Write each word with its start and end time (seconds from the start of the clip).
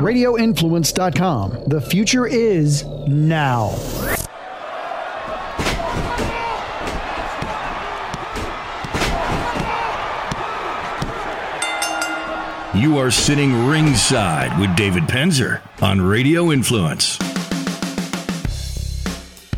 RadioInfluence.com. 0.00 1.64
The 1.66 1.80
future 1.80 2.26
is 2.26 2.84
now. 3.06 3.74
You 12.74 12.98
are 12.98 13.10
sitting 13.10 13.66
ringside 13.66 14.60
with 14.60 14.76
David 14.76 15.04
Penzer 15.04 15.62
on 15.80 15.98
Radio 15.98 16.52
Influence. 16.52 17.18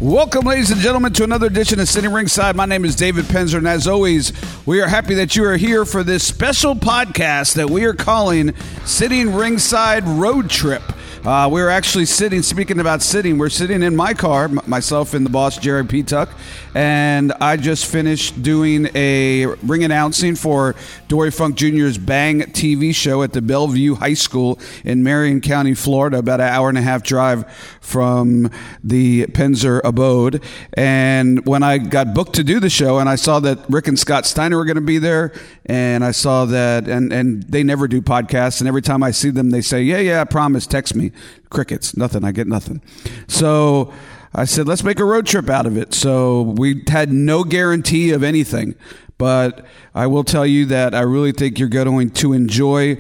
Welcome, 0.01 0.47
ladies 0.47 0.71
and 0.71 0.81
gentlemen, 0.81 1.13
to 1.15 1.25
another 1.25 1.49
edition 1.49 1.81
of 1.81 1.89
Sitting 1.89 2.13
Ringside. 2.13 2.55
My 2.55 2.67
name 2.67 2.85
is 2.85 2.95
David 2.95 3.25
Penzer, 3.25 3.59
and 3.59 3.67
as 3.67 3.89
always, 3.89 4.33
we 4.65 4.81
are 4.81 4.87
happy 4.87 5.15
that 5.15 5.35
you 5.35 5.45
are 5.45 5.57
here 5.57 5.85
for 5.85 6.05
this 6.05 6.23
special 6.23 6.77
podcast 6.77 7.55
that 7.55 7.69
we 7.69 7.85
are 7.85 7.95
calling 7.95 8.55
Sitting 8.85 9.35
Ringside 9.35 10.07
Road 10.07 10.49
Trip. 10.51 10.83
Uh, 11.27 11.49
we're 11.51 11.69
actually 11.69 12.05
sitting, 12.05 12.43
speaking 12.43 12.79
about 12.79 13.03
sitting, 13.03 13.39
we're 13.39 13.49
sitting 13.49 13.83
in 13.83 13.97
my 13.97 14.15
car, 14.15 14.45
m- 14.45 14.61
myself 14.69 15.15
and 15.15 15.27
the 15.27 15.31
boss, 15.31 15.59
Jared 15.59 15.89
P. 15.89 16.05
Tuck, 16.05 16.31
and 16.77 17.33
I 17.41 17.57
just 17.57 17.87
finished 17.87 18.41
doing 18.41 18.89
a 18.95 19.47
ring 19.47 19.83
announcing 19.83 20.37
for 20.37 20.77
Dory 21.09 21.33
Funk 21.33 21.57
Jr.'s 21.57 21.99
Bang 21.99 22.43
TV 22.43 22.95
show 22.95 23.25
at 23.25 23.33
the 23.33 23.41
Belleview 23.41 23.99
High 23.99 24.15
School 24.15 24.61
in 24.85 25.03
Marion 25.03 25.41
County, 25.41 25.75
Florida, 25.75 26.19
about 26.19 26.41
an 26.41 26.49
hour 26.49 26.69
and 26.69 26.79
a 26.79 26.83
half 26.83 27.03
drive 27.03 27.45
from 27.89 28.51
the 28.85 29.27
Penzer 29.29 29.81
abode. 29.83 30.43
And 30.75 31.45
when 31.47 31.63
I 31.63 31.79
got 31.79 32.15
booked 32.15 32.35
to 32.35 32.45
do 32.45 32.61
the 32.61 32.69
show, 32.69 32.99
and 32.99 33.09
I 33.09 33.17
saw 33.17 33.41
that 33.41 33.59
Rick 33.71 33.89
and 33.89 33.99
Scott 33.99 34.27
Steiner 34.27 34.59
were 34.59 34.67
going 34.67 34.77
to 34.77 34.81
be 34.83 34.99
there, 34.99 35.33
and 35.67 36.05
I 36.05 36.11
saw 36.11 36.45
that, 36.45 36.87
and, 36.87 37.13
and 37.13 37.43
they 37.45 37.63
never 37.63 37.89
do 37.89 38.03
podcasts, 38.03 38.61
and 38.61 38.69
every 38.69 38.83
time 38.83 39.03
I 39.03 39.11
see 39.11 39.31
them, 39.31 39.51
they 39.51 39.63
say, 39.63 39.83
Yeah, 39.83 39.99
yeah, 39.99 40.21
I 40.21 40.25
promise, 40.25 40.67
text 40.67 40.95
me. 40.95 41.13
Crickets, 41.51 41.97
nothing, 41.97 42.25
I 42.25 42.33
get 42.33 42.47
nothing. 42.47 42.83
So 43.27 43.93
I 44.35 44.45
said, 44.45 44.69
Let's 44.69 44.85
make 44.85 45.01
a 45.01 45.05
road 45.05 45.27
trip 45.27 45.49
out 45.49 45.67
of 45.67 45.77
it. 45.79 45.95
So 45.95 46.43
we 46.43 46.83
had 46.89 47.11
no 47.11 47.43
guarantee 47.43 48.11
of 48.11 48.23
anything. 48.23 48.75
But 49.17 49.67
I 49.97 50.07
will 50.07 50.23
tell 50.23 50.47
you 50.47 50.65
that 50.67 50.95
I 50.95 51.01
really 51.01 51.33
think 51.33 51.59
you're 51.59 51.69
going 51.69 52.11
to 52.11 52.33
enjoy 52.33 52.99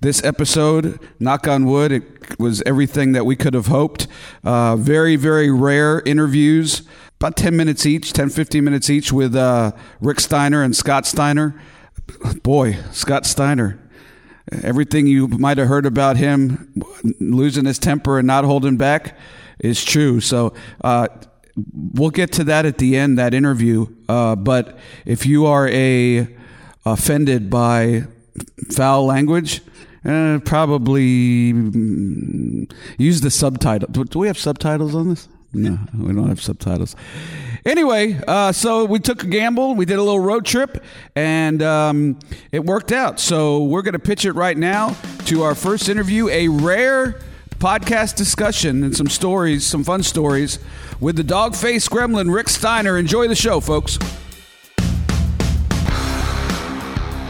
this 0.00 0.22
episode. 0.22 1.00
Knock 1.18 1.48
on 1.48 1.64
wood, 1.66 1.90
it 1.90 2.15
was 2.38 2.62
everything 2.66 3.12
that 3.12 3.24
we 3.24 3.36
could 3.36 3.54
have 3.54 3.66
hoped. 3.66 4.06
Uh, 4.44 4.76
very, 4.76 5.16
very 5.16 5.50
rare 5.50 6.00
interviews, 6.00 6.82
about 7.20 7.36
10 7.36 7.56
minutes 7.56 7.86
each, 7.86 8.12
10, 8.12 8.30
15 8.30 8.62
minutes 8.64 8.90
each 8.90 9.12
with 9.12 9.34
uh, 9.34 9.72
Rick 10.00 10.20
Steiner 10.20 10.62
and 10.62 10.74
Scott 10.74 11.06
Steiner. 11.06 11.60
Boy, 12.42 12.78
Scott 12.92 13.26
Steiner. 13.26 13.78
Everything 14.62 15.06
you 15.06 15.26
might 15.26 15.58
have 15.58 15.68
heard 15.68 15.86
about 15.86 16.16
him 16.16 16.72
losing 17.18 17.64
his 17.64 17.78
temper 17.78 18.18
and 18.18 18.26
not 18.26 18.44
holding 18.44 18.76
back 18.76 19.18
is 19.58 19.84
true. 19.84 20.20
So, 20.20 20.54
uh, 20.82 21.08
we'll 21.72 22.10
get 22.10 22.32
to 22.32 22.44
that 22.44 22.66
at 22.66 22.78
the 22.78 22.96
end 22.96 23.18
that 23.18 23.32
interview 23.32 23.86
uh, 24.08 24.36
but 24.36 24.78
if 25.04 25.26
you 25.26 25.46
are 25.46 25.68
a 25.68 26.28
offended 26.84 27.50
by 27.50 28.04
foul 28.70 29.06
language 29.06 29.62
uh, 30.06 30.38
probably 30.44 31.52
mm, 31.52 32.70
use 32.98 33.20
the 33.20 33.30
subtitle. 33.30 33.88
Do, 33.90 34.04
do 34.04 34.18
we 34.20 34.26
have 34.26 34.38
subtitles 34.38 34.94
on 34.94 35.10
this? 35.10 35.28
No 35.52 35.78
we 35.98 36.12
don't 36.12 36.28
have 36.28 36.40
subtitles. 36.40 36.96
Anyway 37.64 38.20
uh, 38.28 38.52
so 38.52 38.84
we 38.84 38.98
took 38.98 39.22
a 39.24 39.26
gamble. 39.26 39.74
We 39.74 39.86
did 39.86 39.98
a 39.98 40.02
little 40.02 40.20
road 40.20 40.44
trip 40.44 40.84
and 41.14 41.62
um, 41.62 42.18
it 42.52 42.64
worked 42.64 42.92
out. 42.92 43.18
So 43.18 43.64
we're 43.64 43.82
going 43.82 43.94
to 43.94 43.98
pitch 43.98 44.24
it 44.24 44.32
right 44.32 44.56
now 44.56 44.96
to 45.26 45.42
our 45.42 45.54
first 45.54 45.88
interview 45.88 46.28
a 46.28 46.48
rare 46.48 47.20
podcast 47.58 48.16
discussion 48.16 48.84
and 48.84 48.94
some 48.94 49.08
stories, 49.08 49.64
some 49.64 49.82
fun 49.82 50.02
stories 50.02 50.58
with 51.00 51.16
the 51.16 51.24
dog 51.24 51.54
face 51.54 51.88
gremlin 51.88 52.32
Rick 52.32 52.48
Steiner. 52.48 52.98
Enjoy 52.98 53.28
the 53.28 53.34
show, 53.34 53.60
folks. 53.60 53.98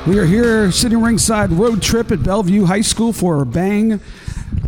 We 0.06 0.18
are 0.20 0.24
here 0.24 0.70
sitting 0.70 1.02
ringside 1.02 1.50
road 1.50 1.82
trip 1.82 2.12
at 2.12 2.20
Belleview 2.20 2.66
High 2.66 2.82
School 2.82 3.12
for 3.12 3.42
a 3.42 3.46
bang 3.46 4.00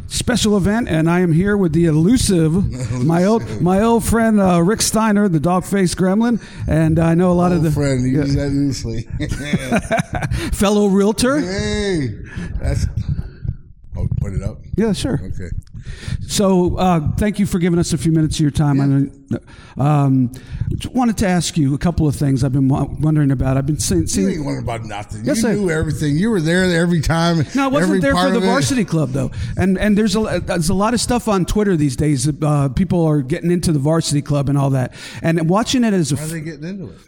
special 0.09 0.56
event, 0.56 0.88
and 0.88 1.09
I 1.09 1.21
am 1.21 1.32
here 1.32 1.56
with 1.56 1.72
the 1.72 1.84
elusive, 1.84 2.53
my 3.04 3.25
old 3.25 3.62
my 3.62 3.81
old 3.81 4.04
friend 4.04 4.41
uh, 4.41 4.60
Rick 4.60 4.82
Steiner, 4.82 5.28
the 5.28 5.38
dog 5.38 5.65
faced 5.65 5.97
gremlin, 5.97 6.43
and 6.66 6.99
I 6.99 7.15
know 7.15 7.31
a 7.31 7.34
lot 7.34 7.53
of 7.53 7.62
the 7.62 7.71
friend, 7.71 8.03
you 8.03 8.21
use 8.21 8.34
that 8.34 8.49
loosely. 8.49 9.03
fellow 10.53 10.88
realtor. 10.88 11.38
hey, 11.41 12.09
that's. 12.60 12.87
Oh, 13.97 14.09
put 14.20 14.32
it 14.32 14.43
up. 14.43 14.59
Yeah, 14.76 14.93
sure. 14.93 15.20
Okay. 15.22 15.50
So, 16.27 16.77
uh, 16.77 17.00
thank 17.16 17.39
you 17.39 17.47
for 17.47 17.59
giving 17.59 17.78
us 17.78 17.93
a 17.93 17.99
few 17.99 18.12
minutes 18.12 18.37
of 18.37 18.41
your 18.41 18.50
time. 18.50 18.81
I 18.81 18.87
know, 18.87 19.39
um, 19.83 20.33
wanted 20.93 21.16
to 21.19 21.27
ask 21.27 21.56
you 21.56 21.75
a 21.75 21.78
couple 21.78 22.06
of 22.06 22.15
things 22.16 22.44
I've 22.44 22.53
been 22.53 22.69
wa- 22.69 22.87
wondering 23.00 23.31
about. 23.31 23.56
I've 23.56 23.66
been 23.66 23.78
seeing. 23.78 24.03
You 24.03 24.06
seeing 24.06 24.28
ain't 24.31 24.44
wondering 24.44 24.65
about 24.65 24.84
nothing. 24.84 25.25
Yes, 25.25 25.43
you 25.43 25.49
I- 25.49 25.55
knew 25.55 25.71
everything. 25.71 26.17
You 26.17 26.31
were 26.31 26.41
there 26.41 26.65
every 26.78 27.00
time. 27.00 27.44
no, 27.55 27.65
I 27.65 27.67
wasn't 27.69 28.03
there 28.03 28.15
for 28.15 28.31
the 28.31 28.41
varsity 28.41 28.84
club 28.84 29.11
though, 29.11 29.31
and 29.56 29.78
and 29.78 29.97
there's 29.97 30.15
a 30.17 30.41
there's 30.44 30.69
a 30.69 30.75
lot 30.75 30.93
of 30.94 31.00
stuff 31.00 31.28
on 31.28 31.44
Twitter 31.47 31.77
these 31.77 31.97
days. 31.97 32.28
Uh, 32.43 32.69
people 32.69 33.05
are 33.06 33.22
getting 33.22 33.50
into 33.50 33.72
the 33.72 33.78
varsity 33.78 34.22
club 34.22 34.49
and 34.49 34.59
all 34.59 34.71
that, 34.71 34.93
and 35.22 35.49
watching 35.49 35.84
it 35.84 35.94
as 35.94 36.12
a 36.12 36.17
How 36.17 36.25
are 36.25 36.27
they 36.28 36.41
getting 36.41 36.65
into 36.69 36.91
it? 36.91 36.99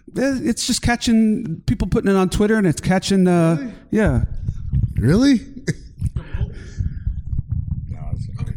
It's 0.46 0.66
just 0.66 0.82
catching 0.82 1.60
people 1.66 1.86
putting 1.88 2.10
it 2.10 2.16
on 2.16 2.30
Twitter, 2.30 2.56
and 2.56 2.66
it's 2.66 2.80
catching. 2.80 3.28
Uh, 3.28 3.72
yeah, 3.90 4.24
Really? 4.96 5.34
no, 7.88 8.10
it's 8.12 8.28
okay. 8.40 8.52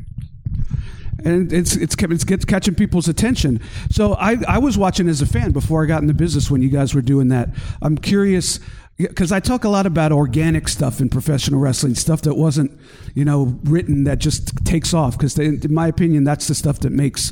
And 1.25 1.51
it's 1.51 1.75
it's 1.75 1.95
it's 1.99 2.45
catching 2.45 2.75
people's 2.75 3.07
attention. 3.07 3.61
So 3.91 4.13
I 4.15 4.37
I 4.47 4.57
was 4.57 4.77
watching 4.77 5.07
as 5.07 5.21
a 5.21 5.25
fan 5.25 5.51
before 5.51 5.83
I 5.83 5.87
got 5.87 6.01
into 6.01 6.13
business 6.13 6.49
when 6.51 6.61
you 6.61 6.69
guys 6.69 6.93
were 6.93 7.01
doing 7.01 7.29
that. 7.29 7.49
I'm 7.81 7.97
curious 7.97 8.59
because 8.97 9.31
I 9.31 9.39
talk 9.39 9.63
a 9.63 9.69
lot 9.69 9.87
about 9.87 10.11
organic 10.11 10.67
stuff 10.67 11.01
in 11.01 11.09
professional 11.09 11.59
wrestling, 11.59 11.95
stuff 11.95 12.21
that 12.23 12.35
wasn't 12.35 12.71
you 13.15 13.25
know 13.25 13.59
written 13.63 14.03
that 14.03 14.19
just 14.19 14.65
takes 14.65 14.93
off. 14.93 15.17
Because 15.17 15.37
in 15.37 15.61
my 15.73 15.87
opinion, 15.87 16.23
that's 16.23 16.47
the 16.47 16.55
stuff 16.55 16.79
that 16.79 16.91
makes 16.91 17.31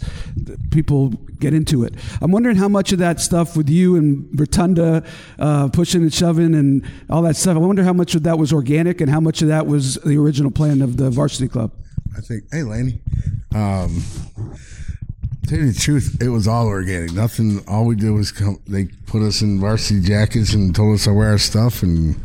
people 0.72 1.10
get 1.40 1.54
into 1.54 1.84
it. 1.84 1.96
I'm 2.22 2.32
wondering 2.32 2.56
how 2.56 2.68
much 2.68 2.92
of 2.94 3.00
that 3.00 3.20
stuff 3.20 3.58
with 3.58 3.70
you 3.70 3.96
and 3.96 4.40
Rotunda 4.40 5.04
uh, 5.40 5.70
pushing 5.70 6.02
and 6.02 6.14
shoving 6.14 6.56
and 6.56 6.86
all 7.10 7.22
that 7.24 7.36
stuff. 7.36 7.56
I 7.56 7.60
wonder 7.60 7.84
how 7.84 7.94
much 7.94 8.16
of 8.16 8.24
that 8.24 8.38
was 8.38 8.54
organic 8.54 9.02
and 9.02 9.10
how 9.10 9.20
much 9.20 9.42
of 9.42 9.50
that 9.50 9.68
was 9.68 9.96
the 9.96 10.18
original 10.18 10.52
plan 10.52 10.82
of 10.82 10.98
the 10.98 11.10
varsity 11.10 11.48
club. 11.48 11.72
I 12.18 12.22
think, 12.22 12.44
hey, 12.52 12.64
Laney. 12.64 13.00
Um, 13.56 14.04
tell 15.48 15.60
you 15.60 15.72
the 15.72 15.80
truth, 15.80 16.18
it 16.22 16.30
was 16.30 16.48
all 16.48 16.68
organic. 16.68 17.14
Nothing. 17.14 17.64
All 17.68 17.86
we 17.86 17.96
did 17.96 18.12
was 18.12 18.32
come. 18.32 18.60
They 18.68 18.86
put 19.08 19.22
us 19.22 19.42
in 19.42 19.60
varsity 19.60 20.02
jackets 20.02 20.54
and 20.54 20.76
told 20.76 20.96
us 20.96 21.06
to 21.06 21.14
wear 21.14 21.30
our 21.30 21.38
stuff 21.38 21.84
and. 21.84 22.16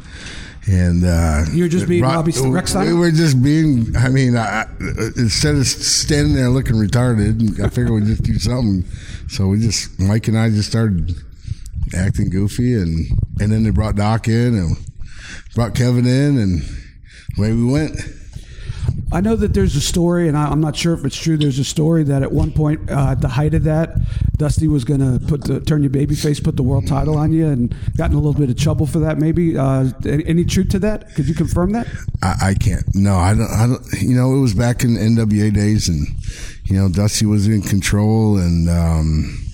And 0.68 1.04
uh, 1.04 1.44
You 1.52 1.62
were 1.62 1.68
just 1.68 1.86
being 1.86 2.02
Robbie 2.02 2.32
Rechsteiner? 2.32 2.86
We 2.86 2.94
were 2.94 3.12
just 3.12 3.40
being. 3.40 3.94
I 3.96 4.08
mean, 4.08 4.36
I- 4.36 4.66
instead 5.16 5.54
of 5.54 5.64
standing 5.64 6.34
there 6.34 6.48
looking 6.48 6.74
retarded, 6.74 7.60
I 7.60 7.68
figured 7.68 7.90
we'd 7.92 8.06
just 8.06 8.24
do 8.24 8.36
something. 8.36 8.84
So 9.28 9.46
we 9.46 9.60
just 9.60 10.00
Mike 10.00 10.26
and 10.26 10.36
I 10.36 10.50
just 10.50 10.68
started 10.68 11.12
acting 11.94 12.30
goofy, 12.30 12.74
and 12.74 13.06
and 13.38 13.52
then 13.52 13.62
they 13.62 13.70
brought 13.70 13.94
Doc 13.94 14.26
in 14.26 14.56
and 14.56 14.76
brought 15.54 15.76
Kevin 15.76 16.04
in, 16.04 16.36
and 16.36 16.62
away 17.38 17.52
we 17.52 17.64
went. 17.64 18.00
I 19.12 19.20
know 19.20 19.36
that 19.36 19.54
there's 19.54 19.76
a 19.76 19.80
story, 19.80 20.26
and 20.26 20.36
I, 20.36 20.48
I'm 20.48 20.60
not 20.60 20.74
sure 20.74 20.92
if 20.92 21.04
it's 21.04 21.16
true. 21.16 21.36
There's 21.36 21.58
a 21.58 21.64
story 21.64 22.02
that 22.04 22.22
at 22.22 22.32
one 22.32 22.50
point, 22.50 22.90
uh, 22.90 23.10
at 23.10 23.20
the 23.20 23.28
height 23.28 23.54
of 23.54 23.64
that, 23.64 23.96
Dusty 24.36 24.66
was 24.66 24.84
going 24.84 25.00
to 25.00 25.24
put 25.26 25.44
the 25.44 25.60
turn 25.60 25.82
your 25.82 25.90
baby 25.90 26.14
face, 26.14 26.40
put 26.40 26.56
the 26.56 26.62
world 26.62 26.86
title 26.86 27.16
on 27.16 27.32
you, 27.32 27.46
and 27.46 27.74
gotten 27.96 28.16
a 28.16 28.18
little 28.18 28.38
bit 28.38 28.50
of 28.50 28.58
trouble 28.58 28.86
for 28.86 28.98
that. 29.00 29.18
Maybe 29.18 29.56
uh, 29.56 29.90
any, 30.04 30.26
any 30.26 30.44
truth 30.44 30.70
to 30.70 30.78
that? 30.80 31.14
Could 31.14 31.28
you 31.28 31.34
confirm 31.34 31.72
that? 31.72 31.86
I, 32.22 32.48
I 32.50 32.54
can't. 32.54 32.84
No, 32.94 33.16
I 33.16 33.34
don't. 33.34 33.50
I 33.50 33.66
don't. 33.66 34.02
You 34.02 34.16
know, 34.16 34.34
it 34.34 34.40
was 34.40 34.54
back 34.54 34.82
in 34.82 34.96
NWA 34.96 35.54
days, 35.54 35.88
and 35.88 36.06
you 36.64 36.76
know, 36.76 36.88
Dusty 36.88 37.26
was 37.26 37.46
in 37.46 37.62
control, 37.62 38.38
and 38.38 38.68
um, 38.68 39.46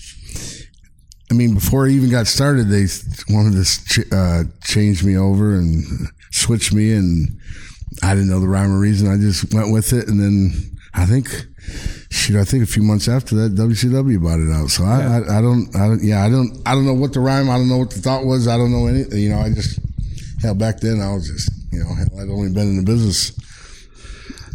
I 1.31 1.35
mean, 1.35 1.55
before 1.55 1.87
he 1.87 1.97
even 1.97 2.11
got 2.11 2.27
started, 2.27 2.69
they 2.69 2.87
wanted 3.29 3.65
to 3.65 4.05
uh, 4.12 4.43
change 4.65 5.05
me 5.05 5.17
over 5.17 5.55
and 5.55 5.85
switch 6.31 6.73
me, 6.73 6.93
and 6.93 7.38
I 8.02 8.14
didn't 8.14 8.31
know 8.31 8.40
the 8.40 8.49
rhyme 8.49 8.72
or 8.72 8.78
reason. 8.78 9.08
I 9.08 9.16
just 9.16 9.54
went 9.54 9.72
with 9.72 9.93
it, 9.93 10.08
and 10.08 10.20
then 10.20 10.52
I 10.94 11.06
think. 11.06 11.28
Shoot, 12.10 12.38
I 12.38 12.44
think 12.44 12.62
a 12.62 12.66
few 12.66 12.82
months 12.82 13.08
after 13.08 13.34
that, 13.37 13.54
WCW 13.54 14.22
bought 14.22 14.38
it 14.38 14.52
out. 14.52 14.69
So 14.69 14.84
I, 14.84 15.00
I, 15.00 15.38
I 15.38 15.40
don't, 15.40 15.75
I 15.75 15.88
don't, 15.88 16.02
yeah, 16.02 16.22
I 16.22 16.28
don't, 16.28 16.60
I 16.66 16.75
don't 16.75 16.84
know 16.84 16.93
what 16.93 17.14
the 17.14 17.20
rhyme, 17.20 17.49
I 17.49 17.56
don't 17.56 17.69
know 17.69 17.78
what 17.78 17.90
the 17.90 18.00
thought 18.00 18.26
was, 18.26 18.46
I 18.46 18.58
don't 18.58 18.70
know 18.70 18.87
anything. 18.87 19.19
You 19.19 19.31
know, 19.31 19.38
I 19.38 19.49
just, 19.50 19.78
hell, 20.43 20.54
back 20.54 20.81
then 20.81 21.00
I 21.00 21.14
was 21.14 21.26
just, 21.26 21.50
you 21.72 21.78
know, 21.78 21.94
hell, 21.94 22.20
I'd 22.20 22.28
only 22.28 22.52
been 22.52 22.69
in 22.69 22.76
the 22.76 22.82
business 22.82 23.32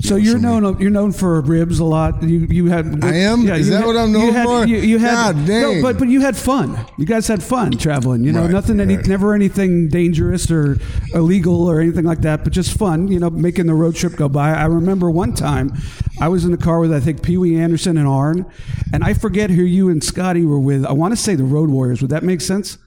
So 0.02 0.16
you're 0.16 0.38
known 0.38 0.80
you're 0.80 0.92
known 0.92 1.12
for 1.12 1.42
ribs 1.42 1.80
a 1.80 1.84
lot. 1.84 2.22
You 2.24 2.40
you 2.50 2.68
had 2.68 3.04
I 3.04 3.14
am? 3.16 3.42
Yeah, 3.42 3.56
Is 3.56 3.68
you 3.68 3.74
that 3.74 3.80
had- 3.80 3.86
what 3.88 3.98
I'm 3.98 4.12
you 4.12 4.18
known 4.20 4.34
had- 4.34 4.46
for? 4.46 4.66
You, 4.68 4.78
you 4.78 5.00
had 5.00 5.36
God 5.36 5.48
no, 5.48 5.82
but 5.82 5.98
but 5.98 6.08
you 6.08 6.22
had 6.22 6.38
fun. 6.38 6.78
You 6.98 7.06
guys 7.06 7.28
had 7.28 7.42
fun 7.42 7.72
traveling. 7.72 8.24
You 8.24 8.32
know, 8.32 8.44
Right, 8.44 8.52
nothing 8.52 8.80
any 8.80 8.98
never 8.98 9.34
anything 9.34 9.90
dangerous 9.90 10.50
or 10.52 10.78
illegal 11.14 11.68
or 11.68 11.80
anything 11.82 12.06
like 12.06 12.22
that, 12.22 12.44
but 12.44 12.54
just 12.54 12.78
fun. 12.78 13.08
You 13.08 13.20
know, 13.20 13.30
making 13.32 13.66
the 13.66 13.74
road 13.74 13.96
trip 13.96 14.16
go 14.16 14.30
by. 14.30 14.52
I 14.54 14.66
remember 14.66 15.10
one 15.10 15.34
time 15.34 15.74
I 16.22 16.28
was 16.28 16.46
in 16.46 16.52
the 16.52 16.58
car 16.58 16.80
with 16.80 16.94
I 16.94 17.00
think 17.00 17.24
Pee 17.24 17.38
Wee 17.38 17.56
Anderson 17.58 17.98
and 17.98 18.08
Arn, 18.08 18.46
and 18.94 19.04
I 19.04 19.14
forget 19.14 19.50
who 19.50 19.64
you 19.64 19.90
and 19.90 20.04
Scotty 20.04 20.46
were 20.46 20.60
with. 20.60 20.86
I 20.86 20.92
want 20.94 21.14
to 21.14 21.18
say 21.22 21.36
the 21.36 21.44
Road 21.44 21.70
Warriors. 21.70 22.02
Would 22.02 22.12
that 22.12 22.24
make 22.24 22.42
sense? 22.42 22.78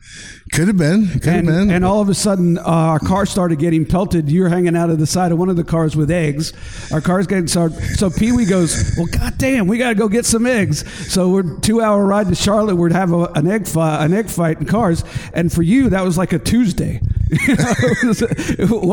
Could 0.52 0.66
have 0.66 0.76
been. 0.76 1.06
Could 1.06 1.24
have 1.24 1.34
and, 1.36 1.46
been. 1.46 1.70
and 1.70 1.84
all 1.84 2.00
of 2.00 2.08
a 2.08 2.14
sudden, 2.14 2.58
uh, 2.58 2.62
our 2.62 2.98
car 2.98 3.24
started 3.24 3.60
getting 3.60 3.84
pelted. 3.86 4.28
You're 4.28 4.48
hanging 4.48 4.76
out 4.76 4.90
of 4.90 4.98
the 4.98 5.06
side 5.06 5.30
of 5.30 5.38
one 5.38 5.48
of 5.48 5.56
the 5.56 5.62
cars 5.62 5.94
with 5.94 6.10
eggs. 6.10 6.52
Our 6.92 7.00
car's 7.00 7.28
getting 7.28 7.46
started. 7.46 7.80
So 7.96 8.10
Pee 8.10 8.32
Wee 8.32 8.46
goes, 8.46 8.94
"Well, 8.96 9.06
goddamn, 9.06 9.68
we 9.68 9.78
got 9.78 9.90
to 9.90 9.94
go 9.94 10.08
get 10.08 10.26
some 10.26 10.46
eggs." 10.46 10.84
So 11.12 11.28
we're 11.28 11.58
two 11.60 11.80
hour 11.80 12.04
ride 12.04 12.28
to 12.28 12.34
Charlotte. 12.34 12.74
We'd 12.74 12.92
have 12.92 13.12
a, 13.12 13.26
an 13.36 13.46
egg 13.46 13.68
fight, 13.68 14.04
an 14.04 14.12
egg 14.12 14.28
fight 14.28 14.58
in 14.58 14.66
cars. 14.66 15.04
And 15.32 15.52
for 15.52 15.62
you, 15.62 15.90
that 15.90 16.02
was 16.02 16.18
like 16.18 16.32
a 16.32 16.38
Tuesday. 16.38 17.00
It, 17.40 18.06
was, 18.06 18.22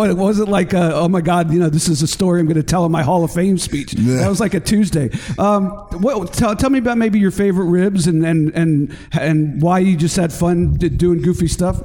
it 0.10 0.18
wasn't 0.18 0.50
like, 0.50 0.74
uh 0.74 0.92
oh 0.94 1.08
my 1.08 1.22
God, 1.22 1.52
you 1.52 1.60
know, 1.60 1.70
this 1.70 1.88
is 1.90 2.02
a 2.02 2.08
story 2.08 2.40
I'm 2.40 2.46
going 2.46 2.56
to 2.56 2.64
tell 2.64 2.86
in 2.86 2.92
my 2.92 3.02
Hall 3.04 3.24
of 3.24 3.32
Fame 3.34 3.58
speech. 3.58 3.94
Yeah. 3.94 4.18
That 4.18 4.30
was 4.30 4.40
like 4.40 4.54
a 4.54 4.60
Tuesday. 4.60 5.10
Um, 5.40 5.70
what, 6.02 6.34
tell, 6.34 6.56
tell 6.56 6.70
me 6.70 6.80
about 6.80 6.98
maybe 6.98 7.20
your 7.20 7.32
favorite 7.32 7.66
ribs 7.66 8.06
and 8.08 8.26
and 8.26 8.54
and 8.54 8.96
and 9.20 9.62
why 9.62 9.80
you 9.80 9.98
just 9.98 10.16
had 10.16 10.32
fun 10.32 10.74
doing 10.74 11.22
goofy 11.22 11.48
stuff. 11.48 11.82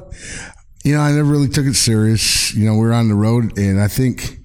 you 0.85 0.95
know, 0.95 1.01
I 1.01 1.13
never 1.13 1.31
really 1.31 1.49
took 1.49 1.67
it 1.67 1.75
serious. 1.75 2.55
You 2.55 2.67
know, 2.67 2.75
we 2.75 2.81
were 2.81 2.93
on 2.93 3.09
the 3.09 3.15
road, 3.15 3.57
and 3.59 3.81
I 3.81 3.89
think 3.89 4.39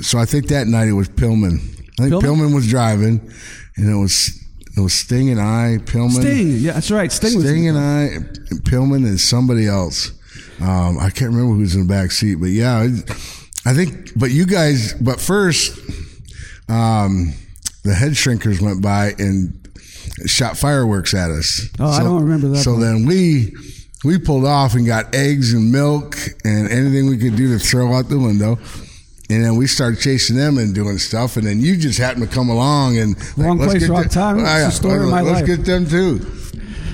so. 0.00 0.18
I 0.18 0.24
think 0.24 0.48
that 0.48 0.66
night 0.66 0.88
it 0.88 0.92
was 0.92 1.08
Pillman. 1.08 1.58
I 1.98 2.08
think 2.08 2.14
Pillman? 2.14 2.22
Pillman, 2.22 2.54
was 2.54 2.68
driving, 2.68 3.32
and 3.76 3.90
it 3.90 3.96
was 3.96 4.30
it 4.76 4.80
was 4.80 4.94
Sting 4.94 5.30
and 5.30 5.40
I, 5.40 5.78
Pillman, 5.84 6.20
Sting, 6.20 6.48
yeah, 6.58 6.72
that's 6.72 6.90
right. 6.90 7.10
Sting, 7.10 7.34
was 7.36 7.44
Sting 7.44 7.68
and 7.68 7.78
I, 7.78 8.08
Pillman, 8.70 9.06
and 9.06 9.20
somebody 9.20 9.66
else. 9.66 10.12
Um, 10.60 10.98
I 10.98 11.10
can't 11.10 11.32
remember 11.32 11.54
who's 11.54 11.74
in 11.74 11.86
the 11.86 11.88
back 11.92 12.10
seat, 12.10 12.36
but 12.36 12.50
yeah, 12.50 12.86
I 13.64 13.74
think. 13.74 14.12
But 14.18 14.30
you 14.30 14.44
guys, 14.46 14.94
but 14.94 15.20
first, 15.20 15.78
um, 16.68 17.32
the 17.84 17.94
head 17.94 18.12
shrinkers 18.12 18.60
went 18.60 18.82
by 18.82 19.14
and 19.18 19.68
shot 20.26 20.56
fireworks 20.56 21.14
at 21.14 21.30
us. 21.30 21.68
Oh, 21.78 21.86
I 21.88 22.02
don't 22.02 22.22
remember 22.22 22.48
that 22.48 22.58
So 22.58 22.72
part. 22.72 22.82
then 22.82 23.06
we 23.06 23.54
we 24.04 24.18
pulled 24.18 24.44
off 24.44 24.74
and 24.74 24.86
got 24.86 25.14
eggs 25.14 25.52
and 25.52 25.70
milk 25.72 26.16
and 26.44 26.68
anything 26.70 27.08
we 27.08 27.18
could 27.18 27.36
do 27.36 27.56
to 27.56 27.64
throw 27.64 27.92
out 27.94 28.08
the 28.08 28.18
window. 28.18 28.58
And 29.30 29.44
then 29.44 29.56
we 29.56 29.66
started 29.66 30.00
chasing 30.00 30.36
them 30.36 30.56
and 30.56 30.74
doing 30.74 30.96
stuff. 30.98 31.36
And 31.36 31.46
then 31.46 31.60
you 31.60 31.76
just 31.76 31.98
happened 31.98 32.28
to 32.28 32.34
come 32.34 32.48
along 32.48 32.96
and 32.98 33.14
Wrong 33.36 33.58
let's 33.58 33.72
place, 33.74 33.88
wrong 33.88 34.00
them- 34.02 34.08
time. 34.10 34.38
It's 34.38 34.46
the 34.64 34.70
story 34.70 35.04
of 35.04 35.10
my 35.10 35.20
let's 35.20 35.40
life. 35.40 35.46
get 35.46 35.64
them 35.66 35.86
too. 35.86 36.20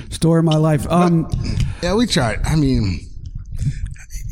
story 0.09 0.39
of 0.39 0.45
my 0.45 0.57
life. 0.57 0.85
Um, 0.89 1.29
Yeah, 1.81 1.95
we 1.95 2.07
tried. 2.07 2.39
I 2.45 2.55
mean, 2.57 2.99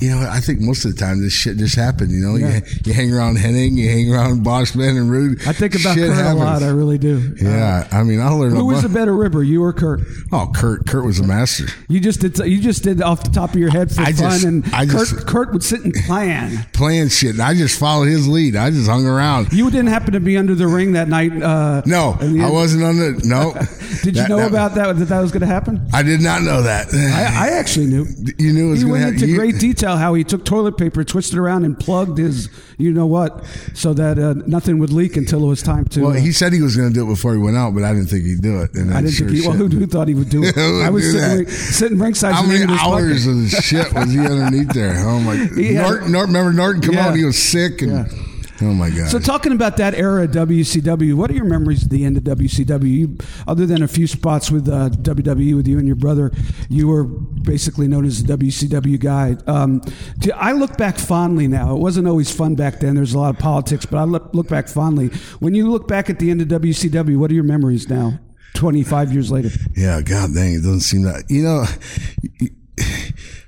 you 0.03 0.09
know, 0.11 0.27
I 0.29 0.39
think 0.39 0.59
most 0.59 0.85
of 0.85 0.93
the 0.95 0.99
time 0.99 1.21
this 1.21 1.33
shit 1.33 1.57
just 1.57 1.75
happened. 1.75 2.11
You 2.11 2.19
know, 2.19 2.35
Yeah. 2.35 2.55
you, 2.57 2.61
you 2.85 2.93
hang 2.93 3.13
around 3.13 3.37
Hennig, 3.37 3.75
you 3.77 3.89
hang 3.89 4.13
around 4.13 4.45
Bossman 4.45 4.97
and 4.97 5.09
Rude. 5.09 5.47
I 5.47 5.53
think 5.53 5.75
about 5.75 5.95
shit 5.95 6.07
Curt 6.09 6.17
happens. 6.17 6.41
a 6.41 6.43
lot. 6.43 6.63
I 6.63 6.69
really 6.69 6.97
do. 6.97 7.35
Yeah, 7.41 7.87
I 7.91 8.03
mean, 8.03 8.19
I 8.19 8.29
learned. 8.29 8.55
Who 8.55 8.61
a 8.61 8.65
was 8.65 8.81
the 8.81 8.89
bunch. 8.89 8.95
better 8.95 9.15
ribber, 9.15 9.43
you 9.43 9.63
or 9.63 9.73
Curt? 9.73 10.01
Oh, 10.31 10.51
Curt. 10.53 10.85
Curt 10.85 11.05
was 11.05 11.19
a 11.19 11.23
master. 11.23 11.65
You 11.87 11.99
just 11.99 12.19
did. 12.19 12.37
You 12.39 12.59
just 12.59 12.83
did 12.83 13.01
off 13.01 13.23
the 13.23 13.29
top 13.31 13.51
of 13.51 13.55
your 13.59 13.69
head 13.71 13.91
for 13.91 14.01
I 14.01 14.11
fun, 14.11 14.15
just- 14.31 14.43
and 14.45 14.65
I 14.73 14.85
Curt, 14.85 15.07
just- 15.09 15.27
Curt 15.27 15.53
would 15.53 15.63
sit 15.63 15.83
and 15.83 15.93
plan. 15.93 16.65
Playing 16.73 17.09
shit, 17.09 17.31
and 17.31 17.41
I 17.41 17.53
just 17.53 17.79
followed 17.79 18.05
his 18.07 18.27
lead. 18.27 18.55
I 18.55 18.69
just 18.71 18.89
hung 18.89 19.05
around. 19.05 19.53
You 19.53 19.69
didn't 19.71 19.87
happen 19.87 20.13
to 20.13 20.19
be 20.19 20.37
under 20.37 20.55
the 20.55 20.67
ring 20.67 20.93
that 20.93 21.07
night. 21.07 21.31
Uh, 21.41 21.81
No, 21.85 22.17
I 22.19 22.49
wasn't 22.49 22.83
under. 22.83 23.13
the. 23.13 23.27
No. 23.27 23.53
Did 24.03 24.15
you 24.17 24.21
That- 24.23 24.29
know 24.29 24.37
that- 24.37 24.49
about 24.49 24.75
that? 24.75 24.97
That 24.97 25.05
that 25.05 25.19
was 25.21 25.31
going 25.31 25.41
to 25.41 25.47
happen? 25.47 25.81
I 25.93 26.03
did 26.03 26.19
not 26.21 26.41
know 26.41 26.61
that. 26.63 26.87
I, 26.93 27.47
I 27.47 27.49
actually 27.51 27.85
knew. 27.85 28.05
you 28.37 28.51
knew 28.51 28.67
it 28.67 28.71
was 28.71 28.81
He 28.81 28.87
going 28.87 28.99
to 29.01 29.05
went 29.05 29.15
into 29.15 29.27
You- 29.27 29.37
great 29.37 29.59
detail 29.59 29.92
how 29.97 30.13
he 30.13 30.23
took 30.23 30.45
toilet 30.45 30.77
paper, 30.77 31.03
twisted 31.03 31.37
around, 31.37 31.65
and 31.65 31.79
plugged 31.79 32.17
his, 32.17 32.49
you 32.77 32.91
know 32.91 33.05
what, 33.05 33.43
so 33.73 33.93
that 33.93 34.19
uh, 34.19 34.33
nothing 34.47 34.79
would 34.79 34.91
leak 34.91 35.17
until 35.17 35.43
it 35.43 35.47
was 35.47 35.61
time 35.61 35.85
to. 35.85 36.01
Well, 36.01 36.11
uh, 36.11 36.15
he 36.15 36.31
said 36.31 36.53
he 36.53 36.61
was 36.61 36.75
going 36.75 36.89
to 36.89 36.93
do 36.93 37.03
it 37.03 37.07
before 37.07 37.33
he 37.33 37.39
went 37.39 37.57
out, 37.57 37.73
but 37.73 37.83
I 37.83 37.93
didn't 37.93 38.07
think 38.07 38.25
he'd 38.25 38.41
do 38.41 38.61
it. 38.61 38.73
And 38.75 38.93
I 38.93 39.01
didn't 39.01 39.13
sure 39.13 39.27
think 39.27 39.41
he. 39.41 39.47
Well, 39.47 39.57
who, 39.57 39.67
who 39.67 39.85
thought 39.87 40.07
he 40.07 40.15
would 40.15 40.29
do 40.29 40.43
it? 40.43 40.57
I 40.85 40.89
was 40.89 41.11
sitting, 41.11 41.47
sitting 41.49 41.99
ringside. 41.99 42.33
How 42.35 42.43
many 42.45 42.63
hours 42.63 43.25
bucket. 43.25 43.55
of 43.55 43.63
shit 43.63 43.93
was 43.93 44.11
he 44.11 44.19
underneath 44.19 44.69
there? 44.69 44.95
Oh 44.99 45.19
my! 45.19 45.35
He 45.55 45.73
had- 45.73 45.83
Norton, 45.87 46.11
Norton, 46.11 46.33
remember 46.33 46.53
Norton 46.53 46.81
come 46.81 46.95
Yeah. 46.95 47.07
out? 47.09 47.15
He 47.15 47.23
was 47.25 47.37
sick, 47.41 47.81
and 47.81 47.91
Yeah. 47.91 48.05
Oh 48.61 48.73
my 48.73 48.89
god! 48.89 49.09
So, 49.09 49.19
talking 49.19 49.51
about 49.51 49.77
that 49.77 49.95
era 49.95 50.23
of 50.23 50.31
WCW, 50.31 51.13
what 51.15 51.29
are 51.31 51.33
your 51.33 51.45
memories 51.45 51.83
of 51.83 51.89
the 51.89 52.05
end 52.05 52.17
of 52.17 52.23
WCW? 52.23 52.89
You, 52.89 53.17
other 53.47 53.65
than 53.65 53.83
a 53.83 53.87
few 53.87 54.07
spots 54.07 54.51
with 54.51 54.67
uh, 54.67 54.89
WWE 54.89 55.55
with 55.55 55.67
you 55.67 55.77
and 55.77 55.87
your 55.87 55.95
brother, 55.95 56.31
you 56.69 56.87
were 56.87 57.03
basically 57.03 57.87
known 57.87 58.05
as 58.05 58.23
the 58.23 58.37
WCW 58.37 58.99
guy. 58.99 59.35
Um, 59.47 59.81
do, 60.19 60.31
I 60.35 60.51
look 60.53 60.77
back 60.77 60.97
fondly 60.97 61.47
now. 61.47 61.75
It 61.75 61.79
wasn't 61.79 62.07
always 62.07 62.31
fun 62.31 62.55
back 62.55 62.79
then. 62.79 62.95
There's 62.95 63.13
a 63.13 63.19
lot 63.19 63.33
of 63.33 63.39
politics, 63.39 63.85
but 63.85 63.97
I 63.97 64.03
look, 64.03 64.33
look 64.33 64.47
back 64.47 64.67
fondly. 64.67 65.07
When 65.39 65.55
you 65.55 65.69
look 65.69 65.87
back 65.87 66.09
at 66.09 66.19
the 66.19 66.31
end 66.31 66.41
of 66.41 66.47
WCW, 66.47 67.17
what 67.17 67.31
are 67.31 67.35
your 67.35 67.43
memories 67.43 67.89
now? 67.89 68.19
25 68.55 69.13
years 69.13 69.31
later. 69.31 69.49
yeah, 69.75 69.99
god 70.01 70.33
dang, 70.33 70.53
it 70.53 70.57
doesn't 70.57 70.81
seem 70.81 71.03
that. 71.03 71.23
You 71.27 71.43
know, 71.43 71.65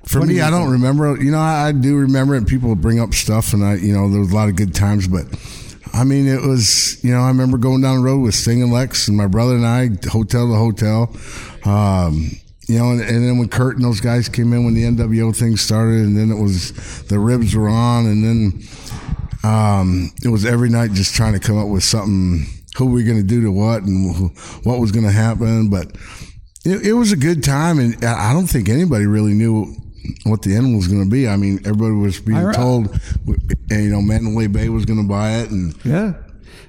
for 0.06 0.22
me, 0.22 0.40
I 0.40 0.50
don't 0.50 0.70
remember. 0.70 1.16
You 1.22 1.30
know, 1.30 1.38
I, 1.38 1.68
I 1.68 1.72
do 1.72 1.96
remember 1.96 2.34
it. 2.36 2.46
People 2.46 2.74
bring 2.74 3.00
up 3.00 3.14
stuff, 3.14 3.52
and 3.52 3.64
I, 3.64 3.74
you 3.74 3.92
know, 3.92 4.10
there 4.10 4.20
was 4.20 4.32
a 4.32 4.34
lot 4.34 4.48
of 4.48 4.56
good 4.56 4.74
times, 4.74 5.08
but. 5.08 5.26
I 5.92 6.04
mean, 6.04 6.26
it 6.26 6.42
was, 6.42 7.02
you 7.02 7.10
know, 7.10 7.20
I 7.20 7.28
remember 7.28 7.56
going 7.56 7.80
down 7.80 7.96
the 7.96 8.02
road 8.02 8.18
with 8.18 8.34
Sting 8.34 8.62
and 8.62 8.70
Lex 8.70 9.08
and 9.08 9.16
my 9.16 9.28
brother 9.28 9.54
and 9.54 9.64
I, 9.64 9.88
hotel 10.10 10.46
to 10.46 10.54
hotel. 10.54 11.16
Um, 11.64 12.32
you 12.68 12.78
know, 12.78 12.90
and, 12.90 13.00
and 13.00 13.26
then 13.26 13.38
when 13.38 13.48
Curt 13.48 13.76
and 13.76 13.84
those 13.84 14.00
guys 14.00 14.28
came 14.28 14.52
in 14.52 14.64
when 14.64 14.74
the 14.74 14.82
NWO 14.82 15.34
thing 15.34 15.56
started, 15.56 16.00
and 16.00 16.16
then 16.16 16.30
it 16.30 16.40
was 16.40 16.72
the 17.04 17.18
ribs 17.18 17.54
were 17.54 17.68
on, 17.68 18.06
and 18.06 18.24
then 18.24 18.62
um, 19.44 20.10
it 20.22 20.28
was 20.28 20.44
every 20.44 20.68
night 20.68 20.92
just 20.92 21.14
trying 21.14 21.32
to 21.32 21.38
come 21.38 21.56
up 21.56 21.68
with 21.68 21.84
something. 21.84 22.46
Who 22.76 22.86
were 22.86 22.92
we 22.92 23.04
going 23.04 23.16
to 23.16 23.26
do 23.26 23.40
to 23.42 23.50
what, 23.50 23.84
and 23.84 24.14
wh- 24.14 24.66
what 24.66 24.80
was 24.80 24.92
going 24.92 25.06
to 25.06 25.12
happen? 25.12 25.70
But 25.70 25.92
it, 26.64 26.88
it 26.88 26.92
was 26.92 27.12
a 27.12 27.16
good 27.16 27.42
time, 27.42 27.78
and 27.78 28.04
I 28.04 28.32
don't 28.32 28.48
think 28.48 28.68
anybody 28.68 29.06
really 29.06 29.32
knew 29.32 29.74
what 30.24 30.42
the 30.42 30.54
end 30.54 30.76
was 30.76 30.88
going 30.88 31.04
to 31.04 31.10
be. 31.10 31.28
I 31.28 31.36
mean, 31.36 31.58
everybody 31.64 31.92
was 31.94 32.20
being 32.20 32.52
told, 32.52 32.98
and, 33.70 33.84
you 33.84 33.90
know, 33.90 34.02
Mandalay 34.02 34.46
Bay 34.46 34.68
was 34.68 34.84
going 34.84 35.00
to 35.02 35.08
buy 35.08 35.38
it, 35.38 35.50
and 35.50 35.74
Yeah. 35.84 36.14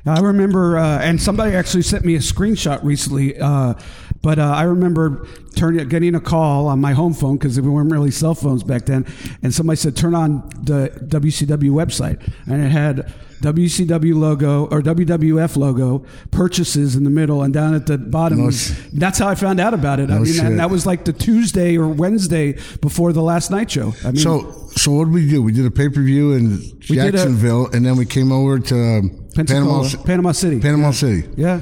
I 0.06 0.22
remember, 0.22 0.78
uh, 0.78 1.00
and 1.00 1.22
somebody 1.22 1.54
actually 1.54 1.81
sent 1.81 2.06
me 2.06 2.16
a 2.16 2.19
screenshot 2.19 2.81
recently. 2.81 3.38
Uh, 3.38 3.74
but 4.22 4.39
uh, 4.39 4.44
I 4.44 4.63
remember 4.63 5.28
turning, 5.56 5.86
getting 5.89 6.16
a 6.16 6.22
call 6.22 6.68
on 6.68 6.80
my 6.80 6.94
home 6.94 7.13
phone 7.13 7.36
because 7.38 7.56
there 7.57 7.63
weren't 7.69 7.92
really 7.92 8.12
cell 8.12 8.34
phones 8.34 8.63
back 8.63 8.86
then, 8.86 9.06
and 9.44 9.54
somebody 9.54 9.75
said, 9.75 9.98
"Turn 9.98 10.16
on 10.16 10.48
the 10.63 10.89
WCW 11.07 11.72
website," 11.72 12.22
and 12.45 12.63
it 12.63 12.69
had 12.72 13.13
WCW 13.42 14.16
logo 14.16 14.66
or 14.66 14.81
WWF 14.81 15.57
logo 15.57 16.06
purchases 16.32 16.96
in 16.96 17.03
the 17.03 17.10
middle, 17.10 17.44
and 17.44 17.53
down 17.53 17.74
at 17.74 17.86
the 17.86 17.98
bottom. 17.98 18.44
No 18.44 18.51
sh- 18.51 18.72
that's 18.94 19.20
how 19.20 19.27
I 19.27 19.36
found 19.36 19.60
out 19.60 19.74
about 19.74 20.00
it. 20.00 20.10
I 20.10 20.20
mean, 20.20 20.39
and 20.39 20.60
that 20.60 20.70
was 20.70 20.86
like 20.86 21.06
the 21.06 21.13
Tuesday 21.13 21.77
or 21.77 21.88
Wednesday 21.88 22.53
before 22.82 23.13
the 23.13 23.22
last 23.22 23.51
night 23.51 23.70
show. 23.72 23.94
I 24.03 24.08
mean, 24.08 24.17
so 24.17 24.70
so 24.75 24.91
what 24.91 25.06
did 25.06 25.13
we 25.13 25.29
do? 25.29 25.41
We 25.41 25.51
did 25.51 25.65
a 25.65 25.72
pay 25.72 25.89
per 25.89 26.01
view 26.01 26.34
in 26.34 26.58
did 26.79 26.91
a- 26.98 27.12
Jacksonville, 27.12 27.67
and 27.67 27.86
then 27.86 27.96
we 27.98 28.06
came 28.06 28.32
over 28.32 28.60
to 28.60 29.10
Panama 29.36 29.88
Panama 30.06 30.32
City. 30.32 30.60
Panama 30.60 30.88
yeah. 30.88 30.91
City. 30.91 31.29
Yeah. 31.36 31.62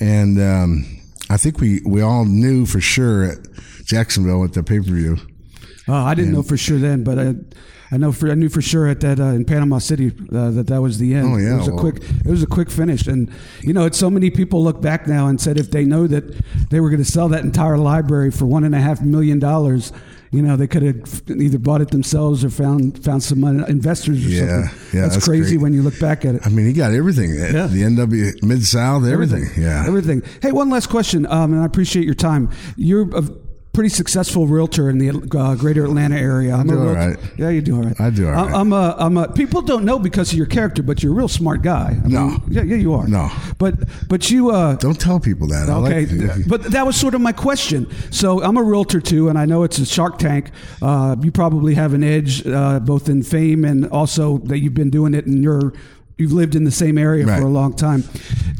And 0.00 0.40
um, 0.40 0.96
I 1.30 1.36
think 1.36 1.60
we, 1.60 1.80
we 1.84 2.02
all 2.02 2.24
knew 2.24 2.66
for 2.66 2.80
sure 2.80 3.24
at 3.24 3.38
Jacksonville 3.84 4.44
at 4.44 4.52
the 4.52 4.62
pay 4.62 4.78
per 4.78 4.84
view. 4.84 5.16
Oh, 5.88 5.94
I 5.94 6.14
didn't 6.14 6.32
know 6.32 6.42
for 6.42 6.56
sure 6.56 6.78
then, 6.78 7.04
but 7.04 7.18
I, 7.18 7.34
I 7.90 7.96
know 7.98 8.10
for 8.12 8.30
I 8.30 8.34
knew 8.34 8.48
for 8.48 8.60
sure 8.60 8.88
at 8.88 9.00
that 9.00 9.20
uh, 9.20 9.24
in 9.26 9.44
Panama 9.44 9.78
City 9.78 10.08
uh, 10.32 10.50
that 10.50 10.66
that 10.66 10.82
was 10.82 10.98
the 10.98 11.14
end. 11.14 11.26
Oh, 11.34 11.36
yeah, 11.36 11.54
it 11.54 11.58
was 11.58 11.68
a 11.68 11.72
quick 11.72 11.96
it 12.02 12.26
was 12.30 12.42
a 12.42 12.46
quick 12.46 12.70
finish, 12.70 13.06
and 13.06 13.30
you 13.62 13.72
know, 13.72 13.84
it's 13.84 13.98
so 13.98 14.10
many 14.10 14.30
people 14.30 14.62
look 14.64 14.80
back 14.82 15.06
now 15.06 15.28
and 15.28 15.40
said 15.40 15.58
if 15.58 15.70
they 15.70 15.84
know 15.84 16.06
that 16.08 16.24
they 16.70 16.80
were 16.80 16.90
going 16.90 17.02
to 17.02 17.10
sell 17.10 17.28
that 17.28 17.44
entire 17.44 17.78
library 17.78 18.30
for 18.32 18.44
one 18.46 18.64
and 18.64 18.74
a 18.74 18.80
half 18.80 19.00
million 19.02 19.38
dollars. 19.38 19.92
You 20.32 20.42
know, 20.42 20.56
they 20.56 20.66
could 20.66 20.82
have 20.82 21.22
either 21.30 21.56
bought 21.56 21.80
it 21.80 21.92
themselves 21.92 22.44
or 22.44 22.50
found 22.50 23.02
found 23.02 23.22
some 23.22 23.44
uh, 23.44 23.64
investors 23.66 24.26
or 24.26 24.28
Yeah, 24.28 24.40
something. 24.66 24.88
yeah, 24.92 25.00
that's, 25.02 25.14
that's 25.14 25.24
crazy 25.24 25.54
great. 25.56 25.62
when 25.62 25.72
you 25.72 25.82
look 25.82 25.98
back 26.00 26.24
at 26.24 26.34
it. 26.34 26.42
I 26.44 26.50
mean, 26.50 26.66
he 26.66 26.72
got 26.72 26.92
everything. 26.92 27.30
Yeah. 27.32 27.68
The 27.68 27.82
NW 27.82 28.42
Mid 28.42 28.64
South, 28.66 29.04
everything. 29.06 29.44
Yeah. 29.56 29.84
everything. 29.86 30.22
Hey, 30.42 30.50
one 30.50 30.68
last 30.68 30.88
question, 30.88 31.24
um, 31.26 31.52
and 31.52 31.62
I 31.62 31.64
appreciate 31.64 32.04
your 32.04 32.16
time. 32.16 32.50
You're 32.76 33.04
pretty 33.76 33.90
successful 33.90 34.46
realtor 34.46 34.88
in 34.90 34.96
the 34.98 35.10
uh, 35.38 35.54
greater 35.54 35.84
Atlanta 35.84 36.16
area. 36.16 36.54
I'm 36.56 36.66
do 36.66 36.74
a 36.74 36.78
all 36.88 36.94
realtor. 36.94 37.20
Yeah, 37.36 37.50
you 37.50 37.60
do 37.60 37.76
all 37.76 37.82
right. 37.82 38.00
I 38.00 38.08
do 38.10 38.26
all 38.28 38.34
I'm- 38.34 38.54
I'm 38.54 38.72
a, 38.72 38.96
I'm 38.98 39.16
a. 39.18 39.28
People 39.30 39.60
don't 39.62 39.84
know 39.84 39.98
because 39.98 40.32
of 40.32 40.38
your 40.38 40.46
character, 40.46 40.82
but 40.82 41.02
you're 41.02 41.12
a 41.12 41.14
real 41.14 41.28
smart 41.28 41.60
guy. 41.62 42.00
I 42.04 42.08
No. 42.08 42.28
mean, 42.28 42.42
yeah, 42.48 42.62
yeah, 42.62 42.76
you 42.76 42.94
are. 42.94 43.06
No. 43.06 43.30
but 43.58 43.74
but 44.08 44.30
you. 44.30 44.50
Uh, 44.50 44.76
Don't 44.76 44.98
tell 44.98 45.20
people 45.20 45.46
that. 45.48 45.68
I 45.68 45.74
Okay, 45.76 46.06
like 46.06 46.48
but 46.48 46.62
that 46.72 46.86
was 46.86 46.96
sort 46.96 47.14
of 47.14 47.20
my 47.20 47.32
question. 47.32 47.86
So 48.10 48.42
I'm 48.42 48.56
a 48.56 48.62
realtor 48.62 49.00
too, 49.00 49.28
and 49.28 49.38
I 49.38 49.44
know 49.44 49.62
it's 49.62 49.78
a 49.78 49.84
Shark 49.86 50.18
Tank. 50.18 50.50
Uh, 50.80 51.14
you 51.20 51.30
probably 51.30 51.74
have 51.74 51.92
an 51.92 52.02
edge, 52.02 52.46
uh, 52.46 52.80
both 52.80 53.08
in 53.10 53.22
fame 53.22 53.64
and 53.64 53.86
also 53.90 54.38
that 54.48 54.58
you've 54.60 54.74
been 54.74 54.90
doing 54.90 55.12
it 55.14 55.26
in 55.26 55.42
your 55.42 55.74
you've 56.18 56.32
lived 56.32 56.54
in 56.54 56.64
the 56.64 56.70
same 56.70 56.98
area 56.98 57.26
Right. 57.26 57.38
for 57.40 57.46
a 57.46 57.50
long 57.50 57.74
time. 57.74 58.04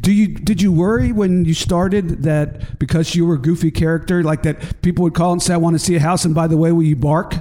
Do 0.02 0.12
you 0.12 0.28
did 0.28 0.62
you 0.62 0.70
worry 0.72 1.10
when 1.12 1.44
you 1.44 1.54
started 1.54 2.22
that 2.24 2.78
because 2.78 3.14
you 3.14 3.26
were 3.26 3.34
a 3.34 3.38
goofy 3.40 3.70
character, 3.70 4.22
like 4.22 4.42
that 4.42 4.82
people 4.82 5.02
would 5.04 5.14
call 5.14 5.32
and 5.32 5.42
say, 5.42 5.54
"I 5.54 5.56
want 5.56 5.74
to 5.74 5.78
see 5.84 5.96
a 5.96 6.00
house," 6.00 6.24
and 6.24 6.34
by 6.34 6.46
the 6.46 6.56
way, 6.56 6.70
will 6.72 6.82
you 6.84 6.96
bark? 6.96 7.36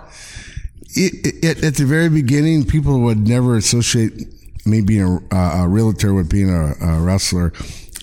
it, 0.98 1.44
it, 1.44 1.64
at 1.64 1.76
the 1.76 1.86
very 1.86 2.08
beginning, 2.10 2.66
people 2.66 3.02
would 3.02 3.28
never 3.28 3.58
associate 3.58 4.14
me 4.66 4.82
being 4.82 5.20
a, 5.32 5.36
a 5.36 5.68
realtor 5.68 6.14
with 6.14 6.30
being 6.30 6.50
a, 6.50 6.74
a 6.82 7.02
wrestler. 7.02 7.52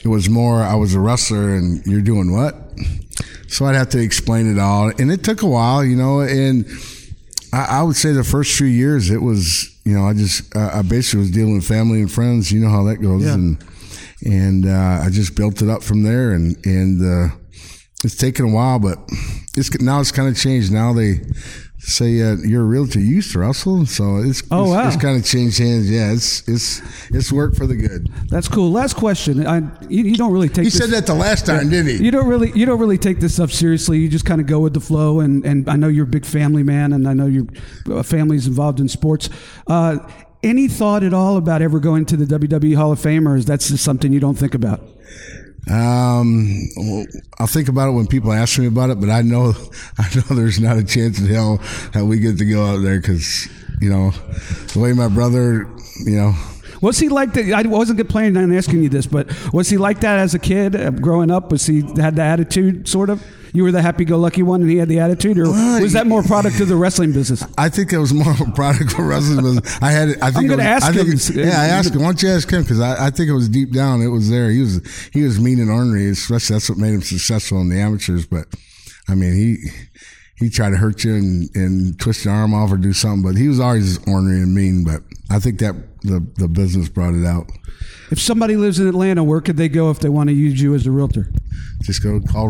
It 0.05 0.09
was 0.09 0.29
more, 0.29 0.63
I 0.63 0.75
was 0.75 0.95
a 0.95 1.01
wrestler 1.01 1.55
and 1.55 1.85
you're 1.87 2.03
doing 2.03 2.33
what? 2.33 2.55
So 3.49 3.65
I'd 3.65 3.77
have 3.77 3.89
to 3.91 3.99
explain 3.99 4.51
it 4.51 4.59
all. 4.59 4.93
And 4.99 5.11
it 5.11 5.25
took 5.25 5.41
a 5.43 5.47
while, 5.47 5.83
you 5.85 5.97
know, 5.97 6.21
and 6.21 6.67
I, 7.53 7.79
I 7.79 7.83
would 7.83 7.97
say 7.97 8.13
the 8.13 8.25
first 8.25 8.57
few 8.57 8.67
years, 8.67 9.11
it 9.11 9.21
was, 9.21 9.69
you 9.85 9.95
know, 9.95 10.07
I 10.07 10.15
just, 10.15 10.55
uh, 10.57 10.71
I 10.73 10.83
basically 10.83 11.21
was 11.21 11.31
dealing 11.31 11.55
with 11.55 11.67
family 11.67 12.01
and 12.01 12.11
friends. 12.11 12.51
You 12.51 12.61
know 12.61 12.71
how 12.71 12.85
that 12.85 12.97
goes. 12.97 13.25
Yeah. 13.25 13.35
And, 13.35 13.65
and, 14.25 14.67
uh, 14.67 15.01
I 15.05 15.09
just 15.11 15.35
built 15.35 15.63
it 15.63 15.69
up 15.69 15.83
from 15.83 16.03
there 16.03 16.33
and, 16.33 16.57
and, 16.65 17.03
uh, 17.03 17.35
it's 18.05 18.17
taken 18.17 18.47
a 18.47 18.53
while, 18.53 18.81
but 18.81 18.99
it's 19.57 19.81
now 19.81 20.01
it's 20.01 20.11
kind 20.11 20.29
of 20.29 20.37
changed. 20.37 20.73
Now 20.73 20.93
they 20.93 21.21
say 21.85 22.23
uh, 22.23 22.37
you're 22.37 22.63
a 22.63 22.65
realtor. 22.65 23.01
You 23.01 23.17
used 23.17 23.33
to 23.33 23.41
wrestle, 23.41 23.87
so 23.87 24.19
it's 24.19 24.43
Oh, 24.51 24.63
it's, 24.65 24.71
wow. 24.71 24.87
it's 24.89 24.97
kind 24.97 25.17
of 25.19 25.25
changed 25.25 25.59
hands. 25.59 25.91
Yeah, 25.91 26.13
it's 26.13 26.47
it's 26.49 26.81
it's 27.11 27.33
worked 27.33 27.57
for 27.57 27.67
the 27.67 27.77
good. 27.77 28.09
That's 28.29 28.49
cool. 28.49 28.71
Last 28.71 28.95
question. 28.95 29.47
I, 29.47 29.59
you, 29.89 30.05
you 30.05 30.17
don't 30.17 30.33
really 30.33 30.49
take. 30.49 30.65
He 30.65 30.71
said 30.71 30.91
that 30.91 31.07
the 31.07 31.15
last 31.15 31.47
time, 31.47 31.71
didn't 31.71 31.99
he? 31.99 32.05
You 32.05 32.11
don't 32.11 32.29
really 32.29 32.53
you 32.55 32.67
don't 32.67 32.79
really 32.81 32.99
take 32.99 33.21
this 33.21 33.35
stuff 33.35 33.53
seriously. 33.53 33.99
You 33.99 34.09
just 34.09 34.25
kind 34.25 34.41
of 34.41 34.47
go 34.47 34.61
with 34.61 34.75
the 34.75 34.81
flow. 34.81 35.21
And 35.21 35.45
and 35.45 35.69
I 35.69 35.77
know 35.77 35.89
you're 35.89 36.05
a 36.05 36.09
big 36.09 36.25
family 36.25 36.63
man, 36.63 36.93
and 36.93 37.09
I 37.09 37.13
know 37.15 37.27
your 37.27 37.47
uh, 37.91 38.03
family's 38.03 38.47
involved 38.47 38.81
in 38.81 38.89
sports. 38.89 39.29
Uh, 39.67 39.99
any 40.43 40.67
thought 40.67 41.05
at 41.05 41.15
all 41.15 41.37
about 41.37 41.63
ever 41.63 41.79
going 41.79 42.05
to 42.07 42.17
the 42.17 42.25
WWE 42.39 42.75
Hall 42.77 42.91
of 42.93 43.01
Fame, 43.01 43.29
or 43.29 43.37
is 43.37 43.45
that 43.47 43.61
just 43.61 43.85
something 43.85 44.13
you 44.13 44.19
don't 44.21 44.35
think 44.37 44.55
about? 44.55 44.81
Um, 45.71 46.69
I'll 47.39 47.47
think 47.47 47.69
about 47.69 47.89
it 47.89 47.93
when 47.93 48.07
people 48.07 48.33
ask 48.33 48.59
me 48.59 48.67
about 48.67 48.91
it, 48.91 49.01
but 49.01 49.11
I 49.11 49.23
know 49.23 49.55
I 49.99 50.09
know 50.15 50.37
there's 50.37 50.61
not 50.61 50.77
a 50.77 50.85
chance 50.85 51.21
in 51.21 51.27
hell 51.27 51.61
that 51.93 52.05
we 52.05 52.19
get 52.19 52.39
to 52.39 52.45
go 52.45 52.65
out 52.65 52.83
there 52.83 53.01
because 53.01 53.49
you 53.81 53.91
know 53.91 54.11
the 54.73 54.81
way 54.81 54.93
my 54.93 55.09
brother, 55.09 55.69
you 56.05 56.17
know. 56.17 56.35
Was 56.83 56.99
he 56.99 57.09
like 57.09 57.33
that? 57.35 57.53
I 57.55 57.63
wasn't 57.63 58.07
planning 58.09 58.37
on 58.37 58.53
asking 58.55 58.83
you 58.83 58.89
this, 58.89 59.07
but 59.07 59.31
was 59.55 59.69
he 59.71 59.79
like 59.79 60.01
that 60.01 60.19
as 60.19 60.35
a 60.35 60.39
kid, 60.39 60.77
uh, 60.77 60.91
growing 60.91 61.31
up? 61.31 61.51
Was 61.53 61.65
he 61.67 61.81
had 61.97 62.17
the 62.17 62.23
attitude, 62.23 62.89
sort 62.89 63.09
of? 63.09 63.23
You 63.55 63.63
were 63.65 63.71
the 63.71 63.83
happy-go-lucky 63.83 64.43
one, 64.43 64.63
and 64.63 64.71
he 64.71 64.79
had 64.79 64.89
the 64.89 64.99
attitude, 64.99 65.39
or 65.39 65.45
was 65.81 65.93
that 65.93 66.07
more 66.07 66.23
product 66.23 66.59
of 66.61 66.69
the 66.69 66.77
wrestling 66.77 67.13
business? 67.13 67.45
I 67.59 67.69
think 67.69 67.93
it 67.93 67.99
was 67.99 68.13
more 68.13 68.31
of 68.33 68.41
a 68.49 68.51
product 68.53 68.93
of 68.95 68.99
wrestling. 69.01 69.45
business. 69.45 69.79
I 69.83 69.91
had. 69.91 70.09
I 70.21 70.31
think 70.31 70.37
I'm 70.37 70.45
it 70.45 70.49
gonna 70.49 70.57
was- 70.75 70.83
ask 70.83 70.87
I 70.87 70.93
think 70.93 71.09
him. 71.09 71.15
it- 71.15 71.47
yeah, 71.49 71.61
I 71.61 71.67
asked 71.67 71.95
him. 71.95 72.01
Why 72.01 72.09
don't 72.09 72.23
you 72.23 72.31
ask 72.31 72.51
him? 72.51 72.63
Because 72.63 72.81
I, 72.81 73.07
I 73.07 73.11
think 73.11 73.29
it 73.29 73.35
was 73.35 73.49
deep 73.49 73.73
down. 73.73 74.01
It 74.03 74.09
was 74.09 74.29
there. 74.31 74.51
He 74.51 74.61
was 74.61 74.81
he 75.13 75.23
was 75.23 75.39
mean 75.39 75.61
and 75.61 75.71
ornery. 75.71 76.09
Especially 76.11 76.55
that's 76.55 76.69
what 76.71 76.79
made 76.79 76.95
him 76.95 77.03
successful 77.03 77.61
in 77.61 77.69
the 77.69 77.79
amateurs. 77.79 78.27
But 78.27 78.47
I 79.09 79.15
mean, 79.15 79.35
he 79.35 79.59
he 80.37 80.49
tried 80.51 80.71
to 80.71 80.77
hurt 80.79 81.05
you 81.05 81.15
and, 81.15 81.49
and 81.55 82.01
twist 82.01 82.25
your 82.25 82.33
arm 82.35 82.55
off 82.55 82.73
or 82.73 82.77
do 82.79 82.93
something. 82.95 83.23
But 83.23 83.39
he 83.39 83.47
was 83.49 83.61
always 83.61 83.99
ornery 84.09 84.41
and 84.41 84.55
mean. 84.55 84.83
But 84.83 85.03
I 85.31 85.39
think 85.39 85.61
that 85.61 85.77
the 86.03 86.27
the 86.37 86.49
business 86.49 86.89
brought 86.89 87.15
it 87.15 87.25
out. 87.25 87.51
If 88.11 88.21
somebody 88.21 88.57
lives 88.57 88.79
in 88.79 88.87
Atlanta, 88.87 89.25
where 89.25 89.41
could 89.41 89.57
they 89.57 89.69
go 89.69 89.91
if 89.91 90.01
they 90.01 90.09
want 90.09 90.29
to 90.29 90.35
use 90.35 90.61
you 90.61 90.75
as 90.75 90.87
a 90.87 90.91
realtor? 90.91 91.33
Just 91.83 92.03
go 92.03 92.21
call 92.21 92.49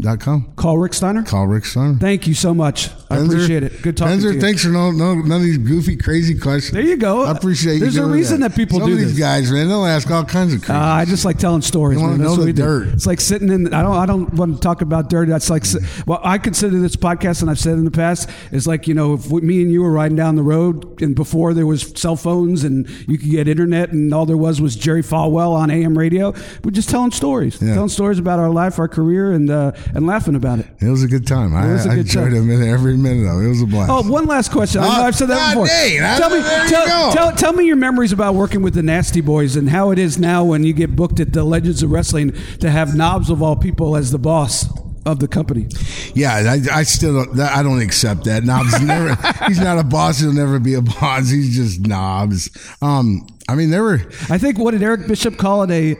ricksteiner.com. 0.00 0.52
Call 0.56 0.78
Rick 0.78 0.94
Steiner. 0.94 1.22
Call 1.22 1.46
Rick 1.46 1.64
Steiner. 1.64 1.94
Thank 1.98 2.26
you 2.26 2.34
so 2.34 2.54
much. 2.54 2.90
I 3.10 3.18
appreciate 3.18 3.62
it. 3.62 3.82
Good 3.82 3.96
talking 3.96 4.18
Penzer, 4.18 4.28
to 4.30 4.34
you. 4.34 4.40
thanks 4.40 4.62
for 4.64 4.70
no, 4.70 4.90
no 4.90 5.14
none 5.14 5.38
of 5.38 5.42
these 5.42 5.58
goofy, 5.58 5.96
crazy 5.96 6.38
questions. 6.38 6.72
There 6.72 6.82
you 6.82 6.96
go. 6.96 7.24
I 7.24 7.30
appreciate 7.32 7.74
you. 7.74 7.80
There's 7.80 7.96
a 7.96 8.06
reason 8.06 8.40
that 8.40 8.54
people 8.56 8.78
Some 8.80 8.88
do 8.88 8.94
of 8.94 8.98
these 8.98 9.10
this. 9.10 9.18
guys, 9.18 9.50
man, 9.52 9.68
they'll 9.68 9.84
ask 9.86 10.10
all 10.10 10.24
kinds 10.24 10.54
of 10.54 10.60
crazy. 10.62 10.72
Uh, 10.78 10.82
I 10.84 11.04
just 11.04 11.24
like 11.24 11.38
telling 11.38 11.62
stories. 11.62 11.98
You 11.98 12.04
wanna 12.04 12.18
man. 12.18 12.26
Know 12.26 12.36
the 12.36 12.46
we 12.46 12.52
do. 12.52 12.62
dirt. 12.62 12.88
It's 12.88 13.06
like 13.06 13.20
sitting 13.20 13.48
in. 13.50 13.72
I 13.72 13.82
don't. 13.82 13.96
I 13.96 14.06
don't 14.06 14.32
want 14.34 14.54
to 14.56 14.60
talk 14.60 14.82
about 14.82 15.08
dirt. 15.08 15.28
That's 15.28 15.50
like. 15.50 15.64
Well, 16.06 16.20
I 16.22 16.38
consider 16.38 16.78
this 16.80 16.96
podcast, 16.96 17.42
and 17.42 17.50
I've 17.50 17.58
said 17.58 17.74
in 17.74 17.84
the 17.84 17.90
past, 17.90 18.28
is 18.52 18.66
like 18.66 18.88
you 18.88 18.94
know, 18.94 19.14
if 19.14 19.30
me 19.30 19.62
and 19.62 19.70
you 19.70 19.82
were 19.82 19.92
riding 19.92 20.16
down 20.16 20.36
the 20.36 20.42
road, 20.42 21.00
and 21.00 21.14
before 21.14 21.54
there 21.54 21.66
was 21.66 21.92
cell 21.96 22.16
phones, 22.16 22.64
and 22.64 22.88
you 23.08 23.18
could 23.18 23.30
get 23.30 23.48
internet, 23.48 23.92
and 23.92 24.12
all 24.12 24.26
there 24.26 24.36
was 24.36 24.60
was 24.60 24.74
Jerry 24.76 25.02
Falwell 25.02 25.52
on 25.52 25.70
AM 25.70 25.96
radio. 25.96 26.32
We're 26.64 26.70
just 26.72 26.90
telling 26.90 27.12
stories, 27.12 27.60
Yeah. 27.62 27.74
telling 27.74 27.88
stories 27.88 28.18
about 28.18 28.38
our 28.38 28.50
life, 28.50 28.78
our 28.78 28.88
career, 28.88 29.32
and 29.32 29.48
uh, 29.50 29.72
and 29.94 30.06
laughing 30.06 30.34
about 30.34 30.58
it. 30.58 30.66
It 30.80 30.88
was 30.88 31.02
a 31.02 31.06
good 31.08 31.26
time. 31.26 31.54
I, 31.54 31.72
was 31.72 31.86
a 31.86 31.90
I 31.90 31.94
good 31.96 32.06
enjoyed 32.06 32.32
time. 32.32 32.46
minute, 32.46 32.68
every 32.68 32.96
minute 32.96 33.28
of 33.30 33.40
it. 33.42 33.46
It 33.46 33.48
was 33.48 33.62
a 33.62 33.66
blast. 33.66 33.90
Oh, 33.90 34.10
one 34.10 34.26
last 34.26 34.50
question. 34.52 34.82
I 34.82 34.84
know 34.86 34.90
Ah, 34.92 35.04
I've 35.06 35.14
said 35.16 35.28
that 35.28 35.50
before. 35.54 35.66
dang, 35.66 36.18
tell 36.18 36.30
me, 36.30 36.42
tell, 36.68 37.12
tell, 37.12 37.32
tell 37.32 37.52
me 37.52 37.64
your 37.66 37.76
memories 37.76 38.12
about 38.12 38.34
working 38.34 38.62
with 38.62 38.74
the 38.74 38.82
Nasty 38.82 39.20
Boys 39.20 39.56
and 39.56 39.68
how 39.70 39.90
it 39.90 39.98
is 39.98 40.18
now 40.18 40.44
when 40.44 40.64
you 40.64 40.72
get 40.72 40.94
booked 40.96 41.20
at 41.20 41.32
the 41.32 41.44
Legends 41.44 41.82
of 41.82 41.90
Wrestling 41.90 42.32
to 42.60 42.70
have 42.70 42.94
Knobbs 42.96 43.30
of 43.30 43.42
all 43.42 43.56
people 43.56 43.96
as 43.96 44.10
the 44.10 44.18
boss 44.18 44.66
of 45.04 45.20
the 45.20 45.28
company. 45.28 45.68
yeah, 46.14 46.34
I, 46.34 46.78
I 46.80 46.82
still 46.82 47.24
don't. 47.24 47.38
I 47.38 47.62
don't 47.62 47.80
accept 47.80 48.24
that. 48.24 48.42
Knobbs 48.42 48.82
never. 48.82 49.14
he's 49.46 49.60
not 49.60 49.78
a 49.78 49.84
boss. 49.84 50.18
He'll 50.18 50.32
never 50.32 50.58
be 50.58 50.74
a 50.74 50.82
boss. 50.82 51.28
He's 51.30 51.54
just 51.54 51.86
Knobbs. 51.86 52.50
Um, 52.82 53.24
I 53.48 53.54
mean, 53.54 53.70
there 53.70 53.82
were. 53.82 54.00
I 54.28 54.38
think 54.38 54.58
what 54.58 54.72
did 54.72 54.82
Eric 54.82 55.06
Bischoff 55.06 55.36
call 55.36 55.62
it 55.62 55.70
a? 55.70 55.96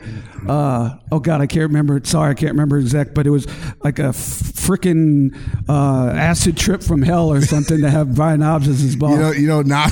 Uh, 0.47 0.97
oh 1.11 1.19
God, 1.19 1.39
I 1.39 1.47
can't 1.47 1.63
remember. 1.63 1.99
Sorry, 2.03 2.31
I 2.31 2.33
can't 2.33 2.51
remember 2.51 2.77
exact, 2.77 3.13
but 3.13 3.25
it 3.25 3.29
was 3.29 3.47
like 3.83 3.99
a 3.99 4.09
freaking 4.09 5.35
uh, 5.69 6.11
acid 6.13 6.57
trip 6.57 6.83
from 6.83 7.01
hell 7.01 7.31
or 7.31 7.41
something 7.41 7.81
to 7.81 7.89
have 7.89 8.15
Brian 8.15 8.41
Knobbs 8.41 8.67
as 8.67 8.81
his 8.81 8.97
boss. 8.97 9.11
You 9.11 9.17
know, 9.17 9.31
you 9.43 9.47
know, 9.47 9.61
knob. 9.61 9.91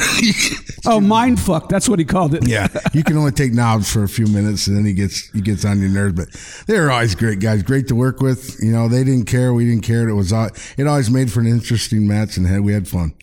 oh, 0.86 1.00
mind 1.00 1.40
fuck. 1.40 1.70
That's 1.70 1.88
what 1.88 1.98
he 1.98 2.04
called 2.04 2.34
it. 2.34 2.46
yeah, 2.46 2.68
you 2.94 3.04
can 3.04 3.16
only 3.16 3.32
take 3.32 3.54
Knobbs 3.54 3.92
for 3.92 4.04
a 4.04 4.10
few 4.10 4.28
minutes, 4.28 4.68
and 4.68 4.76
then 4.76 4.86
he 4.86 4.94
gets 4.94 5.30
he 5.30 5.40
gets 5.40 5.64
on 5.64 5.80
your 5.80 5.90
nerves. 5.90 6.16
But 6.16 6.66
they 6.68 6.78
were 6.78 6.92
always 6.92 7.16
great 7.16 7.40
guys, 7.40 7.64
great 7.64 7.88
to 7.88 7.96
work 7.96 8.20
with. 8.20 8.58
You 8.62 8.74
know, 8.74 8.90
they 8.90 9.06
didn't 9.06 9.26
care, 9.26 9.54
we 9.54 9.66
didn't 9.66 9.84
care. 9.84 10.10
It 10.10 10.14
was 10.14 10.34
it 10.34 10.88
always 10.88 11.10
made 11.10 11.32
for 11.32 11.40
an 11.40 11.48
interesting 11.48 12.06
match, 12.06 12.36
and 12.36 12.66
we 12.66 12.74
had 12.74 12.88
fun. 12.90 13.14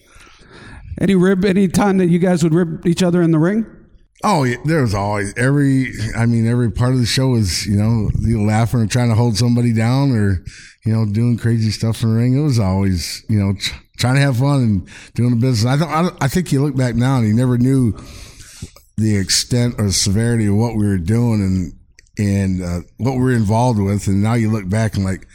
Any 0.99 1.15
rib? 1.15 1.45
Any 1.45 1.69
time 1.69 1.99
that 1.99 2.07
you 2.07 2.19
guys 2.19 2.43
would 2.43 2.55
rib 2.55 2.87
each 2.87 3.03
other 3.03 3.21
in 3.21 3.31
the 3.31 3.39
ring? 3.39 3.67
Oh, 4.25 4.45
yeah, 4.45 4.57
there 4.64 4.83
was 4.83 4.95
always 4.95 5.35
every. 5.37 5.93
I 6.17 6.26
mean, 6.26 6.47
every 6.47 6.71
part 6.71 6.93
of 6.93 7.00
the 7.00 7.07
show 7.07 7.29
was 7.29 7.67
you 7.67 7.76
know 7.76 8.09
laughing 8.45 8.81
or 8.81 8.87
trying 8.87 9.09
to 9.09 9.17
hold 9.17 9.37
somebody 9.37 9.73
down 9.73 10.12
or 10.12 10.45
you 10.85 10.93
know 10.93 11.07
doing 11.07 11.37
crazy 11.37 11.71
stuff 11.71 12.02
in 12.02 12.11
the 12.11 12.14
ring. 12.14 12.38
It 12.38 12.43
was 12.43 12.59
always 12.59 13.25
you 13.29 13.38
know 13.38 13.55
tr- 13.55 13.75
trying 13.99 14.14
to 14.14 14.21
have 14.21 14.37
fun 14.37 14.61
and 14.61 14.88
doing 15.14 15.31
the 15.31 15.37
business. 15.37 15.81
I. 15.81 15.85
I, 15.85 16.11
I 16.21 16.29
think 16.29 16.52
you 16.52 16.62
look 16.62 16.76
back 16.76 16.95
now 16.95 17.19
and 17.19 17.26
you 17.26 17.35
never 17.35 17.59
knew 17.59 17.93
the 18.97 19.17
extent 19.17 19.75
or 19.79 19.91
severity 19.91 20.47
of 20.47 20.55
what 20.55 20.76
we 20.76 20.87
were 20.87 20.99
doing 20.99 21.41
and 21.43 21.73
and 22.19 22.62
uh, 22.62 22.81
what 22.99 23.14
we 23.14 23.23
were 23.23 23.33
involved 23.33 23.81
with. 23.81 24.07
And 24.07 24.23
now 24.23 24.35
you 24.35 24.50
look 24.50 24.69
back 24.69 24.95
and 24.95 25.05
like. 25.05 25.26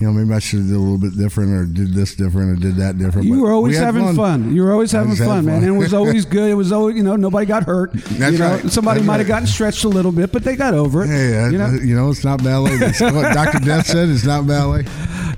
You 0.00 0.08
know, 0.08 0.12
maybe 0.12 0.34
I 0.34 0.40
should 0.40 0.58
have 0.58 0.68
did 0.68 0.76
a 0.76 0.78
little 0.78 0.98
bit 0.98 1.16
different, 1.16 1.52
or 1.52 1.64
did 1.66 1.94
this 1.94 2.16
different, 2.16 2.50
or 2.50 2.60
did 2.60 2.76
that 2.76 2.98
different. 2.98 3.28
You 3.28 3.40
were 3.40 3.52
always 3.52 3.78
we 3.78 3.84
having 3.84 4.16
fun. 4.16 4.52
You 4.52 4.64
were 4.64 4.72
always 4.72 4.90
having 4.90 5.14
had 5.14 5.26
fun, 5.26 5.44
man. 5.44 5.62
And 5.62 5.66
it 5.66 5.78
was 5.78 5.94
always 5.94 6.24
good. 6.24 6.50
It 6.50 6.54
was 6.54 6.72
always, 6.72 6.96
you 6.96 7.04
know, 7.04 7.14
nobody 7.14 7.46
got 7.46 7.62
hurt. 7.62 7.92
That's 7.94 8.32
you 8.32 8.38
know, 8.38 8.56
right. 8.56 8.70
Somebody 8.70 9.00
That's 9.00 9.06
might 9.06 9.18
have 9.18 9.28
right. 9.28 9.34
gotten 9.34 9.46
stretched 9.46 9.84
a 9.84 9.88
little 9.88 10.10
bit, 10.10 10.32
but 10.32 10.42
they 10.42 10.56
got 10.56 10.74
over 10.74 11.04
it. 11.04 11.08
Hey, 11.08 11.50
you 11.52 11.58
know? 11.58 11.70
you 11.70 11.94
know, 11.94 12.10
it's 12.10 12.24
not 12.24 12.42
ballet. 12.42 12.72
It's 12.72 13.00
what 13.00 13.32
Dr. 13.34 13.60
Death 13.60 13.86
said 13.86 14.08
it's 14.08 14.24
not 14.24 14.48
ballet. 14.48 14.82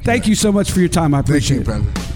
Thank 0.04 0.26
you 0.26 0.34
so 0.34 0.50
much 0.50 0.70
for 0.70 0.80
your 0.80 0.88
time. 0.88 1.12
I 1.12 1.18
Thank 1.18 1.28
appreciate 1.28 1.56
you, 1.56 1.62
it. 1.62 1.66
President. 1.66 2.15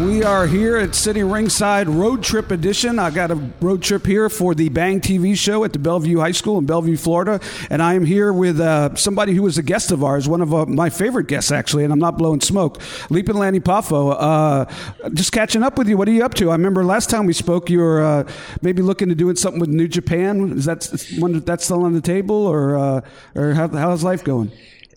We 0.00 0.22
are 0.22 0.46
here 0.46 0.78
at 0.78 0.94
Sitting 0.94 1.28
Ringside 1.28 1.86
Road 1.86 2.22
Trip 2.22 2.50
Edition. 2.52 2.98
I 2.98 3.10
got 3.10 3.30
a 3.30 3.34
road 3.60 3.82
trip 3.82 4.06
here 4.06 4.30
for 4.30 4.54
the 4.54 4.70
Bang 4.70 5.02
TV 5.02 5.36
show 5.36 5.62
at 5.62 5.74
the 5.74 5.78
Belleview 5.78 6.18
High 6.20 6.32
School 6.32 6.56
in 6.56 6.66
Belleview, 6.66 6.98
Florida, 6.98 7.38
and 7.68 7.82
I 7.82 7.92
am 7.94 8.06
here 8.06 8.32
with 8.32 8.60
uh, 8.60 8.94
somebody 8.94 9.34
who 9.34 9.42
was 9.42 9.58
a 9.58 9.62
guest 9.62 9.92
of 9.92 10.02
ours, 10.02 10.26
one 10.26 10.40
of 10.40 10.54
uh, 10.54 10.64
my 10.64 10.88
favorite 10.88 11.26
guests 11.26 11.52
actually, 11.52 11.84
and 11.84 11.92
I'm 11.92 11.98
not 11.98 12.16
blowing 12.16 12.40
smoke. 12.40 12.80
Leapin' 13.10 13.36
Lanny 13.36 13.60
Poffo. 13.60 14.16
Uh, 14.18 15.10
just 15.10 15.32
catching 15.32 15.62
up 15.62 15.76
with 15.76 15.86
you. 15.86 15.98
What 15.98 16.08
are 16.08 16.12
you 16.12 16.24
up 16.24 16.32
to? 16.34 16.48
I 16.48 16.54
remember 16.54 16.82
last 16.82 17.10
time 17.10 17.26
we 17.26 17.34
spoke, 17.34 17.68
you 17.68 17.80
were 17.80 18.02
uh, 18.02 18.32
maybe 18.62 18.80
looking 18.80 19.10
to 19.10 19.14
doing 19.14 19.36
something 19.36 19.60
with 19.60 19.70
New 19.70 19.88
Japan. 19.88 20.52
Is 20.52 20.64
that 20.64 21.14
one 21.18 21.40
that's 21.40 21.64
still 21.64 21.84
on 21.84 21.92
the 21.92 22.00
table, 22.00 22.46
or 22.46 22.78
uh, 22.78 23.00
or 23.34 23.52
how, 23.52 23.68
how's 23.68 24.02
life 24.02 24.24
going? 24.24 24.50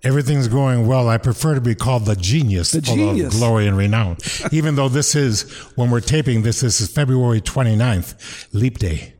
Everything's 0.03 0.47
going 0.49 0.85
well. 0.85 1.07
I 1.07 1.17
prefer 1.17 1.55
to 1.55 1.61
be 1.61 1.75
called 1.75 2.05
the 2.05 2.15
genius, 2.15 2.71
The 2.71 2.81
full 2.81 2.95
genius. 2.95 3.33
of 3.33 3.39
glory 3.39 3.67
and 3.67 3.77
renown. 3.77 4.17
Even 4.51 4.75
though 4.75 4.89
this 4.89 5.15
is, 5.15 5.43
when 5.75 5.89
we're 5.91 6.01
taping 6.01 6.41
this, 6.41 6.59
this 6.59 6.81
is 6.81 6.89
February 6.91 7.39
29th, 7.39 8.47
Leap 8.53 8.79
Day. 8.79 9.13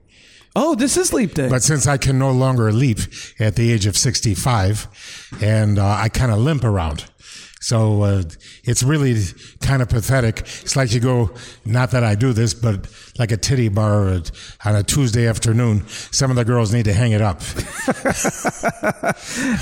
Oh, 0.56 0.76
this 0.76 0.98
is 0.98 1.14
Leap 1.14 1.34
Day. 1.34 1.48
But 1.50 1.64
since 1.64 1.88
I 1.88 1.98
can 1.98 2.20
no 2.20 2.32
longer 2.32 2.72
leap 2.72 3.00
at 3.40 3.56
the 3.56 3.72
age 3.72 3.86
of 3.86 3.98
65, 3.98 5.38
and 5.42 5.80
uh, 5.80 5.88
I 5.88 6.10
kind 6.10 6.32
of 6.32 6.40
limp 6.40 6.64
around. 6.64 7.06
So 7.64 8.04
uh, 8.04 8.24
it's 8.66 8.84
really 8.84 9.16
kind 9.62 9.82
of 9.82 9.88
pathetic. 9.88 10.42
It's 10.42 10.76
like 10.76 10.92
you 10.92 11.00
go, 11.00 11.32
not 11.64 11.92
that 11.92 12.04
I 12.04 12.14
do 12.14 12.34
this, 12.34 12.54
but 12.54 12.90
like 13.18 13.32
a 13.32 13.38
titty 13.38 13.70
bar 13.70 14.20
on 14.66 14.76
a 14.76 14.84
Tuesday 14.84 15.28
afternoon. 15.28 15.88
Some 15.88 16.30
of 16.30 16.36
the 16.36 16.44
girls 16.44 16.74
need 16.74 16.84
to 16.86 16.94
hang 16.94 17.14
it 17.14 17.22
up. 17.22 17.40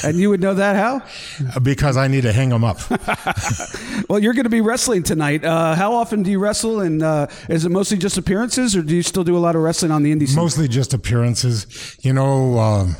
and 0.03 0.17
you 0.17 0.31
would 0.31 0.41
know 0.41 0.55
that 0.55 0.75
how? 0.75 1.59
Because 1.59 1.95
I 1.95 2.07
need 2.07 2.21
to 2.21 2.33
hang 2.33 2.49
them 2.49 2.63
up. 2.63 2.79
well, 4.09 4.17
you're 4.17 4.33
going 4.33 4.45
to 4.45 4.49
be 4.49 4.61
wrestling 4.61 5.03
tonight. 5.03 5.45
Uh, 5.45 5.75
how 5.75 5.93
often 5.93 6.23
do 6.23 6.31
you 6.31 6.39
wrestle? 6.39 6.79
And 6.79 7.03
uh, 7.03 7.27
is 7.49 7.65
it 7.65 7.69
mostly 7.69 7.99
just 7.99 8.17
appearances, 8.17 8.75
or 8.75 8.81
do 8.81 8.95
you 8.95 9.03
still 9.03 9.23
do 9.23 9.37
a 9.37 9.39
lot 9.39 9.55
of 9.55 9.61
wrestling 9.61 9.91
on 9.91 10.01
the 10.01 10.11
indie 10.11 10.25
scene? 10.27 10.37
Mostly 10.37 10.67
just 10.67 10.95
appearances. 10.95 11.97
You 12.01 12.13
know, 12.13 12.57
um, 12.57 12.95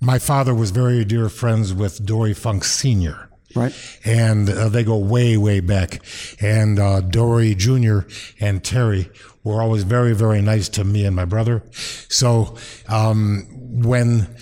my 0.00 0.18
father 0.18 0.52
was 0.52 0.72
very 0.72 1.04
dear 1.04 1.28
friends 1.28 1.72
with 1.72 2.04
Dory 2.04 2.34
Funk 2.34 2.64
Sr. 2.64 3.25
Right. 3.56 3.72
And 4.04 4.48
uh, 4.48 4.68
they 4.68 4.84
go 4.84 4.98
way, 4.98 5.36
way 5.36 5.60
back. 5.60 6.00
And 6.40 6.78
uh, 6.78 7.00
Dory 7.00 7.54
Jr. 7.54 8.00
and 8.38 8.62
Terry 8.62 9.10
were 9.42 9.62
always 9.62 9.84
very, 9.84 10.14
very 10.14 10.42
nice 10.42 10.68
to 10.70 10.84
me 10.84 11.04
and 11.04 11.16
my 11.16 11.24
brother. 11.24 11.62
So 12.08 12.56
um, 12.88 13.46
when 13.82 14.36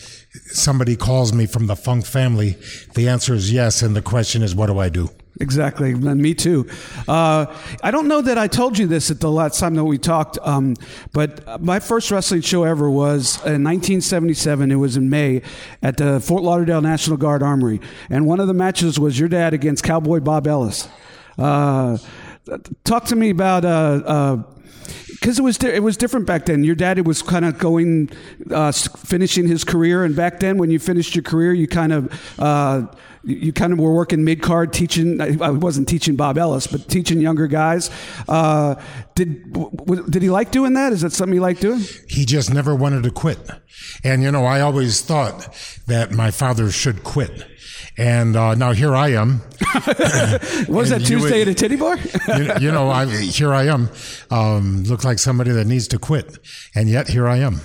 somebody 0.46 0.96
calls 0.96 1.32
me 1.32 1.46
from 1.46 1.66
the 1.66 1.76
Funk 1.76 2.06
family, 2.06 2.56
the 2.94 3.08
answer 3.08 3.34
is 3.34 3.52
yes. 3.52 3.82
And 3.82 3.94
the 3.94 4.02
question 4.02 4.42
is, 4.42 4.54
what 4.54 4.66
do 4.66 4.78
I 4.78 4.88
do? 4.88 5.10
Exactly. 5.40 5.92
And 5.92 6.22
me 6.22 6.32
too. 6.32 6.68
Uh, 7.08 7.46
I 7.82 7.90
don't 7.90 8.06
know 8.06 8.22
that 8.22 8.38
I 8.38 8.46
told 8.46 8.78
you 8.78 8.86
this 8.86 9.10
at 9.10 9.18
the 9.18 9.30
last 9.30 9.58
time 9.58 9.74
that 9.74 9.84
we 9.84 9.98
talked, 9.98 10.38
um, 10.42 10.76
but 11.12 11.60
my 11.60 11.80
first 11.80 12.10
wrestling 12.12 12.40
show 12.40 12.62
ever 12.62 12.88
was 12.88 13.36
in 13.38 13.64
1977. 13.64 14.70
It 14.70 14.76
was 14.76 14.96
in 14.96 15.10
May 15.10 15.42
at 15.82 15.96
the 15.96 16.20
Fort 16.20 16.44
Lauderdale 16.44 16.82
National 16.82 17.16
Guard 17.16 17.42
Armory. 17.42 17.80
And 18.10 18.26
one 18.26 18.38
of 18.38 18.46
the 18.46 18.54
matches 18.54 18.98
was 19.00 19.18
your 19.18 19.28
dad 19.28 19.54
against 19.54 19.82
Cowboy 19.82 20.20
Bob 20.20 20.46
Ellis. 20.46 20.88
Uh, 21.36 21.98
talk 22.84 23.06
to 23.06 23.16
me 23.16 23.30
about. 23.30 23.64
Uh, 23.64 24.44
because 25.10 25.38
uh, 25.38 25.42
it 25.42 25.44
was 25.44 25.64
it 25.64 25.82
was 25.82 25.96
different 25.96 26.26
back 26.26 26.44
then. 26.44 26.62
Your 26.62 26.74
dad 26.74 27.04
was 27.06 27.22
kind 27.22 27.46
of 27.46 27.58
going, 27.58 28.10
uh, 28.50 28.70
finishing 28.72 29.48
his 29.48 29.64
career, 29.64 30.04
and 30.04 30.14
back 30.14 30.40
then, 30.40 30.58
when 30.58 30.70
you 30.70 30.78
finished 30.78 31.14
your 31.14 31.22
career, 31.22 31.54
you 31.54 31.66
kind 31.66 31.92
of 31.92 32.38
uh, 32.38 32.86
you 33.24 33.52
kind 33.52 33.72
of 33.72 33.78
were 33.78 33.92
working 33.92 34.24
mid 34.24 34.42
card 34.42 34.72
teaching. 34.72 35.20
I 35.20 35.50
wasn't 35.50 35.88
teaching 35.88 36.16
Bob 36.16 36.38
Ellis, 36.38 36.66
but 36.66 36.88
teaching 36.88 37.20
younger 37.20 37.46
guys. 37.46 37.90
Uh, 38.28 38.74
did 39.14 39.52
w- 39.52 40.08
did 40.08 40.22
he 40.22 40.30
like 40.30 40.50
doing 40.50 40.74
that? 40.74 40.92
Is 40.92 41.00
that 41.02 41.12
something 41.12 41.34
he 41.34 41.40
liked 41.40 41.60
doing? 41.60 41.82
He 42.08 42.24
just 42.24 42.52
never 42.52 42.74
wanted 42.74 43.02
to 43.04 43.10
quit. 43.10 43.38
And 44.02 44.22
you 44.22 44.30
know, 44.30 44.44
I 44.44 44.60
always 44.60 45.00
thought 45.00 45.48
that 45.86 46.12
my 46.12 46.30
father 46.30 46.70
should 46.70 47.04
quit. 47.04 47.46
And 47.96 48.34
uh, 48.34 48.54
now 48.54 48.72
here 48.72 48.94
I 48.94 49.10
am. 49.10 49.40
Was 50.68 50.90
that 50.90 51.02
Tuesday 51.04 51.40
would, 51.40 51.48
at 51.48 51.48
a 51.48 51.54
titty 51.54 51.76
bar? 51.76 51.96
you, 52.28 52.52
you, 52.60 52.72
know, 52.72 52.90
I, 52.90 53.06
here 53.06 53.52
I 53.52 53.66
am. 53.66 53.88
Um, 54.30 54.82
look 54.84 55.04
like 55.04 55.20
somebody 55.20 55.52
that 55.52 55.66
needs 55.66 55.86
to 55.88 55.98
quit, 55.98 56.38
and 56.74 56.88
yet 56.88 57.08
here 57.08 57.28
I 57.28 57.36
am. 57.38 57.60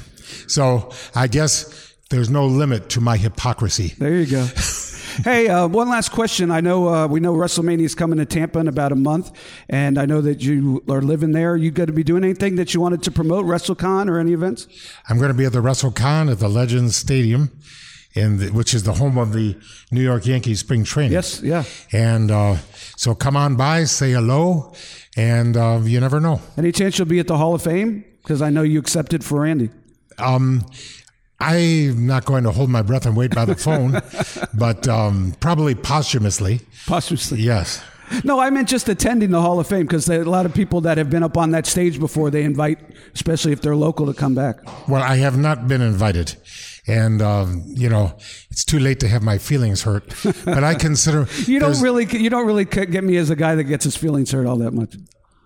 So 0.48 0.92
I 1.16 1.28
guess 1.28 1.96
there's 2.10 2.30
no 2.30 2.46
limit 2.46 2.90
to 2.90 3.02
my 3.02 3.18
hypocrisy. 3.18 3.96
There 3.98 4.16
you 4.16 4.28
go. 4.28 4.48
hey, 5.24 5.48
uh, 5.48 5.68
one 5.68 5.90
last 5.90 6.10
question. 6.10 6.52
I 6.52 6.62
know 6.62 6.88
uh, 6.88 7.08
we 7.08 7.20
know 7.20 7.34
WrestleMania 7.34 7.82
is 7.82 7.96
coming 7.96 8.18
to 8.20 8.26
Tampa 8.26 8.60
in 8.60 8.68
about 8.68 8.92
a 8.92 8.96
month, 8.96 9.32
and 9.70 9.98
I 9.98 10.06
know 10.06 10.22
that 10.22 10.42
you 10.42 10.84
are 10.90 11.02
living 11.02 11.32
there. 11.32 11.56
You 11.56 11.72
going 11.72 11.88
to 11.88 11.94
be 11.94 12.04
doing 12.04 12.24
anything 12.24 12.56
that 12.56 12.74
you 12.74 12.82
wanted 12.82 13.04
to 13.04 13.12
promote 13.12 13.46
WrestleCon 13.46 14.10
or 14.10 14.20
any 14.20 14.34
events? 14.34 14.68
I'm 15.08 15.18
going 15.18 15.30
to 15.30 15.38
be 15.38 15.46
at 15.46 15.54
the 15.54 15.62
WrestleCon 15.62 16.32
at 16.32 16.40
the 16.40 16.50
Legends 16.50 16.96
Stadium. 16.96 17.52
In 18.16 18.38
the, 18.38 18.48
which 18.50 18.74
is 18.74 18.84
the 18.84 18.94
home 18.94 19.20
of 19.20 19.34
the 19.34 19.56
New 19.92 20.02
York 20.02 20.26
Yankees 20.26 20.62
spring 20.62 20.84
training. 20.84 21.12
Yes, 21.12 21.44
yeah. 21.44 21.64
And 21.92 22.32
uh, 22.32 22.56
so 22.98 23.14
come 23.14 23.38
on 23.38 23.56
by, 23.56 23.84
say 23.84 24.14
hello, 24.14 24.74
and 25.16 25.56
uh, 25.56 25.80
you 25.84 26.00
never 26.00 26.20
know. 26.20 26.42
Any 26.58 26.72
chance 26.72 26.98
you'll 26.98 27.08
be 27.08 27.20
at 27.20 27.28
the 27.28 27.38
Hall 27.38 27.54
of 27.54 27.62
Fame? 27.62 28.04
Because 28.24 28.42
I 28.42 28.50
know 28.50 28.64
you 28.64 28.80
accepted 28.80 29.24
for 29.24 29.42
Randy. 29.42 29.70
Um, 30.18 30.66
I'm 31.42 32.06
not 32.06 32.26
going 32.26 32.44
to 32.44 32.52
hold 32.52 32.70
my 32.70 32.82
breath 32.82 33.06
and 33.06 33.16
wait 33.16 33.34
by 33.34 33.46
the 33.46 33.56
phone, 33.56 34.02
but 34.54 34.88
um, 34.88 35.36
probably 35.40 35.74
posthumously. 35.76 36.62
Posthumously. 36.86 37.40
Yes. 37.42 37.82
No, 38.24 38.40
I 38.40 38.50
meant 38.50 38.68
just 38.68 38.90
attending 38.90 39.32
the 39.32 39.42
Hall 39.42 39.60
of 39.60 39.68
Fame 39.68 39.86
because 39.86 40.10
a 40.10 40.24
lot 40.24 40.46
of 40.46 40.54
people 40.54 40.82
that 40.82 40.98
have 40.98 41.10
been 41.10 41.24
up 41.24 41.38
on 41.38 41.52
that 41.52 41.66
stage 41.66 42.00
before 42.00 42.32
they 42.32 42.44
invite, 42.44 42.80
especially 43.14 43.52
if 43.52 43.62
they're 43.62 43.76
local, 43.76 44.08
to 44.08 44.14
come 44.14 44.34
back. 44.36 44.58
Well, 44.88 45.02
I 45.04 45.18
have 45.18 45.38
not 45.38 45.68
been 45.68 45.82
invited, 45.82 46.36
and 46.88 47.22
um, 47.22 47.64
you 47.68 47.88
know 47.88 48.18
it's 48.50 48.66
too 48.66 48.80
late 48.80 49.00
to 49.02 49.08
have 49.08 49.22
my 49.22 49.38
feelings 49.38 49.84
hurt. 49.84 50.14
But 50.46 50.64
I 50.64 50.74
consider 50.74 51.28
you 51.46 51.60
don't 51.60 51.80
really 51.82 52.06
you 52.06 52.30
don't 52.30 52.48
really 52.48 52.66
get 52.66 53.04
me 53.04 53.18
as 53.18 53.30
a 53.30 53.36
guy 53.36 53.56
that 53.56 53.66
gets 53.66 53.84
his 53.84 53.96
feelings 53.96 54.32
hurt 54.32 54.48
all 54.48 54.58
that 54.58 54.72
much. 54.72 54.96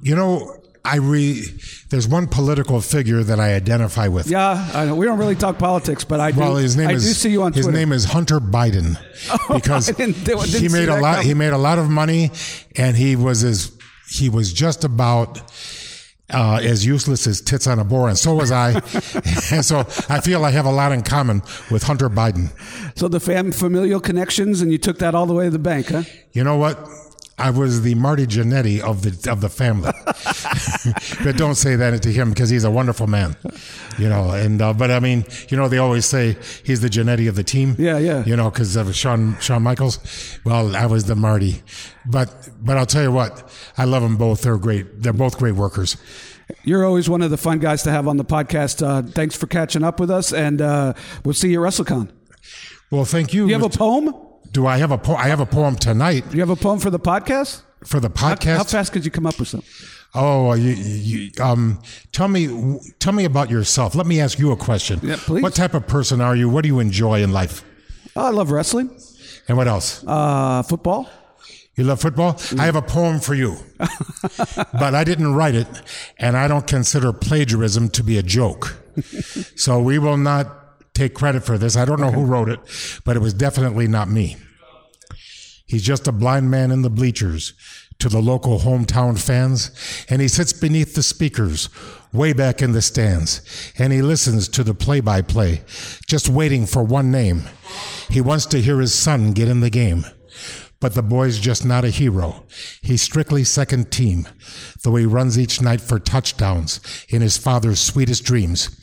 You 0.02 0.16
know, 0.16 0.63
I 0.86 0.98
re 0.98 1.46
there's 1.90 2.08
one 2.08 2.28
political 2.28 2.82
figure 2.82 3.24
that 3.24 3.40
I 3.40 3.54
identify 3.54 4.10
with. 4.10 4.28
Yeah, 4.28 4.70
I 4.74 4.86
know. 4.86 4.96
we 4.96 5.06
don't 5.06 5.18
really 5.18 5.36
talk 5.36 5.58
politics, 5.58 6.04
but 6.04 6.20
I 6.20 6.32
do. 6.32 6.40
Well, 6.42 6.56
his 6.58 6.76
name 6.76 6.90
I 6.90 6.94
is 6.94 7.06
do 7.06 7.14
see 7.14 7.30
you 7.32 7.44
on 7.44 7.54
his 7.54 7.66
Twitter. 7.66 7.78
name 7.78 7.94
is 7.94 8.04
Hunter 8.04 8.40
Biden 8.42 8.98
oh, 9.50 9.56
because 9.56 9.88
didn't, 9.88 10.24
didn't 10.26 10.50
he 10.50 10.68
made 10.68 10.90
a 10.90 11.00
lot. 11.00 11.18
Come. 11.18 11.26
He 11.26 11.34
made 11.34 11.54
a 11.54 11.58
lot 11.58 11.80
of 11.80 11.90
money, 11.90 12.32
and 12.76 12.98
he 12.98 13.16
was 13.16 13.44
as 13.44 13.78
he 14.10 14.30
was 14.30 14.52
just 14.52 14.84
about. 14.84 15.42
Uh, 16.30 16.58
as 16.64 16.84
useless 16.84 17.28
as 17.28 17.42
tits 17.42 17.68
on 17.68 17.78
a 17.78 17.84
boar, 17.84 18.08
and 18.08 18.18
so 18.18 18.34
was 18.34 18.50
I. 18.50 18.72
and 19.52 19.64
so 19.64 19.80
I 20.10 20.20
feel 20.22 20.44
I 20.46 20.52
have 20.52 20.66
a 20.66 20.72
lot 20.72 20.92
in 20.92 21.04
common 21.04 21.44
with 21.70 21.84
Hunter 21.84 22.10
Biden. 22.10 22.50
So 22.98 23.08
the 23.08 23.20
fam- 23.20 23.52
familial 23.52 24.00
connections, 24.00 24.62
and 24.62 24.72
you 24.72 24.80
took 24.80 24.98
that 25.00 25.14
all 25.14 25.28
the 25.28 25.34
way 25.34 25.46
to 25.46 25.52
the 25.52 25.60
bank, 25.60 25.90
huh? 25.90 26.04
You 26.32 26.44
know 26.44 26.56
what? 26.58 26.80
I 27.38 27.50
was 27.50 27.82
the 27.82 27.96
Marty 27.96 28.28
Jannetty 28.28 28.80
of 28.80 29.02
the 29.02 29.32
of 29.32 29.42
the 29.42 29.50
family. 29.50 29.92
but 31.24 31.36
don't 31.36 31.56
say 31.56 31.76
that 31.76 32.02
to 32.04 32.12
him 32.12 32.30
because 32.30 32.50
he's 32.50 32.64
a 32.64 32.70
wonderful 32.72 33.08
man, 33.08 33.36
you 33.98 34.08
know. 34.08 34.32
And 34.32 34.62
uh, 34.62 34.74
but 34.74 34.92
I 34.92 35.00
mean, 35.00 35.26
you 35.50 35.58
know, 35.58 35.68
they 35.68 35.80
always 35.80 36.06
say 36.06 36.38
he's 36.64 36.82
the 36.82 36.90
Jannetty 36.90 37.28
of 37.28 37.36
the 37.36 37.44
team. 37.44 37.76
Yeah, 37.80 37.98
yeah. 37.98 38.24
You 38.26 38.36
know, 38.36 38.52
because 38.52 38.76
of 38.76 38.96
Shawn 38.96 39.38
Shawn 39.40 39.64
Michaels. 39.64 40.00
Well, 40.46 40.76
I 40.76 40.86
was 40.86 41.06
the 41.06 41.16
Marty, 41.16 41.64
but 42.06 42.50
but 42.62 42.78
I'll 42.78 42.86
tell 42.86 43.04
you 43.04 43.12
what, 43.12 43.52
I 43.78 43.86
love 43.86 44.04
them 44.04 44.16
both. 44.16 44.44
They're 44.44 44.58
great. 44.58 45.02
They're 45.02 45.12
both 45.12 45.38
great 45.38 45.56
workers. 45.56 45.98
You're 46.64 46.86
always 46.86 47.10
one 47.10 47.22
of 47.22 47.32
the 47.32 47.38
fun 47.38 47.60
guys 47.60 47.84
to 47.84 47.92
have 47.92 48.08
on 48.08 48.18
the 48.18 48.26
podcast. 48.26 48.86
Uh, 48.86 49.02
thanks 49.02 49.36
for 49.36 49.48
catching 49.48 49.84
up 49.84 50.00
with 50.00 50.12
us, 50.12 50.34
and 50.34 50.62
uh, 50.62 50.94
we'll 51.26 51.34
see 51.34 51.50
you 51.52 51.66
at 51.66 51.74
WrestleCon. 51.74 52.10
Well, 52.92 53.06
thank 53.06 53.34
you. 53.34 53.48
You 53.48 53.54
have 53.54 53.64
a 53.64 53.70
poem? 53.70 54.14
Do 54.52 54.68
I 54.68 54.78
have 54.78 54.92
a 54.92 54.98
poem? 54.98 55.18
I 55.20 55.28
have 55.28 55.40
a 55.40 55.46
poem 55.46 55.76
tonight. 55.76 56.26
You 56.34 56.40
have 56.42 56.50
a 56.50 56.56
poem 56.56 56.80
for 56.80 56.90
the 56.90 57.00
podcast? 57.00 57.62
For 57.86 58.00
the 58.00 58.10
podcast? 58.10 58.52
How, 58.52 58.58
how 58.58 58.64
fast 58.64 58.94
could 58.94 59.04
you 59.04 59.12
come 59.12 59.26
up 59.26 59.40
with 59.40 59.48
something? 59.48 59.70
Oh, 60.16 60.54
you, 60.54 60.74
you, 60.74 61.32
um, 61.42 61.82
tell 62.12 62.28
me, 62.28 62.80
tell 63.00 63.14
me 63.14 63.26
about 63.26 63.50
yourself. 63.50 63.96
Let 63.96 64.06
me 64.06 64.22
ask 64.22 64.38
you 64.38 64.52
a 64.52 64.56
question. 64.56 65.00
Yeah, 65.02 65.16
please. 65.18 65.42
What 65.42 65.56
type 65.56 65.74
of 65.74 65.88
person 65.88 66.22
are 66.22 66.36
you? 66.36 66.50
What 66.50 66.62
do 66.62 66.68
you 66.68 66.80
enjoy 66.80 67.24
in 67.24 67.32
life? 67.32 67.66
I 68.16 68.30
love 68.30 68.52
wrestling. 68.52 68.92
And 69.48 69.58
what 69.58 69.68
else? 69.68 70.04
Uh, 70.06 70.62
football. 70.62 71.10
You 71.76 71.84
love 71.86 72.00
football? 72.00 72.34
Mm. 72.34 72.60
I 72.60 72.66
have 72.66 72.76
a 72.76 72.84
poem 72.84 73.20
for 73.20 73.34
you, 73.34 73.58
but 73.80 74.94
I 74.94 75.04
didn't 75.04 75.34
write 75.34 75.56
it, 75.56 75.68
and 76.20 76.38
I 76.38 76.48
don't 76.48 76.68
consider 76.68 77.12
plagiarism 77.12 77.90
to 77.90 78.04
be 78.04 78.20
a 78.20 78.24
joke. 78.24 78.78
so 79.56 79.82
we 79.82 79.98
will 79.98 80.18
not 80.18 80.63
take 80.94 81.14
credit 81.14 81.44
for 81.44 81.58
this. 81.58 81.76
I 81.76 81.86
don't 81.86 82.00
know 82.00 82.08
okay. 82.08 82.16
who 82.16 82.26
wrote 82.26 82.50
it, 82.50 82.60
but 83.04 83.16
it 83.16 83.22
was 83.22 83.34
definitely 83.34 83.88
not 83.88 84.10
me. 84.10 84.38
He's 85.66 85.84
just 85.84 86.08
a 86.08 86.12
blind 86.12 86.52
man 86.52 86.72
in 86.72 86.82
the 86.82 86.90
bleachers 86.90 87.54
to 88.00 88.10
the 88.10 88.22
local 88.22 88.60
hometown 88.60 89.20
fans, 89.20 89.72
and 90.10 90.22
he 90.22 90.28
sits 90.28 90.54
beneath 90.54 90.94
the 90.94 91.04
speakers 91.04 91.70
way 92.12 92.34
back 92.34 92.62
in 92.62 92.74
the 92.74 92.82
stands, 92.82 93.42
and 93.78 93.94
he 93.94 94.02
listens 94.02 94.48
to 94.50 94.64
the 94.64 94.74
play 94.74 95.00
by 95.00 95.22
play, 95.22 95.62
just 96.08 96.30
waiting 96.30 96.66
for 96.66 96.84
one 96.84 97.12
name. 97.12 97.44
He 98.10 98.22
wants 98.22 98.46
to 98.48 98.62
hear 98.62 98.80
his 98.80 98.94
son 98.94 99.32
get 99.32 99.48
in 99.48 99.62
the 99.62 99.70
game. 99.70 100.06
But 100.80 100.96
the 100.96 101.02
boy's 101.02 101.40
just 101.40 101.66
not 101.66 101.86
a 101.86 101.90
hero. 101.90 102.44
He's 102.82 103.02
strictly 103.02 103.46
second 103.46 103.90
team, 103.90 104.28
though 104.84 104.96
he 104.96 105.06
runs 105.06 105.40
each 105.40 105.62
night 105.62 105.80
for 105.80 105.98
touchdowns 105.98 106.82
in 107.08 107.22
his 107.22 107.38
father's 107.38 107.80
sweetest 107.80 108.26
dreams. 108.26 108.83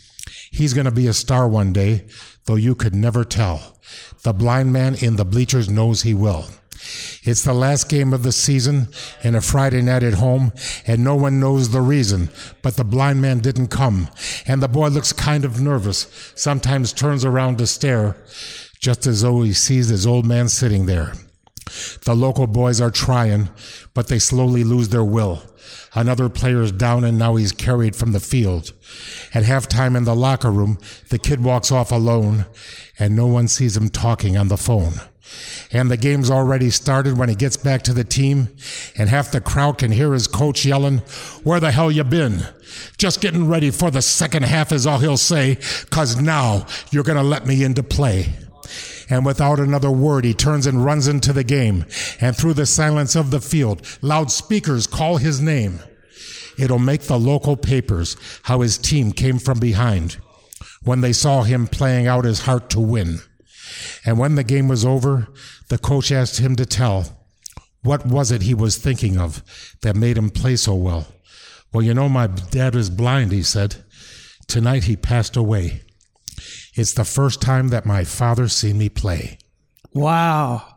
He's 0.50 0.74
going 0.74 0.86
to 0.86 0.90
be 0.90 1.06
a 1.06 1.12
star 1.12 1.48
one 1.48 1.72
day, 1.72 2.06
though 2.44 2.56
you 2.56 2.74
could 2.74 2.94
never 2.94 3.24
tell. 3.24 3.78
The 4.22 4.32
blind 4.32 4.72
man 4.72 4.94
in 4.94 5.16
the 5.16 5.24
bleachers 5.24 5.68
knows 5.68 6.02
he 6.02 6.14
will. 6.14 6.46
It's 7.22 7.44
the 7.44 7.52
last 7.52 7.88
game 7.88 8.12
of 8.14 8.22
the 8.22 8.32
season 8.32 8.88
and 9.22 9.36
a 9.36 9.40
Friday 9.40 9.82
night 9.82 10.02
at 10.02 10.14
home, 10.14 10.52
and 10.86 11.04
no 11.04 11.14
one 11.14 11.38
knows 11.38 11.70
the 11.70 11.82
reason, 11.82 12.30
but 12.62 12.76
the 12.76 12.84
blind 12.84 13.20
man 13.20 13.40
didn't 13.40 13.68
come, 13.68 14.08
and 14.46 14.62
the 14.62 14.68
boy 14.68 14.88
looks 14.88 15.12
kind 15.12 15.44
of 15.44 15.60
nervous, 15.60 16.32
sometimes 16.34 16.92
turns 16.92 17.24
around 17.24 17.58
to 17.58 17.66
stare, 17.66 18.16
just 18.80 19.06
as 19.06 19.20
though 19.20 19.42
he 19.42 19.52
sees 19.52 19.88
his 19.88 20.06
old 20.06 20.24
man 20.24 20.48
sitting 20.48 20.86
there. 20.86 21.12
The 22.04 22.14
local 22.14 22.46
boys 22.46 22.80
are 22.80 22.90
trying, 22.90 23.48
but 23.94 24.08
they 24.08 24.18
slowly 24.18 24.64
lose 24.64 24.88
their 24.88 25.04
will. 25.04 25.42
Another 25.94 26.28
player's 26.28 26.72
down 26.72 27.04
and 27.04 27.18
now 27.18 27.36
he's 27.36 27.52
carried 27.52 27.96
from 27.96 28.12
the 28.12 28.20
field. 28.20 28.72
At 29.34 29.44
halftime 29.44 29.96
in 29.96 30.04
the 30.04 30.14
locker 30.14 30.50
room, 30.50 30.78
the 31.08 31.18
kid 31.18 31.42
walks 31.42 31.72
off 31.72 31.90
alone 31.90 32.46
and 32.98 33.16
no 33.16 33.26
one 33.26 33.48
sees 33.48 33.76
him 33.76 33.88
talking 33.88 34.36
on 34.36 34.48
the 34.48 34.56
phone. 34.56 34.94
And 35.72 35.90
the 35.90 35.96
game's 35.96 36.30
already 36.30 36.70
started 36.70 37.16
when 37.16 37.28
he 37.28 37.34
gets 37.34 37.56
back 37.56 37.82
to 37.82 37.92
the 37.92 38.02
team, 38.02 38.48
and 38.96 39.08
half 39.08 39.30
the 39.30 39.40
crowd 39.40 39.78
can 39.78 39.92
hear 39.92 40.12
his 40.12 40.26
coach 40.26 40.64
yelling, 40.64 40.98
Where 41.44 41.60
the 41.60 41.70
hell 41.70 41.92
you 41.92 42.02
been? 42.02 42.46
Just 42.98 43.20
getting 43.20 43.46
ready 43.48 43.70
for 43.70 43.90
the 43.90 44.02
second 44.02 44.44
half 44.44 44.72
is 44.72 44.86
all 44.86 44.98
he'll 44.98 45.16
say, 45.16 45.58
cause 45.90 46.20
now 46.20 46.66
you're 46.90 47.04
gonna 47.04 47.22
let 47.22 47.46
me 47.46 47.62
into 47.62 47.82
play. 47.82 48.34
And 49.08 49.26
without 49.26 49.58
another 49.58 49.90
word, 49.90 50.24
he 50.24 50.34
turns 50.34 50.66
and 50.66 50.84
runs 50.84 51.08
into 51.08 51.32
the 51.32 51.44
game. 51.44 51.84
And 52.20 52.36
through 52.36 52.54
the 52.54 52.66
silence 52.66 53.16
of 53.16 53.30
the 53.30 53.40
field, 53.40 53.86
loudspeakers 54.02 54.86
call 54.86 55.16
his 55.16 55.40
name. 55.40 55.80
It'll 56.58 56.78
make 56.78 57.02
the 57.02 57.18
local 57.18 57.56
papers 57.56 58.16
how 58.44 58.60
his 58.60 58.78
team 58.78 59.12
came 59.12 59.38
from 59.38 59.58
behind 59.58 60.18
when 60.82 61.00
they 61.00 61.12
saw 61.12 61.42
him 61.42 61.66
playing 61.66 62.06
out 62.06 62.24
his 62.24 62.40
heart 62.40 62.70
to 62.70 62.80
win. 62.80 63.18
And 64.04 64.18
when 64.18 64.34
the 64.34 64.44
game 64.44 64.68
was 64.68 64.84
over, 64.84 65.28
the 65.68 65.78
coach 65.78 66.10
asked 66.12 66.38
him 66.38 66.56
to 66.56 66.66
tell 66.66 67.16
what 67.82 68.04
was 68.04 68.30
it 68.30 68.42
he 68.42 68.54
was 68.54 68.76
thinking 68.76 69.16
of 69.16 69.42
that 69.82 69.96
made 69.96 70.18
him 70.18 70.30
play 70.30 70.56
so 70.56 70.74
well. 70.74 71.06
Well, 71.72 71.82
you 71.82 71.94
know, 71.94 72.08
my 72.08 72.26
dad 72.26 72.74
was 72.74 72.90
blind, 72.90 73.32
he 73.32 73.42
said. 73.42 73.76
Tonight 74.48 74.84
he 74.84 74.96
passed 74.96 75.36
away. 75.36 75.82
It's 76.74 76.92
the 76.92 77.04
first 77.04 77.40
time 77.40 77.68
that 77.68 77.84
my 77.86 78.04
father's 78.04 78.52
seen 78.52 78.78
me 78.78 78.88
play. 78.88 79.38
Wow. 79.92 80.70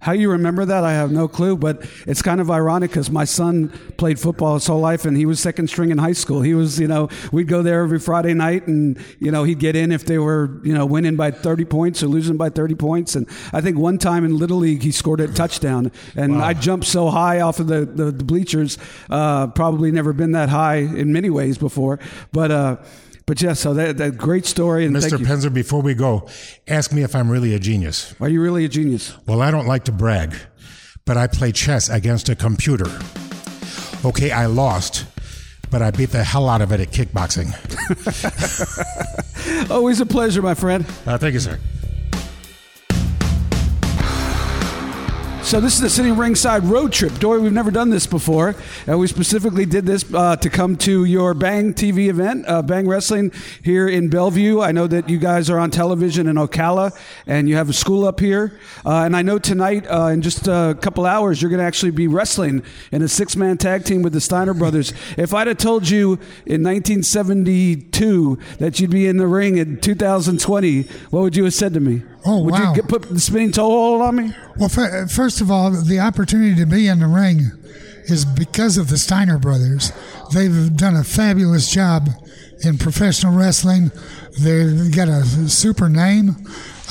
How 0.00 0.12
you 0.12 0.30
remember 0.30 0.64
that, 0.64 0.84
I 0.84 0.92
have 0.92 1.10
no 1.10 1.26
clue, 1.26 1.56
but 1.56 1.84
it's 2.06 2.22
kind 2.22 2.40
of 2.40 2.52
ironic 2.52 2.90
because 2.90 3.10
my 3.10 3.24
son 3.24 3.70
played 3.96 4.20
football 4.20 4.54
his 4.54 4.64
whole 4.64 4.78
life 4.78 5.04
and 5.04 5.16
he 5.16 5.26
was 5.26 5.40
second 5.40 5.66
string 5.66 5.90
in 5.90 5.98
high 5.98 6.12
school. 6.12 6.40
He 6.40 6.54
was, 6.54 6.78
you 6.78 6.86
know, 6.86 7.08
we'd 7.32 7.48
go 7.48 7.62
there 7.62 7.82
every 7.82 7.98
Friday 7.98 8.32
night 8.32 8.68
and, 8.68 8.96
you 9.18 9.32
know, 9.32 9.42
he'd 9.42 9.58
get 9.58 9.74
in 9.74 9.90
if 9.90 10.06
they 10.06 10.18
were, 10.18 10.60
you 10.62 10.72
know, 10.72 10.86
winning 10.86 11.16
by 11.16 11.32
30 11.32 11.64
points 11.64 12.00
or 12.00 12.06
losing 12.06 12.36
by 12.36 12.48
30 12.48 12.76
points. 12.76 13.16
And 13.16 13.28
I 13.52 13.60
think 13.60 13.76
one 13.76 13.98
time 13.98 14.24
in 14.24 14.38
Little 14.38 14.58
League, 14.58 14.84
he 14.84 14.92
scored 14.92 15.20
a 15.20 15.26
touchdown 15.26 15.90
and 16.14 16.38
wow. 16.38 16.44
I 16.44 16.54
jumped 16.54 16.86
so 16.86 17.10
high 17.10 17.40
off 17.40 17.58
of 17.58 17.66
the, 17.66 17.84
the, 17.84 18.12
the 18.12 18.24
bleachers, 18.24 18.78
uh, 19.10 19.48
probably 19.48 19.90
never 19.90 20.12
been 20.12 20.30
that 20.30 20.48
high 20.48 20.76
in 20.76 21.12
many 21.12 21.28
ways 21.28 21.58
before. 21.58 21.98
But, 22.30 22.52
uh, 22.52 22.76
but 23.28 23.42
yeah, 23.42 23.52
so 23.52 23.74
that, 23.74 23.98
that 23.98 24.16
great 24.16 24.46
story. 24.46 24.86
And 24.86 24.96
Mr. 24.96 25.18
Penzer, 25.18 25.52
before 25.52 25.82
we 25.82 25.92
go, 25.92 26.26
ask 26.66 26.94
me 26.94 27.02
if 27.02 27.14
I'm 27.14 27.30
really 27.30 27.52
a 27.54 27.58
genius. 27.58 28.14
Are 28.22 28.28
you 28.28 28.40
really 28.40 28.64
a 28.64 28.68
genius? 28.68 29.14
Well, 29.26 29.42
I 29.42 29.50
don't 29.50 29.66
like 29.66 29.84
to 29.84 29.92
brag, 29.92 30.34
but 31.04 31.18
I 31.18 31.26
play 31.26 31.52
chess 31.52 31.90
against 31.90 32.30
a 32.30 32.34
computer. 32.34 32.90
Okay, 34.02 34.30
I 34.30 34.46
lost, 34.46 35.04
but 35.70 35.82
I 35.82 35.90
beat 35.90 36.08
the 36.08 36.24
hell 36.24 36.48
out 36.48 36.62
of 36.62 36.72
it 36.72 36.80
at 36.80 36.88
kickboxing. 36.88 37.52
Always 39.70 40.00
a 40.00 40.06
pleasure, 40.06 40.40
my 40.40 40.54
friend. 40.54 40.86
Uh, 41.06 41.18
thank 41.18 41.34
you, 41.34 41.40
sir. 41.40 41.58
So 45.48 45.60
this 45.62 45.76
is 45.76 45.80
the 45.80 45.88
Sitting 45.88 46.14
Ringside 46.14 46.64
Road 46.64 46.92
Trip. 46.92 47.18
Dory, 47.20 47.40
we've 47.40 47.54
never 47.54 47.70
done 47.70 47.88
this 47.88 48.06
before. 48.06 48.54
Uh, 48.86 48.98
we 48.98 49.06
specifically 49.06 49.64
did 49.64 49.86
this 49.86 50.04
uh, 50.12 50.36
to 50.36 50.50
come 50.50 50.76
to 50.76 51.06
your 51.06 51.32
Bang 51.32 51.72
TV 51.72 52.08
event, 52.08 52.44
uh, 52.46 52.60
Bang 52.60 52.86
Wrestling 52.86 53.32
here 53.62 53.88
in 53.88 54.10
Belleview. 54.10 54.62
I 54.62 54.72
know 54.72 54.86
that 54.86 55.08
you 55.08 55.16
guys 55.16 55.48
are 55.48 55.58
on 55.58 55.70
television 55.70 56.26
in 56.26 56.36
Ocala, 56.36 56.94
and 57.26 57.48
you 57.48 57.56
have 57.56 57.70
a 57.70 57.72
school 57.72 58.06
up 58.06 58.20
here. 58.20 58.60
Uh, 58.84 59.04
and 59.04 59.16
I 59.16 59.22
know 59.22 59.38
tonight, 59.38 59.86
uh, 59.86 60.08
in 60.08 60.20
just 60.20 60.46
a 60.48 60.76
couple 60.82 61.06
hours, 61.06 61.40
you're 61.40 61.50
going 61.50 61.60
to 61.60 61.66
actually 61.66 61.92
be 61.92 62.08
wrestling 62.08 62.62
in 62.92 63.00
a 63.00 63.08
six-man 63.08 63.56
tag 63.56 63.84
team 63.84 64.02
with 64.02 64.12
the 64.12 64.20
Steiner 64.20 64.52
brothers. 64.52 64.92
If 65.16 65.32
I'd 65.32 65.46
have 65.46 65.56
told 65.56 65.88
you 65.88 66.18
in 66.44 66.62
1972 66.62 68.38
that 68.58 68.80
you'd 68.80 68.90
be 68.90 69.06
in 69.06 69.16
the 69.16 69.26
ring 69.26 69.56
in 69.56 69.80
2020, 69.80 70.82
what 71.08 71.20
would 71.22 71.36
you 71.36 71.44
have 71.44 71.54
said 71.54 71.72
to 71.72 71.80
me? 71.80 72.02
Oh, 72.24 72.42
Would 72.44 72.52
wow. 72.52 72.70
you 72.70 72.76
get, 72.82 72.88
put 72.88 73.02
the 73.02 73.20
spinning 73.20 73.52
toe 73.52 73.68
hold 73.68 74.02
on 74.02 74.16
me? 74.16 74.32
Well, 74.56 74.68
first 74.68 75.40
of 75.40 75.50
all, 75.50 75.70
the 75.70 76.00
opportunity 76.00 76.54
to 76.56 76.66
be 76.66 76.88
in 76.88 76.98
the 76.98 77.06
ring 77.06 77.52
is 78.06 78.24
because 78.24 78.76
of 78.76 78.88
the 78.88 78.98
Steiner 78.98 79.38
brothers. 79.38 79.92
They've 80.32 80.74
done 80.76 80.96
a 80.96 81.04
fabulous 81.04 81.70
job 81.70 82.08
in 82.64 82.78
professional 82.78 83.36
wrestling. 83.36 83.90
They've 84.40 84.94
got 84.94 85.08
a 85.08 85.24
super 85.48 85.88
name. 85.88 86.36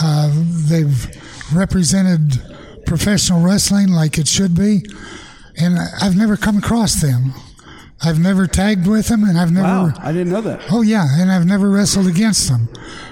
Uh, 0.02 0.32
they've 0.68 1.08
represented 1.54 2.42
professional 2.86 3.42
wrestling 3.42 3.90
like 3.90 4.18
it 4.18 4.28
should 4.28 4.56
be. 4.56 4.84
And 5.60 5.78
I've 6.02 6.16
never 6.16 6.38
come 6.38 6.58
across 6.58 7.02
them. 7.02 7.34
I've 8.02 8.20
never 8.20 8.46
tagged 8.46 8.86
with 8.86 9.08
them, 9.08 9.24
and 9.24 9.40
I've 9.40 9.52
never. 9.52 9.68
Wow, 9.68 9.94
I 10.00 10.12
didn't 10.12 10.32
know 10.32 10.42
that. 10.42 10.62
Oh 10.72 10.84
yeah, 10.84 11.06
and 11.18 11.32
I've 11.32 11.46
never 11.46 11.70
wrestled 11.70 12.08
against 12.08 12.48
them. 12.48 12.70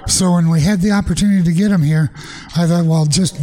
So 0.08 0.34
when 0.34 0.50
we 0.50 0.62
had 0.62 0.82
the 0.82 0.92
opportunity 0.92 1.44
to 1.44 1.52
get 1.52 1.70
them 1.70 1.82
here, 1.82 2.12
I 2.56 2.68
thought, 2.68 2.86
well, 2.86 3.06
just 3.06 3.40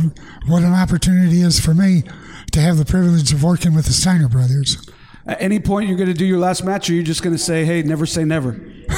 what 0.46 0.62
an 0.62 0.72
opportunity 0.72 1.40
is 1.40 1.59
for 1.59 1.74
me 1.74 2.05
to 2.52 2.61
have 2.61 2.76
the 2.76 2.85
privilege 2.85 3.33
of 3.33 3.42
working 3.42 3.74
with 3.74 3.87
the 3.87 3.92
Steiner 3.92 4.28
brothers. 4.28 4.88
At 5.26 5.40
any 5.40 5.59
point, 5.59 5.88
you're 5.88 5.98
going 5.98 6.09
to 6.09 6.14
do 6.14 6.26
your 6.26 6.38
last 6.38 6.64
match, 6.64 6.88
or 6.88 6.94
you're 6.94 7.02
just 7.02 7.22
going 7.22 7.35
to 7.35 7.42
say, 7.42 7.64
"Hey, 7.64 7.83
never 7.83 8.07
say 8.07 8.24
never." 8.24 8.61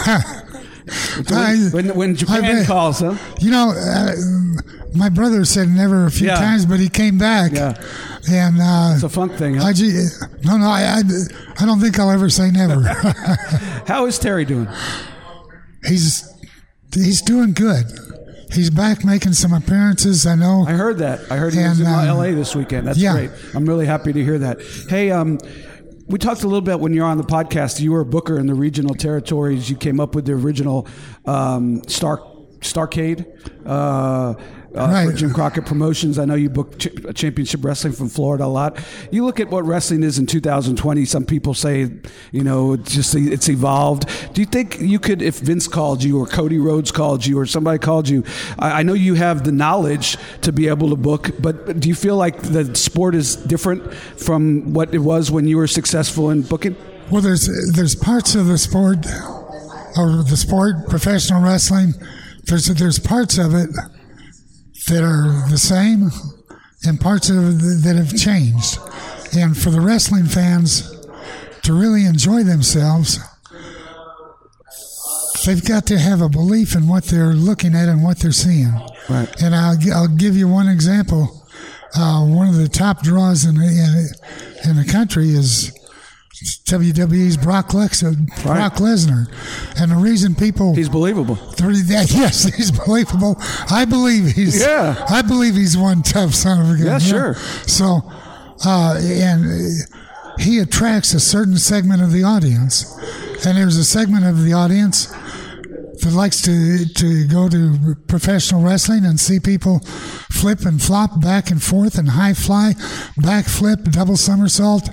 I, 1.31 1.69
when, 1.73 1.95
when, 1.95 2.15
Japan 2.15 2.67
calls, 2.67 3.01
huh? 3.01 3.17
You 3.41 3.51
know, 3.51 3.73
uh, 3.75 4.13
my 4.95 5.09
brother 5.09 5.45
said 5.45 5.69
never 5.69 6.07
a 6.07 6.11
few 6.11 6.29
yeah. 6.29 6.37
times, 6.37 6.67
but 6.67 6.81
he 6.81 6.89
came 6.89 7.19
back. 7.19 7.53
Yeah. 7.53 7.75
And 8.31 8.61
uh, 8.61 8.93
it's 8.95 9.03
a 9.03 9.09
funk 9.09 9.33
thing. 9.33 9.57
Huh? 9.57 9.67
I, 9.67 9.73
no, 10.45 10.57
no, 10.57 10.67
I, 10.67 10.83
I, 10.83 11.03
I 11.59 11.67
don't 11.67 11.81
think 11.81 11.99
I'll 11.99 12.11
ever 12.11 12.31
say 12.31 12.51
never. 12.51 12.83
How 13.87 14.07
is 14.07 14.19
Terry 14.19 14.45
doing? 14.45 14.69
He's 15.87 16.33
he's 16.93 17.23
doing 17.23 17.53
good. 17.53 17.85
He's 18.53 18.71
back 18.71 19.05
making 19.05 19.33
some 19.33 19.53
appearances. 19.53 20.27
I 20.27 20.37
know. 20.37 20.65
I 20.67 20.73
heard 20.73 20.99
that. 20.99 21.31
I 21.31 21.37
heard 21.37 21.55
he 21.55 21.61
and, 21.61 21.71
was 21.71 21.81
in 21.81 21.87
uh, 21.87 22.05
L.A. 22.07 22.33
this 22.33 22.55
weekend. 22.55 22.87
That's 22.87 22.99
yeah. 22.99 23.13
great. 23.13 23.31
I'm 23.55 23.67
really 23.67 23.87
happy 23.87 24.13
to 24.13 24.23
hear 24.23 24.39
that. 24.39 24.61
Hey, 24.89 25.11
um, 25.11 25.39
we 26.07 26.19
talked 26.19 26.43
a 26.43 26.47
little 26.47 26.61
bit 26.61 26.79
when 26.79 26.93
you're 26.93 27.07
on 27.07 27.19
the 27.19 27.25
podcast. 27.25 27.81
You 27.81 27.93
were 27.93 28.01
a 28.01 28.07
booker 28.07 28.39
in 28.39 28.47
the 28.47 28.55
regional 28.55 28.95
territories. 28.95 29.69
You 29.69 29.77
came 29.77 29.99
up 29.99 30.15
with 30.15 30.27
the 30.27 30.33
original 30.33 30.87
um, 31.25 31.83
Star 31.89 32.19
Starrcade. 32.61 33.27
Uh, 33.67 34.35
uh, 34.75 34.89
right. 34.89 35.07
for 35.07 35.13
Jim 35.13 35.33
Crockett 35.33 35.67
Promotions. 35.67 36.19
I 36.19 36.25
know 36.25 36.35
you 36.35 36.51
book 36.51 36.79
ch- 36.79 36.89
championship 37.15 37.65
wrestling 37.65 37.93
from 37.93 38.09
Florida 38.09 38.45
a 38.45 38.47
lot. 38.47 38.79
You 39.11 39.25
look 39.25 39.39
at 39.39 39.49
what 39.49 39.65
wrestling 39.65 40.03
is 40.03 40.19
in 40.19 40.27
2020. 40.27 41.05
Some 41.05 41.25
people 41.25 41.55
say, 41.55 41.91
you 42.33 42.43
know, 42.43 42.73
it's 42.73 42.95
just 42.95 43.15
it's 43.15 43.49
evolved. 43.49 44.09
Do 44.35 44.41
you 44.41 44.47
think 44.47 44.81
you 44.81 44.99
could, 44.99 45.23
if 45.23 45.39
Vince 45.39 45.69
called 45.69 46.03
you 46.03 46.19
or 46.19 46.27
Cody 46.27 46.59
Rhodes 46.59 46.91
called 46.91 47.25
you 47.25 47.39
or 47.39 47.47
somebody 47.47 47.79
called 47.79 48.09
you? 48.09 48.25
I, 48.59 48.81
I 48.81 48.83
know 48.83 48.95
you 48.95 49.15
have 49.15 49.45
the 49.45 49.53
knowledge 49.53 50.17
to 50.43 50.53
be 50.53 50.69
able 50.69 50.91
to 50.91 50.97
book, 50.97 51.31
but 51.39 51.79
do 51.79 51.89
you 51.89 51.95
feel 51.95 52.17
like 52.17 52.43
the 52.43 52.75
sport 52.75 53.15
is 53.15 53.37
different 53.37 53.95
from 53.95 54.73
what 54.73 54.93
it 54.93 54.99
was 54.99 55.31
when 55.31 55.47
you 55.47 55.57
were 55.57 55.69
successful 55.69 56.31
in 56.31 56.43
booking? 56.43 56.77
Well, 57.11 57.23
there's 57.23 57.49
there's 57.75 57.95
parts 57.95 58.35
of 58.35 58.47
the 58.47 58.59
sport, 58.59 59.07
or 59.97 60.25
the 60.25 60.37
sport, 60.37 60.89
professional 60.89 61.43
wrestling. 61.43 61.95
There's 62.45 62.67
there's 62.67 62.99
parts 62.99 63.39
of 63.39 63.55
it 63.55 63.71
that 64.89 65.03
are 65.03 65.49
the 65.51 65.59
same 65.59 66.11
and 66.87 67.01
parts 67.01 67.31
of 67.31 67.61
that 67.83 67.97
have 67.97 68.17
changed. 68.17 68.79
And 69.37 69.57
for 69.57 69.71
the 69.71 69.81
wrestling 69.81 70.27
fans 70.27 70.91
to 71.63 71.73
really 71.73 72.05
enjoy 72.05 72.43
themselves, 72.43 73.19
they've 75.45 75.65
got 75.65 75.87
to 75.87 75.99
have 75.99 76.21
a 76.21 76.29
belief 76.29 76.75
in 76.75 76.87
what 76.87 77.05
they're 77.05 77.33
looking 77.33 77.75
at 77.75 77.89
and 77.89 78.03
what 78.03 78.19
they're 78.19 78.33
seeing. 78.33 78.73
Right. 79.09 79.43
And 79.43 79.55
I'll, 79.55 79.77
I'll 79.95 80.09
give 80.09 80.37
you 80.37 80.49
one 80.49 80.69
example. 80.69 81.43
Uh, 81.97 82.25
one 82.27 82.49
of 82.49 82.57
the 82.57 82.69
top 82.69 83.03
draws 83.03 83.45
in 83.45 83.55
the, 83.55 83.65
in, 84.65 84.71
in 84.71 84.77
the 84.77 84.91
country 84.91 85.29
is 85.29 85.73
WWE's 86.45 87.37
Brock, 87.37 87.69
Lesnar, 87.69 88.15
Brock 88.43 88.75
Lesnar, 88.75 89.29
and 89.81 89.91
the 89.91 89.97
reason 89.97 90.35
people 90.35 90.75
he's 90.75 90.89
believable. 90.89 91.37
Yes, 92.15 92.45
he's 92.55 92.71
believable. 92.71 93.37
I 93.71 93.85
believe 93.85 94.33
he's. 94.33 94.61
Yeah. 94.61 95.05
I 95.09 95.23
believe 95.23 95.55
he's 95.55 95.77
one 95.77 96.03
tough 96.03 96.35
son 96.35 96.61
of 96.61 96.71
a 96.71 96.77
gun. 96.77 96.87
Yeah, 96.87 96.99
sure. 96.99 97.35
So, 97.67 98.01
uh, 98.65 99.01
and 99.03 99.73
he 100.39 100.59
attracts 100.59 101.15
a 101.15 101.21
certain 101.21 101.57
segment 101.57 102.03
of 102.03 102.13
the 102.13 102.23
audience, 102.25 102.93
and 103.47 103.57
there's 103.57 103.77
a 103.77 103.85
segment 103.85 104.27
of 104.27 104.43
the 104.45 104.53
audience 104.53 105.13
that 106.01 106.13
likes 106.13 106.41
to 106.43 106.87
to 106.87 107.27
go 107.29 107.49
to 107.49 107.97
professional 108.09 108.63
wrestling 108.63 109.05
and 109.05 109.19
see 109.19 109.41
people 109.41 109.81
flip 110.31 110.61
and 110.67 110.83
flop 110.83 111.21
back 111.21 111.51
and 111.51 111.63
forth 111.63 111.99
and 111.99 112.11
high 112.11 112.35
fly, 112.35 112.75
back 113.17 113.47
flip, 113.47 113.85
double 113.85 114.17
somersault, 114.17 114.89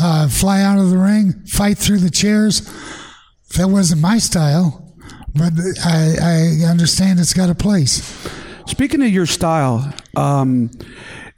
uh, 0.00 0.28
fly 0.28 0.62
out 0.62 0.78
of 0.78 0.90
the 0.90 0.98
ring, 0.98 1.44
fight 1.46 1.78
through 1.78 1.98
the 1.98 2.10
chairs. 2.10 2.62
That 3.56 3.68
wasn't 3.68 4.02
my 4.02 4.18
style, 4.18 4.94
but 5.34 5.52
I, 5.84 6.16
I 6.20 6.70
understand 6.70 7.18
it's 7.18 7.32
got 7.34 7.50
a 7.50 7.54
place. 7.54 8.02
Speaking 8.66 9.02
of 9.02 9.08
your 9.08 9.26
style, 9.26 9.92
um, 10.16 10.70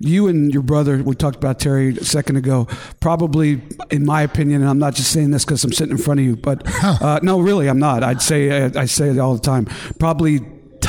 you 0.01 0.29
and 0.29 0.53
your 0.53 0.63
brother, 0.63 1.03
we 1.03 1.15
talked 1.15 1.37
about 1.37 1.61
Terry 1.61 1.97
a 1.97 2.05
second 2.05 2.37
ago, 2.37 2.67
probably, 3.01 3.61
in 3.91 4.05
my 4.07 4.23
opinion, 4.23 4.63
and 4.63 4.71
I'm 4.71 4.79
not 4.79 4.95
just 4.95 5.13
saying 5.13 5.31
this 5.31 5.45
because 5.45 5.63
I'm 5.63 5.73
sitting 5.73 5.93
in 5.93 5.99
front 5.99 6.21
of 6.21 6.27
you, 6.27 6.37
but 6.37 6.63
uh, 6.83 7.21
no, 7.23 7.39
really, 7.39 7.69
I'm 7.69 7.79
not. 7.79 8.03
I'd 8.03 8.23
say 8.23 8.51
I 8.51 8.87
say 8.87 9.11
it 9.11 9.19
all 9.19 9.35
the 9.35 9.41
time. 9.41 9.67
Probably 9.99 10.41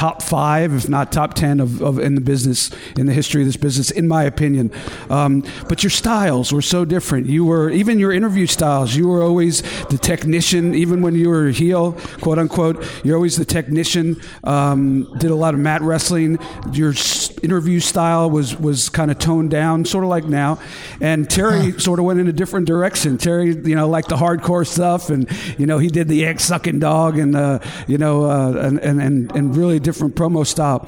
top 0.01 0.23
five, 0.23 0.73
if 0.73 0.89
not 0.89 1.11
top 1.11 1.35
ten, 1.35 1.59
of, 1.59 1.79
of 1.79 1.99
in 1.99 2.15
the 2.15 2.21
business 2.21 2.71
in 2.97 3.05
the 3.05 3.13
history 3.13 3.43
of 3.43 3.47
this 3.47 3.55
business, 3.55 3.91
in 3.91 4.07
my 4.07 4.23
opinion. 4.23 4.71
Um, 5.11 5.43
but 5.69 5.83
your 5.83 5.91
styles 5.91 6.51
were 6.51 6.63
so 6.63 6.85
different. 6.85 7.27
You 7.27 7.45
were 7.45 7.69
even 7.69 7.99
your 7.99 8.11
interview 8.11 8.47
styles. 8.47 8.95
You 8.95 9.07
were 9.07 9.21
always 9.21 9.61
the 9.89 9.99
technician, 9.99 10.73
even 10.73 11.03
when 11.03 11.13
you 11.13 11.29
were 11.29 11.49
a 11.49 11.51
heel, 11.51 11.91
quote 12.19 12.39
unquote. 12.39 12.83
You're 13.03 13.15
always 13.15 13.37
the 13.37 13.45
technician. 13.45 14.19
Um, 14.43 15.07
did 15.19 15.29
a 15.29 15.35
lot 15.35 15.53
of 15.53 15.59
mat 15.59 15.83
wrestling. 15.83 16.39
Your 16.73 16.95
interview 17.43 17.79
style 17.79 18.27
was 18.31 18.59
was 18.59 18.89
kind 18.89 19.11
of 19.11 19.19
toned 19.19 19.51
down, 19.51 19.85
sort 19.85 20.03
of 20.03 20.09
like 20.09 20.25
now. 20.25 20.57
And 20.99 21.29
Terry 21.29 21.79
sort 21.79 21.99
of 21.99 22.05
went 22.05 22.19
in 22.19 22.27
a 22.27 22.33
different 22.33 22.65
direction. 22.65 23.19
Terry, 23.19 23.53
you 23.53 23.75
know, 23.75 23.87
liked 23.87 24.09
the 24.09 24.15
hardcore 24.15 24.65
stuff, 24.65 25.11
and 25.11 25.29
you 25.59 25.67
know, 25.67 25.77
he 25.77 25.89
did 25.89 26.07
the 26.07 26.25
egg 26.25 26.39
sucking 26.39 26.79
dog, 26.79 27.19
and 27.19 27.35
uh, 27.35 27.59
you 27.85 27.99
know, 27.99 28.25
uh, 28.25 28.67
and, 28.67 28.79
and 28.79 28.99
and 28.99 29.31
and 29.35 29.55
really 29.55 29.77
different 29.77 29.90
promo 29.91 30.45
style. 30.45 30.87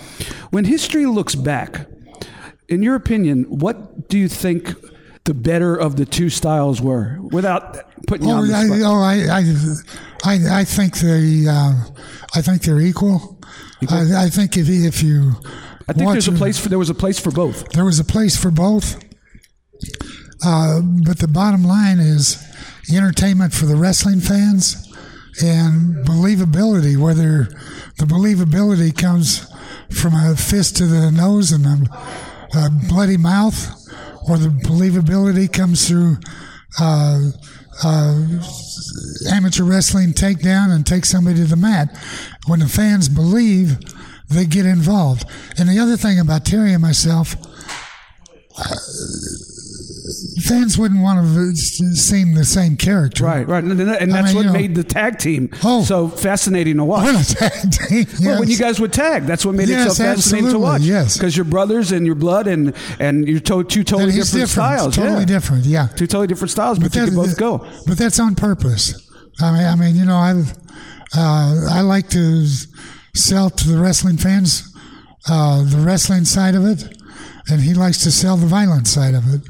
When 0.52 0.66
history 0.66 1.06
looks 1.06 1.36
back, 1.36 1.88
in 2.68 2.84
your 2.84 2.96
opinion, 2.96 3.44
what 3.44 4.08
do 4.10 4.18
you 4.18 4.28
think? 4.28 4.74
The 5.26 5.34
better 5.34 5.74
of 5.74 5.96
the 5.96 6.06
two 6.06 6.30
styles 6.30 6.82
were, 6.82 7.18
without 7.32 7.78
putting 8.08 8.28
oh, 8.30 8.40
on 8.40 8.48
the 8.50 8.54
I, 8.54 8.68
oh, 8.84 9.02
I, 9.02 9.16
I, 9.32 9.44
I, 10.26 10.60
I 10.60 10.64
think 10.66 10.98
they, 10.98 11.48
uh, 11.48 11.76
I 12.36 12.42
think 12.42 12.64
they're 12.64 12.82
equal. 12.82 13.40
I, 13.90 14.26
I 14.26 14.30
think 14.30 14.58
if 14.58 14.68
if 14.68 15.02
you, 15.02 15.32
I 15.88 15.94
think 15.94 16.12
there's 16.12 16.28
a 16.28 16.34
place 16.34 16.60
for 16.60 16.68
there 16.68 16.78
was 16.78 16.90
a 16.90 16.94
place 16.94 17.20
for 17.20 17.32
both. 17.32 17.70
there 17.70 17.86
was 17.86 18.00
a 18.00 18.04
place 18.04 18.36
for 18.36 18.52
both. 18.52 19.02
Uh, 20.46 20.82
but 20.82 21.20
the 21.20 21.28
bottom 21.28 21.64
line 21.64 22.00
is 22.00 22.44
entertainment 22.94 23.54
for 23.54 23.66
the 23.66 23.78
wrestling 23.78 24.20
fans 24.20 24.93
and 25.42 26.06
believability, 26.06 26.98
whether 26.98 27.46
the 27.98 28.06
believability 28.06 28.96
comes 28.96 29.50
from 29.90 30.14
a 30.14 30.36
fist 30.36 30.78
to 30.78 30.86
the 30.86 31.12
nose 31.12 31.52
and 31.52 31.66
a, 31.66 32.58
a 32.58 32.70
bloody 32.88 33.18
mouth, 33.18 33.70
or 34.28 34.38
the 34.38 34.50
believability 34.50 35.52
comes 35.52 35.88
through 35.88 36.18
uh, 36.80 37.30
uh, 37.84 38.26
amateur 39.32 39.64
wrestling 39.64 40.14
takedown 40.14 40.74
and 40.74 40.86
take 40.86 41.06
somebody 41.06 41.38
to 41.38 41.46
the 41.46 41.56
mat. 41.56 41.98
When 42.48 42.60
the 42.60 42.68
fans 42.68 43.10
believe, 43.10 43.80
they 44.30 44.46
get 44.46 44.66
involved. 44.66 45.26
And 45.58 45.70
the 45.70 45.80
other 45.80 45.98
thing 45.98 46.20
about 46.20 46.46
Terry 46.46 46.74
and 46.74 46.82
myself, 46.82 47.36
fans 50.44 50.78
wouldn't 50.78 51.02
want 51.02 51.20
to 51.26 51.56
seem 51.56 52.34
the 52.34 52.44
same 52.46 52.78
character. 52.78 53.24
Right, 53.26 53.48
right, 53.48 53.64
and, 53.64 53.80
and 53.80 54.12
that's 54.12 54.28
mean, 54.28 54.36
what 54.36 54.42
you 54.42 54.44
know- 54.48 54.54
made 54.54 54.76
the 54.76 54.84
tag 54.84 55.20
team 55.20 55.50
Oh. 55.64 55.84
so 55.84 56.08
fascinating 56.08 56.78
to 56.78 56.84
watch. 56.84 57.06
We're 57.06 57.20
a 57.20 57.24
tag 57.50 57.72
team. 57.72 58.06
Well, 58.24 58.40
when 58.40 58.50
you 58.50 58.58
guys 58.58 58.80
would 58.80 58.94
tag, 58.94 59.24
that's 59.26 59.46
what 59.46 59.56
made 59.56 59.70
it 59.70 59.74
Yes, 59.74 59.98
so 59.98 60.04
fascinating 60.04 60.52
to 60.52 60.60
watch. 60.60 60.82
yes. 60.82 61.18
because 61.18 61.36
you're 61.36 61.44
brothers 61.46 61.92
and 61.92 62.06
your 62.06 62.16
blood 62.16 62.48
and 62.48 62.74
and 63.00 63.28
you're 63.28 63.40
to, 63.40 63.64
two 63.64 63.84
totally 63.84 64.12
different, 64.12 64.32
different, 64.32 64.50
styles. 64.50 64.96
totally 64.96 65.20
yeah. 65.22 65.26
different. 65.26 65.66
Yeah, 65.66 65.88
Two 65.88 66.08
totally 66.08 66.28
different 66.28 66.52
styles, 66.52 66.80
but, 66.80 66.94
you 66.96 67.02
that- 67.02 67.08
can 67.08 67.16
both 67.16 67.38
go. 67.38 67.66
But 67.88 67.98
that's 67.98 68.20
on 68.20 68.36
purpose. 68.36 68.94
I 69.42 69.52
mean, 69.52 69.66
I 69.66 69.76
mean, 69.76 69.96
you 69.96 70.06
know, 70.06 70.18
I've 70.18 70.54
uh, 71.16 71.68
I 71.70 71.82
like 71.82 72.10
to 72.10 72.46
sell 73.16 73.50
to 73.50 73.68
the 73.68 73.78
wrestling 73.80 74.18
fans 74.18 74.70
uh, 75.30 75.64
the 75.64 75.78
wrestling 75.78 76.26
side 76.26 76.56
of 76.56 76.66
it, 76.66 76.84
and 77.50 77.62
he 77.62 77.74
likes 77.74 78.00
to 78.04 78.12
sell 78.12 78.38
the 78.38 78.46
violent 78.48 78.88
side 78.88 79.14
of 79.14 79.34
it, 79.34 79.42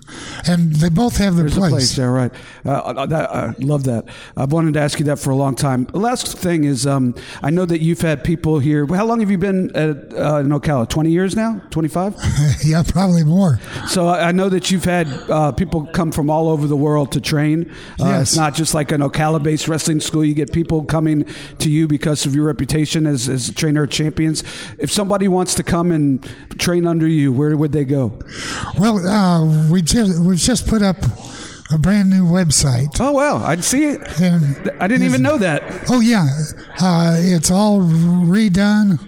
and 0.48 0.74
they 0.76 0.90
both 0.90 1.18
have 1.18 1.36
their 1.36 1.46
There's 1.50 1.58
place. 1.58 1.96
there, 1.96 2.12
right? 2.12 2.32
Uh, 2.66 2.72
uh, 2.72 3.06
that, 3.06 3.30
I 3.30 3.54
love 3.60 3.84
that. 3.86 4.06
I've 4.36 4.52
wanted 4.52 4.74
to 4.76 4.80
ask 4.80 5.00
you 5.00 5.06
that 5.06 5.20
for 5.20 5.30
a 5.30 5.36
long 5.36 5.56
time. 5.56 5.86
The 5.86 6.00
last 6.00 6.38
thing 6.38 6.64
is, 6.64 6.88
um, 6.88 7.14
I 7.42 7.50
know 7.52 7.66
that 7.66 7.82
you've 7.82 8.02
had 8.02 8.24
people 8.24 8.60
here. 8.60 8.86
How 8.88 9.06
long 9.06 9.20
have 9.20 9.30
you 9.30 9.38
been 9.38 9.70
at, 9.76 10.14
uh, 10.14 10.38
in 10.38 10.50
Ocala? 10.50 10.90
Twenty 10.90 11.12
years 11.12 11.36
now? 11.36 11.62
Twenty 11.70 11.88
five? 11.90 12.16
yeah, 12.66 12.84
probably 12.88 13.24
more. 13.24 13.60
So 13.88 14.08
I 14.08 14.30
I 14.30 14.32
know 14.32 14.50
that 14.50 14.72
you've 14.72 14.86
had 14.86 15.08
uh, 15.30 15.52
people 15.52 15.86
come 15.88 16.12
from 16.12 16.30
all 16.30 16.50
over 16.50 16.66
the 16.68 16.76
world 16.78 17.12
to 17.14 17.22
train. 17.22 17.70
Uh, 18.00 18.06
Yes. 18.14 18.22
It's 18.34 18.38
not 18.38 18.54
just 18.54 18.74
like 18.74 18.92
an 18.92 19.02
Ocala-based 19.02 19.68
wrestling 19.68 20.00
school. 20.00 20.24
You 20.26 20.34
get 20.34 20.52
people 20.54 20.84
coming 20.86 21.26
to 21.60 21.70
you 21.70 21.88
because 21.88 22.26
of 22.26 22.36
your 22.36 22.46
reputation 22.46 23.06
as, 23.08 23.28
as 23.30 23.50
a 23.50 23.54
trainer 23.54 23.84
of 23.84 23.90
champions. 23.90 24.44
If 24.78 24.92
somebody 24.92 25.28
wants 25.28 25.56
to 25.56 25.64
come 25.64 25.92
and 25.92 26.24
train 26.60 26.86
under 26.86 27.08
you, 27.08 27.32
where 27.34 27.56
would 27.58 27.72
they 27.72 27.83
go? 27.86 28.20
Well, 28.78 29.06
uh, 29.06 29.70
we 29.70 29.82
just 29.82 30.20
we've 30.22 30.38
just 30.38 30.68
put 30.68 30.82
up 30.82 30.98
a 31.72 31.78
brand 31.78 32.10
new 32.10 32.24
website. 32.26 32.98
Oh, 33.00 33.12
wow. 33.14 33.38
I'd 33.38 33.64
see 33.64 33.86
it. 33.86 34.22
And 34.22 34.72
I 34.80 34.88
didn't 34.88 35.06
even 35.06 35.22
know 35.22 35.38
that. 35.38 35.64
Oh 35.90 36.02
yeah, 36.02 36.28
uh, 36.80 37.18
it's 37.20 37.50
all 37.52 37.80
redone. 37.82 39.00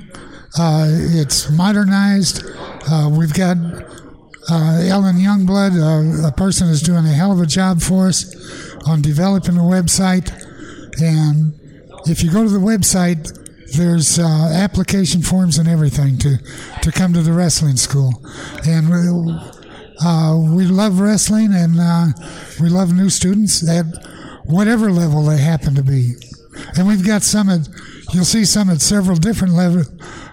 Uh, 0.57 0.87
it's 0.89 1.49
modernized. 1.51 2.43
Uh, 2.89 3.09
we've 3.11 3.33
got 3.33 3.57
uh, 4.49 4.79
Ellen 4.83 5.17
Youngblood, 5.17 6.23
uh, 6.23 6.27
a 6.27 6.31
person 6.31 6.67
who's 6.67 6.81
doing 6.81 7.05
a 7.05 7.13
hell 7.13 7.31
of 7.31 7.41
a 7.41 7.45
job 7.45 7.81
for 7.81 8.07
us 8.07 8.33
on 8.87 9.01
developing 9.01 9.55
the 9.55 9.61
website. 9.61 10.31
And 11.01 11.59
if 12.07 12.23
you 12.23 12.31
go 12.31 12.43
to 12.43 12.49
the 12.49 12.59
website, 12.59 13.44
there's 13.77 14.19
uh, 14.19 14.51
application 14.53 15.21
forms 15.21 15.57
and 15.57 15.67
everything 15.67 16.17
to 16.19 16.37
to 16.81 16.91
come 16.91 17.13
to 17.13 17.21
the 17.21 17.33
wrestling 17.33 17.77
school. 17.77 18.13
And 18.67 18.89
we, 18.89 19.39
uh, 20.01 20.37
we 20.55 20.65
love 20.65 20.99
wrestling, 20.99 21.53
and 21.53 21.79
uh, 21.79 22.07
we 22.61 22.69
love 22.69 22.93
new 22.93 23.09
students 23.09 23.67
at 23.67 23.85
whatever 24.45 24.91
level 24.91 25.23
they 25.23 25.37
happen 25.37 25.75
to 25.75 25.83
be. 25.83 26.13
And 26.77 26.87
we've 26.87 27.05
got 27.05 27.21
some 27.23 27.49
at, 27.49 27.67
you'll 28.13 28.25
see 28.25 28.45
some 28.45 28.69
at 28.69 28.81
several 28.81 29.17
different 29.17 29.53
level, 29.53 29.83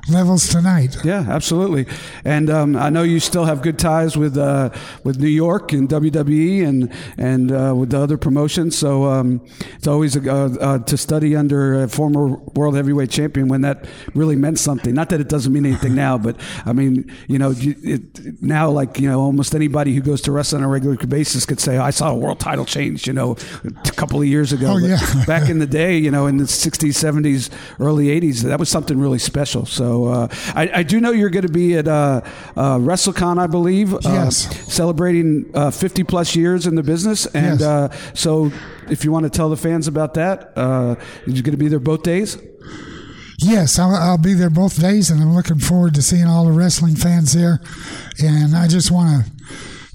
levels 0.09 0.49
tonight. 0.49 0.97
Yeah, 1.05 1.25
absolutely. 1.29 1.87
And 2.25 2.51
um, 2.51 2.77
I 2.77 2.91
know 2.91 3.03
you 3.03 3.21
still 3.21 3.45
have 3.45 3.63
good 3.63 3.79
ties 3.79 4.17
with 4.17 4.37
uh, 4.37 4.71
with 5.05 5.21
New 5.21 5.29
York 5.29 5.73
and 5.73 5.89
WWE 5.89 6.67
and 6.67 6.93
and 7.17 7.53
uh, 7.53 7.75
with 7.77 7.91
the 7.91 8.01
other 8.01 8.19
promotions. 8.19 8.77
So 8.77 9.05
um, 9.05 9.47
it's 9.77 9.87
always 9.87 10.17
uh, 10.17 10.57
uh, 10.61 10.79
to 10.79 10.97
study 10.97 11.37
under 11.37 11.85
a 11.85 11.89
former 11.89 12.37
world 12.55 12.75
heavyweight 12.75 13.11
champion 13.11 13.49
when 13.49 13.61
that 13.61 13.87
really 14.15 14.37
meant 14.37 14.59
something. 14.59 14.93
Not 14.93 15.09
that 15.11 15.21
it 15.21 15.29
doesn't 15.29 15.53
mean 15.53 15.67
anything 15.67 15.95
now, 15.95 16.19
but 16.19 16.37
I 16.67 16.73
mean, 16.73 17.11
you 17.29 17.39
know, 17.39 17.55
it, 17.57 18.43
now 18.43 18.71
like 18.71 18.99
you 18.99 19.09
know, 19.09 19.21
almost 19.21 19.55
anybody 19.55 19.95
who 19.95 20.01
goes 20.01 20.21
to 20.23 20.33
wrestling 20.33 20.63
on 20.63 20.69
a 20.69 20.73
regular 20.73 20.97
basis 20.97 21.47
could 21.47 21.61
say, 21.61 21.79
"I 21.79 21.91
saw 21.91 22.11
a 22.11 22.17
world 22.17 22.41
title 22.41 22.65
change," 22.65 23.07
you 23.07 23.13
know, 23.13 23.37
a 23.65 23.93
couple 23.93 24.21
of 24.21 24.27
years 24.27 24.53
ago. 24.53 24.73
Oh, 24.73 24.79
yeah. 24.79 24.99
back 25.27 25.49
in 25.49 25.59
the 25.61 25.67
day, 25.83 25.97
you 25.97 26.11
know, 26.11 26.27
in 26.27 26.39
the 26.39 26.45
'60s, 26.45 26.91
'70s, 26.91 27.51
early 27.79 28.07
'80s, 28.07 28.43
that 28.43 28.59
was 28.59 28.69
something 28.69 28.99
really 28.99 29.19
special. 29.19 29.65
So 29.65 29.92
uh, 30.07 30.29
I, 30.55 30.71
I 30.81 30.83
do 30.83 31.01
know 31.01 31.11
you're 31.13 31.31
going 31.31 31.47
to 31.47 31.53
be 31.53 31.77
at 31.77 31.89
uh, 31.89 32.21
uh, 32.57 32.79
WrestleCon, 32.79 33.39
I 33.39 33.47
believe. 33.47 33.95
Yes. 34.03 34.47
Uh, 34.47 34.53
celebrating 34.71 35.51
uh, 35.55 35.71
50 35.71 36.05
plus 36.05 36.35
years 36.37 36.67
in 36.67 36.75
the 36.75 36.83
business, 36.83 37.27
and 37.27 37.61
Yes. 37.61 37.63
uh, 37.63 37.89
so 38.15 38.51
if 38.89 39.05
you 39.05 39.13
want 39.13 39.25
to 39.25 39.31
tell 39.31 39.49
the 39.51 39.57
fans 39.57 39.87
about 39.89 40.15
that, 40.15 40.53
uh, 40.57 40.95
you're 41.27 41.43
going 41.43 41.53
to 41.53 41.57
be 41.57 41.69
there 41.69 41.81
both 41.81 42.03
days. 42.03 42.37
Yes, 43.39 43.79
I'll, 43.79 43.95
I'll 43.95 44.19
be 44.19 44.35
there 44.35 44.51
both 44.51 44.81
days, 44.81 45.11
and 45.11 45.21
I'm 45.21 45.35
looking 45.35 45.59
forward 45.59 45.95
to 45.95 46.03
seeing 46.03 46.27
all 46.27 46.45
the 46.45 46.53
wrestling 46.53 46.95
fans 46.95 47.33
there. 47.33 47.61
And 48.23 48.55
I 48.55 48.69
just 48.69 48.91
want 48.93 49.25
to 49.27 49.31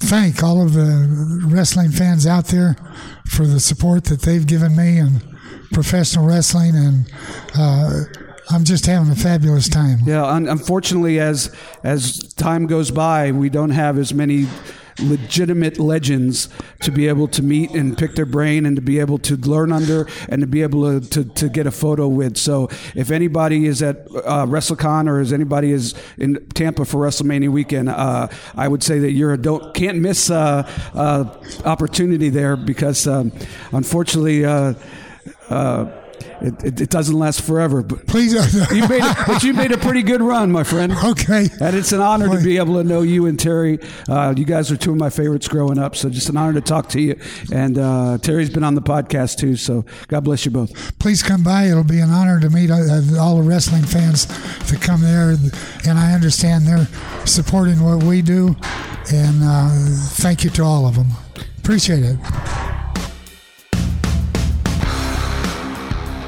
thank 0.05 0.43
all 0.43 0.61
of 0.61 0.73
the 0.73 1.41
wrestling 1.47 1.91
fans 1.91 2.27
out 2.27 2.47
there 2.47 2.75
for 3.25 3.45
the 3.47 3.59
support 3.59 4.03
that 4.05 4.21
they've 4.23 4.45
given 4.45 4.75
me 4.75 4.97
and 4.97 5.21
professional 5.71 6.25
wrestling. 6.25 6.75
And 6.75 7.11
uh, 7.57 8.03
I'm 8.49 8.63
just 8.63 8.85
having 8.85 9.11
a 9.11 9.15
fabulous 9.15 9.67
time. 9.67 9.99
Yeah, 10.05 10.25
un- 10.25 10.47
unfortunately, 10.47 11.19
as 11.19 11.53
as 11.83 12.33
time 12.35 12.67
goes 12.67 12.91
by, 12.91 13.31
we 13.31 13.49
don't 13.49 13.71
have 13.71 13.97
as 13.97 14.13
many 14.13 14.47
legitimate 14.99 15.79
legends 15.79 16.49
to 16.81 16.91
be 16.91 17.07
able 17.07 17.27
to 17.27 17.43
meet 17.43 17.71
and 17.71 17.97
pick 17.97 18.15
their 18.15 18.25
brain 18.25 18.65
and 18.65 18.75
to 18.75 18.81
be 18.81 18.99
able 18.99 19.17
to 19.19 19.35
learn 19.37 19.71
under 19.71 20.07
and 20.29 20.41
to 20.41 20.47
be 20.47 20.61
able 20.63 20.99
to, 20.99 21.09
to, 21.09 21.23
to 21.35 21.49
get 21.49 21.67
a 21.67 21.71
photo 21.71 22.07
with. 22.07 22.37
So 22.37 22.69
if 22.95 23.11
anybody 23.11 23.65
is 23.65 23.81
at 23.83 23.97
uh, 24.07 24.45
WrestleCon 24.45 25.07
or 25.07 25.19
as 25.19 25.33
anybody 25.33 25.71
is 25.71 25.93
in 26.17 26.45
Tampa 26.49 26.85
for 26.85 27.05
WrestleMania 27.05 27.49
weekend, 27.49 27.89
uh, 27.89 28.27
I 28.55 28.67
would 28.67 28.83
say 28.83 28.99
that 28.99 29.11
you're 29.11 29.33
a 29.33 29.37
don't 29.37 29.73
can't 29.73 29.99
miss 29.99 30.29
uh, 30.29 30.67
uh, 30.93 31.43
opportunity 31.65 32.29
there 32.29 32.55
because 32.55 33.07
um, 33.07 33.31
unfortunately. 33.71 34.45
Uh, 36.21 36.45
uh, 36.45 36.47
it, 36.47 36.63
it, 36.63 36.81
it 36.81 36.89
doesn't 36.89 37.17
last 37.17 37.41
forever, 37.41 37.81
but 37.81 38.05
Please. 38.07 38.33
you 38.71 38.87
made, 38.87 39.01
a, 39.03 39.15
but 39.25 39.43
you 39.43 39.53
made 39.53 39.71
a 39.71 39.77
pretty 39.77 40.03
good 40.03 40.21
run, 40.21 40.51
my 40.51 40.63
friend. 40.63 40.93
okay. 41.03 41.47
And 41.59 41.75
it's 41.75 41.91
an 41.91 42.01
honor 42.01 42.29
to 42.35 42.43
be 42.43 42.57
able 42.57 42.75
to 42.75 42.83
know 42.83 43.01
you 43.01 43.25
and 43.25 43.39
Terry. 43.39 43.79
Uh, 44.07 44.33
you 44.35 44.45
guys 44.45 44.71
are 44.71 44.77
two 44.77 44.91
of 44.91 44.97
my 44.97 45.09
favorites 45.09 45.47
growing 45.47 45.77
up, 45.77 45.95
so 45.95 46.09
just 46.09 46.29
an 46.29 46.37
honor 46.37 46.53
to 46.53 46.61
talk 46.61 46.89
to 46.89 47.01
you. 47.01 47.19
And 47.51 47.77
uh, 47.77 48.17
Terry's 48.19 48.49
been 48.49 48.63
on 48.63 48.75
the 48.75 48.81
podcast 48.81 49.37
too, 49.37 49.55
so 49.55 49.85
God 50.07 50.23
bless 50.23 50.45
you 50.45 50.51
both. 50.51 50.97
Please 50.99 51.23
come 51.23 51.43
by. 51.43 51.65
It'll 51.65 51.83
be 51.83 51.99
an 51.99 52.09
honor 52.09 52.39
to 52.39 52.49
meet 52.49 52.69
uh, 52.69 53.01
all 53.19 53.37
the 53.37 53.43
wrestling 53.43 53.83
fans 53.83 54.25
to 54.69 54.77
come 54.77 55.01
there. 55.01 55.35
And 55.87 55.99
I 55.99 56.13
understand 56.13 56.65
they're 56.67 56.87
supporting 57.25 57.83
what 57.83 58.03
we 58.03 58.21
do. 58.21 58.55
And 59.11 59.41
uh, 59.43 59.69
thank 60.15 60.43
you 60.43 60.49
to 60.51 60.63
all 60.63 60.85
of 60.85 60.95
them. 60.95 61.07
Appreciate 61.59 62.03
it. 62.03 62.76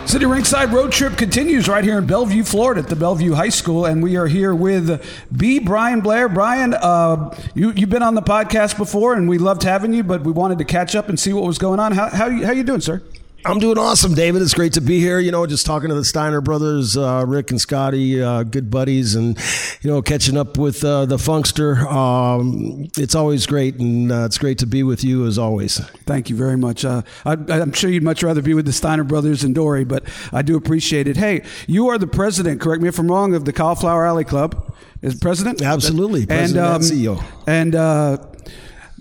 Sitting 0.09 0.27
Ringside 0.27 0.73
Road 0.73 0.91
Trip 0.91 1.15
continues 1.15 1.67
right 1.67 1.83
here 1.83 1.99
in 1.99 2.07
Belleview, 2.07 2.47
Florida, 2.47 2.81
at 2.81 2.87
the 2.87 2.95
Belleview 2.95 3.35
High 3.35 3.49
School, 3.49 3.85
and 3.85 4.01
we 4.01 4.17
are 4.17 4.25
here 4.25 4.55
with 4.55 5.05
B. 5.37 5.59
Brian 5.59 6.01
Blair. 6.01 6.27
Brian, 6.27 6.73
uh, 6.73 7.39
you 7.53 7.71
you've 7.73 7.91
been 7.91 8.01
on 8.01 8.15
the 8.15 8.21
podcast 8.23 8.75
before, 8.75 9.13
and 9.13 9.29
we 9.29 9.37
loved 9.37 9.61
having 9.61 9.93
you, 9.93 10.03
but 10.03 10.23
we 10.23 10.31
wanted 10.31 10.57
to 10.57 10.65
catch 10.65 10.95
up 10.95 11.09
and 11.09 11.19
see 11.19 11.31
what 11.31 11.43
was 11.43 11.59
going 11.59 11.79
on. 11.79 11.91
How 11.91 12.09
how 12.09 12.27
how 12.43 12.51
you 12.51 12.63
doing, 12.63 12.81
sir? 12.81 13.03
I'm 13.45 13.59
doing 13.59 13.77
awesome, 13.77 14.13
David. 14.13 14.41
It's 14.41 14.53
great 14.53 14.73
to 14.73 14.81
be 14.81 14.99
here. 14.99 15.19
You 15.19 15.31
know, 15.31 15.45
just 15.47 15.65
talking 15.65 15.89
to 15.89 15.95
the 15.95 16.03
Steiner 16.03 16.41
brothers, 16.41 16.97
uh, 16.97 17.23
Rick 17.25 17.51
and 17.51 17.61
Scotty, 17.61 18.21
uh, 18.21 18.43
good 18.43 18.69
buddies, 18.69 19.15
and 19.15 19.37
you 19.81 19.89
know, 19.89 20.01
catching 20.01 20.35
up 20.35 20.57
with 20.57 20.83
uh, 20.83 21.05
the 21.05 21.15
Funkster. 21.15 21.85
Um, 21.85 22.89
it's 22.97 23.15
always 23.15 23.45
great, 23.45 23.75
and 23.75 24.11
uh, 24.11 24.25
it's 24.25 24.37
great 24.37 24.57
to 24.59 24.65
be 24.65 24.83
with 24.83 25.03
you 25.03 25.25
as 25.25 25.37
always. 25.37 25.79
Thank 26.05 26.29
you 26.29 26.35
very 26.35 26.57
much. 26.57 26.83
Uh, 26.83 27.01
I, 27.25 27.33
am 27.33 27.71
sure 27.71 27.89
you'd 27.89 28.03
much 28.03 28.23
rather 28.23 28.41
be 28.41 28.53
with 28.53 28.65
the 28.65 28.73
Steiner 28.73 29.05
brothers 29.05 29.43
and 29.43 29.55
Dory, 29.55 29.85
but 29.85 30.03
I 30.33 30.41
do 30.41 30.57
appreciate 30.57 31.07
it. 31.07 31.15
Hey, 31.15 31.43
you 31.65 31.87
are 31.87 31.97
the 31.97 32.07
president. 32.07 32.59
Correct 32.59 32.81
me 32.81 32.89
if 32.89 32.99
I'm 32.99 33.09
wrong. 33.09 33.33
Of 33.33 33.45
the 33.45 33.53
Cauliflower 33.53 34.05
Alley 34.05 34.25
Club, 34.25 34.75
is 35.01 35.15
president? 35.15 35.61
Absolutely, 35.61 36.25
president 36.25 36.57
and, 36.57 36.67
um, 36.67 36.75
and 36.75 36.83
CEO. 36.83 37.23
And 37.47 37.75
uh, 37.75 38.17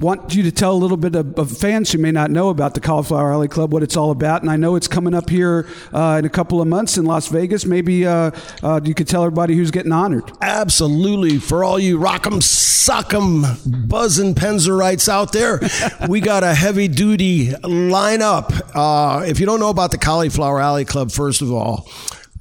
want 0.00 0.34
you 0.34 0.42
to 0.44 0.52
tell 0.52 0.72
a 0.72 0.78
little 0.78 0.96
bit 0.96 1.14
of, 1.14 1.38
of, 1.38 1.56
fans 1.56 1.90
who 1.90 1.98
may 1.98 2.12
not 2.12 2.30
know 2.30 2.50
about 2.50 2.74
the 2.74 2.80
Cauliflower 2.80 3.32
Alley 3.32 3.48
Club 3.48 3.72
what 3.72 3.82
it's 3.82 3.96
all 3.96 4.10
about. 4.10 4.42
And 4.42 4.50
I 4.50 4.56
know 4.56 4.76
it's 4.76 4.88
coming 4.88 5.14
up 5.14 5.28
here 5.28 5.66
uh, 5.92 6.16
in 6.18 6.24
a 6.24 6.28
couple 6.28 6.60
of 6.60 6.68
months 6.68 6.96
in 6.98 7.04
Las 7.04 7.28
Vegas. 7.28 7.64
Maybe 7.64 8.06
uh, 8.06 8.30
uh, 8.62 8.80
you 8.84 8.94
could 8.94 9.08
tell 9.08 9.22
everybody 9.24 9.56
who's 9.56 9.70
getting 9.70 9.92
honored. 9.92 10.30
Absolutely. 10.40 11.38
For 11.38 11.64
all 11.64 11.78
you 11.78 11.98
rock'em, 11.98 12.40
sock'em, 12.40 13.88
buzzing 13.88 14.34
Penzerites 14.34 15.08
out 15.08 15.32
there, 15.32 15.60
we 16.08 16.20
got 16.20 16.44
a 16.44 16.54
heavy 16.54 16.88
duty 16.88 17.48
lineup. 17.48 18.60
Uh, 18.74 19.24
if 19.24 19.40
you 19.40 19.46
don't 19.46 19.60
know 19.60 19.70
about 19.70 19.90
the 19.90 19.98
Cauliflower 19.98 20.60
Alley 20.60 20.84
Club, 20.84 21.10
first 21.10 21.42
of 21.42 21.52
all, 21.52 21.88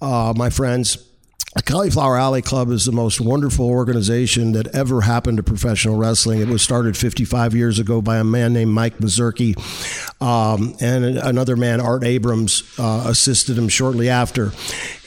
uh, 0.02 0.34
my 0.36 0.50
friends, 0.50 1.07
the 1.58 1.63
Cauliflower 1.63 2.17
Alley 2.17 2.43
Club 2.43 2.70
is 2.70 2.86
the 2.86 2.91
most 2.91 3.20
wonderful 3.20 3.67
organization 3.67 4.52
that 4.52 4.67
ever 4.76 5.02
happened 5.02 5.38
to 5.38 5.43
professional 5.43 5.96
wrestling. 5.96 6.39
It 6.39 6.50
was 6.50 6.62
started 6.62 6.96
55 6.96 7.56
years 7.56 7.80
ago 7.80 8.00
by 8.00 8.17
a 8.17 8.24
man 8.24 8.54
named 8.54 8.72
Mike 8.72 9.00
Mazurki, 9.00 9.58
um, 10.22 10.76
and 10.80 11.17
another 11.17 11.56
man, 11.56 11.82
Art 11.82 12.04
Abrams, 12.04 12.62
uh, 12.78 13.06
assisted 13.08 13.58
him 13.58 13.70
shortly 13.70 14.08
after. 14.08 14.52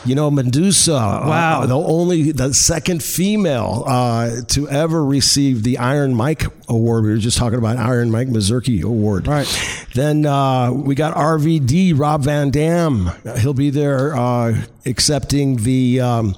you 0.05 0.15
know, 0.15 0.29
Medusa. 0.29 0.95
Uh, 0.95 1.27
wow, 1.27 1.65
the 1.65 1.77
only 1.77 2.31
the 2.31 2.53
second 2.53 3.01
female 3.01 3.83
uh, 3.87 4.41
to 4.49 4.69
ever 4.69 5.03
receive 5.03 5.63
the 5.63 5.77
Iron 5.77 6.13
Mike 6.13 6.45
Award. 6.67 7.05
We 7.05 7.11
were 7.11 7.17
just 7.17 7.37
talking 7.37 7.57
about 7.57 7.78
Iron 7.79 8.11
Mike 8.11 8.27
Mazurki 8.27 8.83
Award. 8.83 9.27
Right. 9.27 9.47
Then 9.95 10.25
uh, 10.25 10.71
we 10.71 10.95
got 10.95 11.15
RVD, 11.15 11.97
Rob 11.97 12.23
Van 12.23 12.51
Dam. 12.51 13.11
He'll 13.39 13.53
be 13.53 13.69
there 13.69 14.15
uh, 14.15 14.61
accepting 14.85 15.57
the 15.57 16.01
um, 16.01 16.35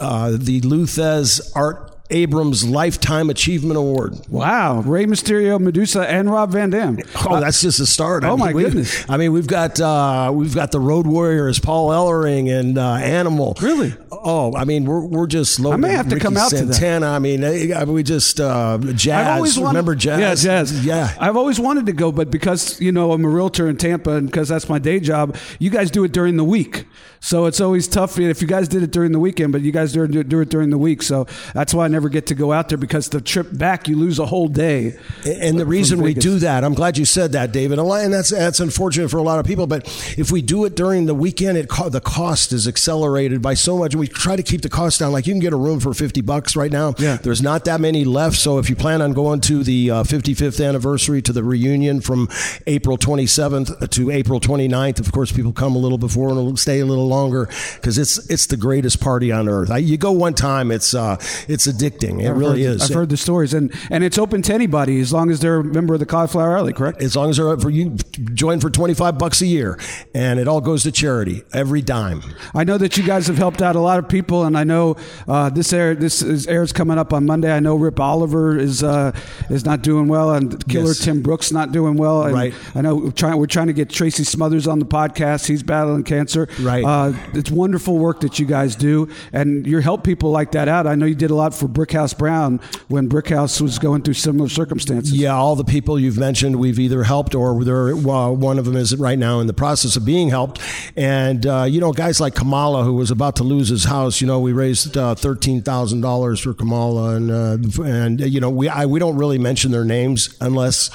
uh, 0.00 0.36
the 0.38 0.60
Lou 0.62 0.86
Thesz 0.86 1.40
Art 1.54 1.95
Abrams 2.10 2.64
Lifetime 2.64 3.30
Achievement 3.30 3.76
Award. 3.76 4.18
Wow. 4.28 4.80
Rey 4.80 5.06
Mysterio, 5.06 5.58
Medusa, 5.60 6.08
and 6.08 6.30
Rob 6.30 6.52
Van 6.52 6.70
Dam. 6.70 6.98
Oh, 7.28 7.40
that's 7.40 7.60
just 7.60 7.80
a 7.80 7.86
start. 7.86 8.24
I 8.24 8.28
oh, 8.28 8.36
mean, 8.36 8.46
my 8.46 8.52
goodness. 8.52 9.04
I 9.08 9.16
mean, 9.16 9.32
we've 9.32 9.46
got 9.46 9.80
uh, 9.80 10.30
we've 10.32 10.54
got 10.54 10.72
the 10.72 10.80
Road 10.80 11.06
Warriors, 11.06 11.58
Paul 11.58 11.90
Ellering, 11.90 12.48
and 12.48 12.78
uh, 12.78 12.94
Animal. 12.94 13.56
Really? 13.60 13.94
Oh, 14.10 14.54
I 14.54 14.64
mean, 14.64 14.84
we're, 14.84 15.04
we're 15.04 15.26
just 15.26 15.58
loaded. 15.60 15.74
I 15.74 15.88
may 15.88 15.94
have 15.94 16.08
to 16.08 16.14
Ricky 16.14 16.24
come 16.24 16.36
out 16.36 16.50
Santana. 16.50 16.74
to 16.74 17.00
that. 17.00 17.02
I 17.02 17.18
mean, 17.18 17.44
eh, 17.44 17.84
we 17.84 18.02
just 18.02 18.40
uh, 18.40 18.78
jazz. 18.78 19.26
I've 19.26 19.36
always 19.36 19.58
Remember 19.58 19.90
wanted, 19.90 20.00
jazz? 20.00 20.44
Yeah, 20.44 20.62
jazz. 20.62 20.86
Yeah. 20.86 21.14
I've 21.18 21.36
always 21.36 21.58
wanted 21.58 21.86
to 21.86 21.92
go, 21.92 22.12
but 22.12 22.30
because 22.30 22.80
you 22.80 22.92
know 22.92 23.12
I'm 23.12 23.24
a 23.24 23.28
realtor 23.28 23.68
in 23.68 23.76
Tampa, 23.76 24.12
and 24.12 24.26
because 24.26 24.48
that's 24.48 24.68
my 24.68 24.78
day 24.78 25.00
job, 25.00 25.36
you 25.58 25.70
guys 25.70 25.90
do 25.90 26.04
it 26.04 26.12
during 26.12 26.36
the 26.36 26.44
week. 26.44 26.86
So 27.20 27.46
it's 27.46 27.60
always 27.60 27.88
tough 27.88 28.18
if 28.18 28.40
you 28.40 28.48
guys 28.48 28.68
did 28.68 28.82
it 28.82 28.92
during 28.92 29.12
the 29.12 29.18
weekend, 29.18 29.52
but 29.52 29.62
you 29.62 29.72
guys 29.72 29.92
do 29.92 30.04
it, 30.04 30.28
do 30.28 30.40
it 30.40 30.48
during 30.48 30.70
the 30.70 30.78
week. 30.78 31.02
So 31.02 31.26
that's 31.54 31.74
why 31.74 31.86
I 31.86 31.88
never 31.96 32.10
get 32.10 32.26
to 32.26 32.34
go 32.34 32.52
out 32.52 32.68
there 32.68 32.76
because 32.76 33.08
the 33.08 33.22
trip 33.22 33.48
back 33.50 33.88
you 33.88 33.96
lose 33.96 34.18
a 34.18 34.26
whole 34.26 34.48
day. 34.48 34.98
And 35.24 35.58
the 35.58 35.64
reason 35.64 36.02
we 36.02 36.12
do 36.12 36.38
that, 36.40 36.62
I'm 36.62 36.74
glad 36.74 36.98
you 36.98 37.06
said 37.06 37.32
that, 37.32 37.52
David. 37.52 37.78
And 37.78 38.12
that's 38.12 38.28
that's 38.28 38.60
unfortunate 38.60 39.08
for 39.08 39.16
a 39.16 39.22
lot 39.22 39.38
of 39.38 39.46
people. 39.46 39.66
But 39.66 39.86
if 40.18 40.30
we 40.30 40.42
do 40.42 40.66
it 40.66 40.74
during 40.74 41.06
the 41.06 41.14
weekend, 41.14 41.56
it 41.56 41.68
the 41.68 42.02
cost 42.02 42.52
is 42.52 42.68
accelerated 42.68 43.40
by 43.40 43.54
so 43.54 43.78
much. 43.78 43.94
We 43.94 44.08
try 44.08 44.36
to 44.36 44.42
keep 44.42 44.60
the 44.60 44.68
cost 44.68 45.00
down. 45.00 45.12
Like 45.12 45.26
you 45.26 45.32
can 45.32 45.40
get 45.40 45.54
a 45.54 45.56
room 45.56 45.80
for 45.80 45.94
50 45.94 46.20
bucks 46.20 46.54
right 46.54 46.70
now. 46.70 46.92
Yeah. 46.98 47.16
There's 47.16 47.40
not 47.40 47.64
that 47.64 47.80
many 47.80 48.04
left. 48.04 48.36
So 48.36 48.58
if 48.58 48.68
you 48.68 48.76
plan 48.76 49.00
on 49.00 49.14
going 49.14 49.40
to 49.42 49.64
the 49.64 49.90
uh, 49.90 50.02
55th 50.02 50.62
anniversary 50.66 51.22
to 51.22 51.32
the 51.32 51.42
reunion 51.42 52.02
from 52.02 52.28
April 52.66 52.98
27th 52.98 53.88
to 53.88 54.10
April 54.10 54.38
29th, 54.38 55.00
of 55.00 55.12
course, 55.12 55.32
people 55.32 55.54
come 55.54 55.74
a 55.74 55.78
little 55.78 55.98
before 55.98 56.28
and 56.28 56.58
stay 56.58 56.80
a 56.80 56.86
little 56.86 57.08
longer 57.08 57.48
because 57.76 57.96
it's 57.96 58.18
it's 58.30 58.46
the 58.46 58.58
greatest 58.58 59.00
party 59.00 59.32
on 59.32 59.48
earth. 59.48 59.70
I, 59.70 59.78
you 59.78 59.96
go 59.96 60.12
one 60.12 60.34
time, 60.34 60.70
it's 60.70 60.94
uh, 60.94 61.16
it's 61.48 61.66
addicting. 61.90 62.22
It 62.22 62.30
I've 62.30 62.36
really 62.36 62.64
heard, 62.64 62.76
is. 62.76 62.82
I've 62.82 62.94
heard 62.94 63.08
the 63.08 63.16
stories, 63.16 63.54
and 63.54 63.72
and 63.90 64.04
it's 64.04 64.18
open 64.18 64.42
to 64.42 64.54
anybody 64.54 65.00
as 65.00 65.12
long 65.12 65.30
as 65.30 65.40
they're 65.40 65.60
a 65.60 65.64
member 65.64 65.94
of 65.94 66.00
the 66.00 66.06
Cauliflower 66.06 66.56
Alley, 66.56 66.72
correct? 66.72 67.02
As 67.02 67.16
long 67.16 67.30
as 67.30 67.36
they're 67.36 67.56
for 67.58 67.70
you 67.70 67.96
join 68.34 68.60
for 68.60 68.70
twenty 68.70 68.94
five 68.94 69.18
bucks 69.18 69.40
a 69.42 69.46
year, 69.46 69.78
and 70.14 70.38
it 70.38 70.48
all 70.48 70.60
goes 70.60 70.82
to 70.84 70.92
charity 70.92 71.42
every 71.52 71.82
dime. 71.82 72.22
I 72.54 72.64
know 72.64 72.78
that 72.78 72.96
you 72.96 73.04
guys 73.04 73.26
have 73.26 73.38
helped 73.38 73.62
out 73.62 73.76
a 73.76 73.80
lot 73.80 73.98
of 73.98 74.08
people, 74.08 74.44
and 74.44 74.56
I 74.56 74.64
know 74.64 74.96
uh, 75.28 75.50
this 75.50 75.72
air 75.72 75.94
this 75.94 76.22
is 76.22 76.46
airs 76.46 76.72
coming 76.72 76.98
up 76.98 77.12
on 77.12 77.26
Monday. 77.26 77.52
I 77.52 77.60
know 77.60 77.76
Rip 77.76 78.00
Oliver 78.00 78.58
is 78.58 78.82
uh, 78.82 79.12
is 79.50 79.64
not 79.64 79.82
doing 79.82 80.08
well, 80.08 80.32
and 80.32 80.66
Killer 80.68 80.88
yes. 80.88 81.04
Tim 81.04 81.22
Brooks 81.22 81.52
not 81.52 81.72
doing 81.72 81.96
well. 81.96 82.24
And 82.24 82.34
right. 82.34 82.54
I 82.74 82.80
know 82.80 82.96
we're 82.96 83.10
trying 83.10 83.38
we're 83.38 83.46
trying 83.46 83.68
to 83.68 83.72
get 83.72 83.90
Tracy 83.90 84.24
Smothers 84.24 84.66
on 84.66 84.78
the 84.78 84.86
podcast. 84.86 85.46
He's 85.46 85.62
battling 85.62 86.04
cancer. 86.04 86.48
Right. 86.60 86.84
Uh, 86.84 87.12
it's 87.34 87.50
wonderful 87.50 87.98
work 87.98 88.20
that 88.20 88.38
you 88.38 88.46
guys 88.46 88.76
do, 88.76 89.08
and 89.32 89.66
you 89.66 89.80
help 89.80 90.04
people 90.04 90.30
like 90.30 90.52
that 90.52 90.68
out. 90.68 90.86
I 90.86 90.94
know 90.94 91.06
you 91.06 91.14
did 91.14 91.30
a 91.30 91.34
lot 91.34 91.54
for 91.54 91.68
Brickhouse 91.76 92.16
Brown 92.16 92.58
when 92.88 93.08
Brickhouse 93.08 93.60
was 93.60 93.78
going 93.78 94.02
through 94.02 94.14
similar 94.14 94.48
circumstances. 94.48 95.12
Yeah, 95.12 95.34
all 95.34 95.56
the 95.56 95.64
people 95.64 95.98
you've 95.98 96.18
mentioned, 96.18 96.56
we've 96.56 96.78
either 96.78 97.02
helped 97.04 97.34
or 97.34 97.62
they're, 97.62 97.94
well, 97.94 98.34
one 98.34 98.58
of 98.58 98.64
them 98.64 98.76
is 98.76 98.96
right 98.96 99.18
now 99.18 99.40
in 99.40 99.46
the 99.46 99.52
process 99.52 99.96
of 99.96 100.04
being 100.04 100.30
helped. 100.30 100.60
And 100.96 101.46
uh, 101.46 101.64
you 101.64 101.80
know, 101.80 101.92
guys 101.92 102.20
like 102.20 102.34
Kamala, 102.34 102.82
who 102.84 102.94
was 102.94 103.10
about 103.10 103.36
to 103.36 103.44
lose 103.44 103.68
his 103.68 103.84
house, 103.84 104.20
you 104.20 104.26
know, 104.26 104.40
we 104.40 104.52
raised 104.52 104.96
uh, 104.96 105.14
thirteen 105.14 105.62
thousand 105.62 106.00
dollars 106.00 106.40
for 106.40 106.54
Kamala, 106.54 107.16
and 107.16 107.30
uh, 107.30 107.82
and 107.82 108.20
you 108.20 108.40
know, 108.40 108.50
we 108.50 108.68
I, 108.68 108.86
we 108.86 108.98
don't 108.98 109.16
really 109.16 109.38
mention 109.38 109.70
their 109.70 109.84
names 109.84 110.36
unless 110.40 110.90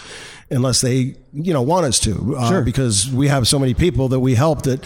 unless 0.50 0.82
they 0.82 1.16
you 1.34 1.54
know 1.54 1.62
want 1.62 1.86
us 1.86 2.00
to 2.00 2.36
uh, 2.38 2.50
sure. 2.50 2.62
because 2.62 3.10
we 3.10 3.28
have 3.28 3.48
so 3.48 3.58
many 3.58 3.74
people 3.74 4.10
that 4.10 4.20
we 4.20 4.36
help 4.36 4.64
that 4.64 4.84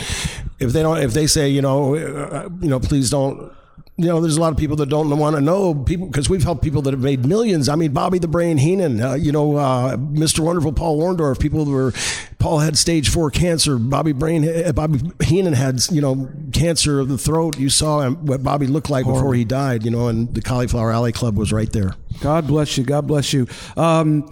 if 0.59 0.71
they 0.73 0.83
don't 0.83 0.99
if 0.99 1.13
they 1.13 1.25
say 1.25 1.49
you 1.49 1.61
know 1.61 1.95
uh, 1.95 2.49
you 2.61 2.69
know 2.69 2.79
please 2.79 3.09
don't 3.09 3.51
you 3.97 4.07
know, 4.07 4.19
there's 4.19 4.35
a 4.35 4.41
lot 4.41 4.51
of 4.51 4.57
people 4.57 4.75
that 4.77 4.89
don't 4.89 5.09
want 5.17 5.37
to 5.37 5.41
know 5.41 5.73
people 5.73 6.07
because 6.07 6.29
we've 6.29 6.43
helped 6.43 6.61
people 6.61 6.81
that 6.81 6.93
have 6.93 7.01
made 7.01 7.25
millions. 7.25 7.69
I 7.69 7.75
mean, 7.75 7.93
Bobby 7.93 8.19
the 8.19 8.27
Brain 8.27 8.57
Heenan, 8.57 9.01
uh, 9.01 9.13
you 9.13 9.31
know, 9.31 9.55
uh, 9.55 9.95
Mr. 9.95 10.39
Wonderful 10.41 10.73
Paul 10.73 11.01
Orndorff, 11.01 11.39
people 11.39 11.63
were 11.63 11.93
Paul 12.37 12.59
had 12.59 12.77
stage 12.77 13.07
four 13.07 13.31
cancer. 13.31 13.77
Bobby 13.77 14.11
Brain, 14.11 14.47
uh, 14.65 14.73
Bobby 14.73 14.99
Heenan 15.23 15.53
had 15.53 15.79
you 15.91 16.01
know 16.01 16.29
cancer 16.51 16.99
of 16.99 17.07
the 17.07 17.17
throat. 17.17 17.57
You 17.57 17.69
saw 17.69 18.09
what 18.09 18.43
Bobby 18.43 18.67
looked 18.67 18.89
like 18.89 19.05
Horrible. 19.05 19.21
before 19.21 19.33
he 19.33 19.45
died. 19.45 19.85
You 19.85 19.91
know, 19.91 20.09
and 20.09 20.33
the 20.33 20.41
Cauliflower 20.41 20.91
Alley 20.91 21.13
Club 21.13 21.37
was 21.37 21.53
right 21.53 21.71
there. 21.71 21.95
God 22.19 22.47
bless 22.47 22.77
you. 22.77 22.83
God 22.83 23.07
bless 23.07 23.31
you. 23.31 23.47
Um, 23.77 24.29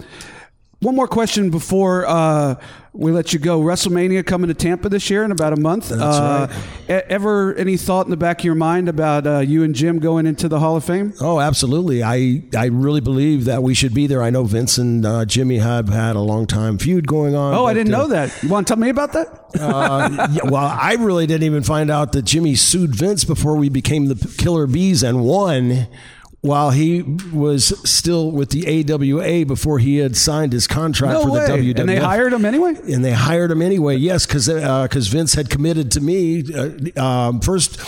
one 0.83 0.95
more 0.95 1.07
question 1.07 1.49
before 1.49 2.05
uh, 2.05 2.55
we 2.91 3.11
let 3.11 3.33
you 3.33 3.39
go. 3.39 3.61
WrestleMania 3.61 4.25
coming 4.25 4.49
to 4.49 4.53
Tampa 4.53 4.89
this 4.89 5.09
year 5.09 5.23
in 5.23 5.31
about 5.31 5.53
a 5.53 5.55
month. 5.55 5.91
Uh, 5.91 6.47
right. 6.87 7.03
Ever 7.09 7.55
any 7.55 7.77
thought 7.77 8.05
in 8.05 8.11
the 8.11 8.17
back 8.17 8.39
of 8.39 8.45
your 8.45 8.55
mind 8.55 8.89
about 8.89 9.25
uh, 9.25 9.39
you 9.39 9.63
and 9.63 9.73
Jim 9.73 9.99
going 9.99 10.27
into 10.27 10.47
the 10.47 10.59
Hall 10.59 10.75
of 10.75 10.83
Fame? 10.83 11.13
Oh, 11.19 11.39
absolutely. 11.39 12.03
I 12.03 12.43
I 12.55 12.65
really 12.65 13.01
believe 13.01 13.45
that 13.45 13.63
we 13.63 13.73
should 13.73 13.93
be 13.93 14.05
there. 14.05 14.21
I 14.21 14.29
know 14.29 14.43
Vince 14.43 14.77
and 14.77 15.05
uh, 15.05 15.25
Jimmy 15.25 15.57
have 15.57 15.89
had 15.89 16.15
a 16.15 16.21
long 16.21 16.45
time 16.45 16.77
feud 16.77 17.07
going 17.07 17.35
on. 17.35 17.53
Oh, 17.55 17.65
I 17.65 17.73
didn't 17.73 17.91
know 17.91 18.03
uh, 18.03 18.07
that. 18.07 18.43
You 18.43 18.49
want 18.49 18.67
to 18.67 18.73
tell 18.73 18.81
me 18.81 18.89
about 18.89 19.13
that? 19.13 19.39
Uh, 19.53 20.27
yeah, 20.31 20.41
well, 20.45 20.65
I 20.65 20.95
really 20.95 21.27
didn't 21.27 21.43
even 21.43 21.61
find 21.61 21.91
out 21.91 22.13
that 22.13 22.23
Jimmy 22.23 22.55
sued 22.55 22.95
Vince 22.95 23.23
before 23.23 23.55
we 23.55 23.69
became 23.69 24.07
the 24.07 24.33
Killer 24.39 24.65
Bees 24.65 25.03
and 25.03 25.23
won 25.23 25.87
while 26.43 26.71
he 26.71 27.01
was 27.31 27.73
still 27.89 28.29
with 28.29 28.49
the 28.49 28.67
AWA 28.67 29.45
before 29.45 29.79
he 29.79 29.97
had 29.97 30.17
signed 30.17 30.51
his 30.51 30.67
contract 30.67 31.13
no 31.13 31.23
for 31.23 31.31
way. 31.31 31.45
the 31.45 31.73
WWF. 31.73 31.79
And 31.79 31.87
they 31.87 31.95
hired 31.95 32.33
him 32.33 32.43
anyway? 32.43 32.75
And 32.91 33.03
they 33.03 33.13
hired 33.13 33.49
him 33.49 33.61
anyway, 33.61 33.95
yes, 33.95 34.25
because 34.25 34.49
uh, 34.49 34.85
cause 34.89 35.07
Vince 35.07 35.35
had 35.35 35.49
committed 35.49 35.89
to 35.91 36.01
me. 36.01 36.43
Uh, 36.53 37.01
um, 37.01 37.39
first, 37.39 37.79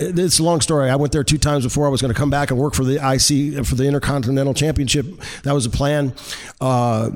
it's 0.00 0.38
a 0.38 0.42
long 0.42 0.62
story. 0.62 0.88
I 0.88 0.96
went 0.96 1.12
there 1.12 1.22
two 1.22 1.36
times 1.36 1.64
before 1.64 1.86
I 1.86 1.90
was 1.90 2.00
going 2.00 2.12
to 2.12 2.18
come 2.18 2.30
back 2.30 2.50
and 2.50 2.58
work 2.58 2.74
for 2.74 2.82
the 2.84 2.94
IC, 2.94 3.66
for 3.66 3.74
the 3.74 3.84
Intercontinental 3.84 4.54
Championship. 4.54 5.04
That 5.42 5.52
was 5.52 5.66
a 5.66 5.70
plan. 5.70 6.14
Uh, 6.62 7.10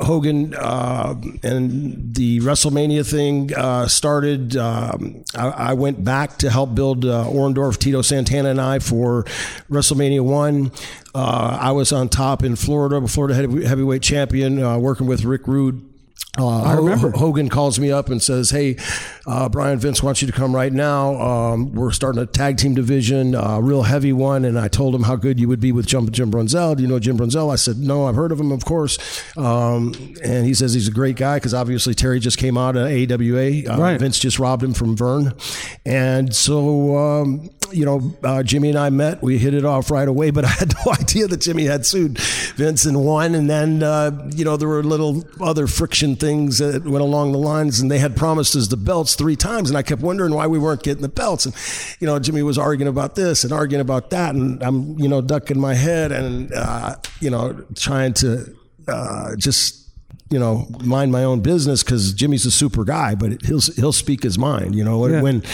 Hogan 0.00 0.54
uh, 0.54 1.14
and 1.42 2.14
the 2.14 2.40
WrestleMania 2.40 3.08
thing 3.08 3.54
uh, 3.54 3.88
started. 3.88 4.56
Um, 4.56 5.24
I, 5.34 5.48
I, 5.48 5.72
went 5.72 6.04
back 6.04 6.36
to 6.38 6.50
help 6.50 6.74
build 6.74 7.06
uh, 7.06 7.24
Orndorff, 7.24 7.78
Tito 7.78 8.02
Santana, 8.02 8.50
and 8.50 8.60
I 8.60 8.78
for 8.78 9.24
WrestleMania 9.70 10.22
One. 10.22 10.70
Uh, 11.14 11.58
I 11.60 11.72
was 11.72 11.92
on 11.92 12.10
top 12.10 12.42
in 12.42 12.56
Florida, 12.56 13.08
Florida 13.08 13.34
heavyweight 13.34 14.02
champion, 14.02 14.62
uh, 14.62 14.76
working 14.78 15.06
with 15.06 15.24
Rick 15.24 15.46
Rude 15.46 15.82
uh, 16.38 16.62
I 16.62 16.74
remember 16.74 17.10
Hogan 17.10 17.48
calls 17.48 17.78
me 17.78 17.90
up 17.90 18.10
and 18.10 18.22
says, 18.22 18.50
"Hey, 18.50 18.76
uh, 19.26 19.48
Brian 19.48 19.78
Vince 19.78 20.02
wants 20.02 20.22
you 20.22 20.26
to 20.26 20.32
come 20.32 20.54
right 20.54 20.72
now. 20.72 21.20
Um, 21.20 21.72
we're 21.74 21.90
starting 21.90 22.22
a 22.22 22.26
tag 22.26 22.58
team 22.58 22.74
division, 22.74 23.34
a 23.34 23.42
uh, 23.42 23.58
real 23.58 23.82
heavy 23.82 24.12
one." 24.12 24.44
And 24.44 24.58
I 24.58 24.68
told 24.68 24.94
him 24.94 25.02
how 25.02 25.16
good 25.16 25.40
you 25.40 25.48
would 25.48 25.60
be 25.60 25.72
with 25.72 25.86
Jim, 25.86 26.10
Jim 26.10 26.30
Brunzell. 26.30 26.76
Do 26.76 26.82
you 26.82 26.88
know 26.88 26.98
Jim 26.98 27.18
Brunzell? 27.18 27.52
I 27.52 27.56
said, 27.56 27.78
"No, 27.78 28.06
I've 28.06 28.14
heard 28.14 28.32
of 28.32 28.40
him, 28.40 28.52
of 28.52 28.64
course." 28.64 28.98
Um, 29.36 29.94
and 30.22 30.46
he 30.46 30.54
says 30.54 30.74
he's 30.74 30.88
a 30.88 30.92
great 30.92 31.16
guy 31.16 31.36
because 31.36 31.54
obviously 31.54 31.94
Terry 31.94 32.20
just 32.20 32.38
came 32.38 32.56
out 32.56 32.76
of 32.76 32.86
AWA. 32.86 33.68
Uh, 33.68 33.78
right. 33.78 34.00
Vince 34.00 34.18
just 34.18 34.38
robbed 34.38 34.62
him 34.62 34.74
from 34.74 34.96
Verne. 34.96 35.32
and 35.84 36.34
so 36.34 36.96
um, 36.96 37.50
you 37.72 37.84
know, 37.84 38.14
uh, 38.22 38.42
Jimmy 38.42 38.68
and 38.70 38.78
I 38.78 38.90
met. 38.90 39.22
We 39.22 39.38
hit 39.38 39.54
it 39.54 39.64
off 39.64 39.90
right 39.90 40.06
away, 40.06 40.30
but 40.30 40.44
I 40.46 40.48
had 40.48 40.72
no 40.84 40.92
idea 40.92 41.26
that 41.28 41.40
Jimmy 41.40 41.64
had 41.64 41.86
sued 41.86 42.18
Vince 42.18 42.84
and 42.84 43.04
won. 43.04 43.34
And 43.34 43.48
then, 43.48 43.82
uh, 43.82 44.30
you 44.34 44.44
know, 44.44 44.56
there 44.56 44.68
were 44.68 44.82
little 44.82 45.24
other 45.40 45.66
friction 45.66 46.16
things 46.16 46.58
that 46.58 46.84
went 46.84 47.02
along 47.02 47.32
the 47.32 47.38
lines, 47.38 47.80
and 47.80 47.90
they 47.90 47.98
had 47.98 48.16
promised 48.16 48.56
us 48.56 48.68
the 48.68 48.76
belts 48.76 49.15
three 49.16 49.36
times. 49.36 49.70
And 49.70 49.76
I 49.76 49.82
kept 49.82 50.02
wondering 50.02 50.32
why 50.32 50.46
we 50.46 50.58
weren't 50.58 50.82
getting 50.82 51.02
the 51.02 51.08
belts. 51.08 51.46
And, 51.46 51.54
you 52.00 52.06
know, 52.06 52.18
Jimmy 52.18 52.42
was 52.42 52.58
arguing 52.58 52.88
about 52.88 53.14
this 53.14 53.44
and 53.44 53.52
arguing 53.52 53.80
about 53.80 54.10
that. 54.10 54.34
And 54.34 54.62
I'm, 54.62 54.98
you 54.98 55.08
know, 55.08 55.20
ducking 55.20 55.58
my 55.58 55.74
head 55.74 56.12
and, 56.12 56.52
uh, 56.52 56.96
you 57.20 57.30
know, 57.30 57.64
trying 57.74 58.14
to 58.14 58.54
uh, 58.88 59.36
just 59.36 59.85
you 60.28 60.40
know, 60.40 60.66
mind 60.82 61.12
my 61.12 61.22
own 61.22 61.40
business 61.40 61.84
because 61.84 62.12
Jimmy's 62.12 62.44
a 62.46 62.50
super 62.50 62.84
guy, 62.84 63.14
but 63.14 63.44
he'll 63.44 63.60
he'll 63.60 63.92
speak 63.92 64.24
his 64.24 64.36
mind. 64.36 64.74
You 64.74 64.82
know, 64.82 65.06
yeah. 65.06 65.22
when 65.22 65.44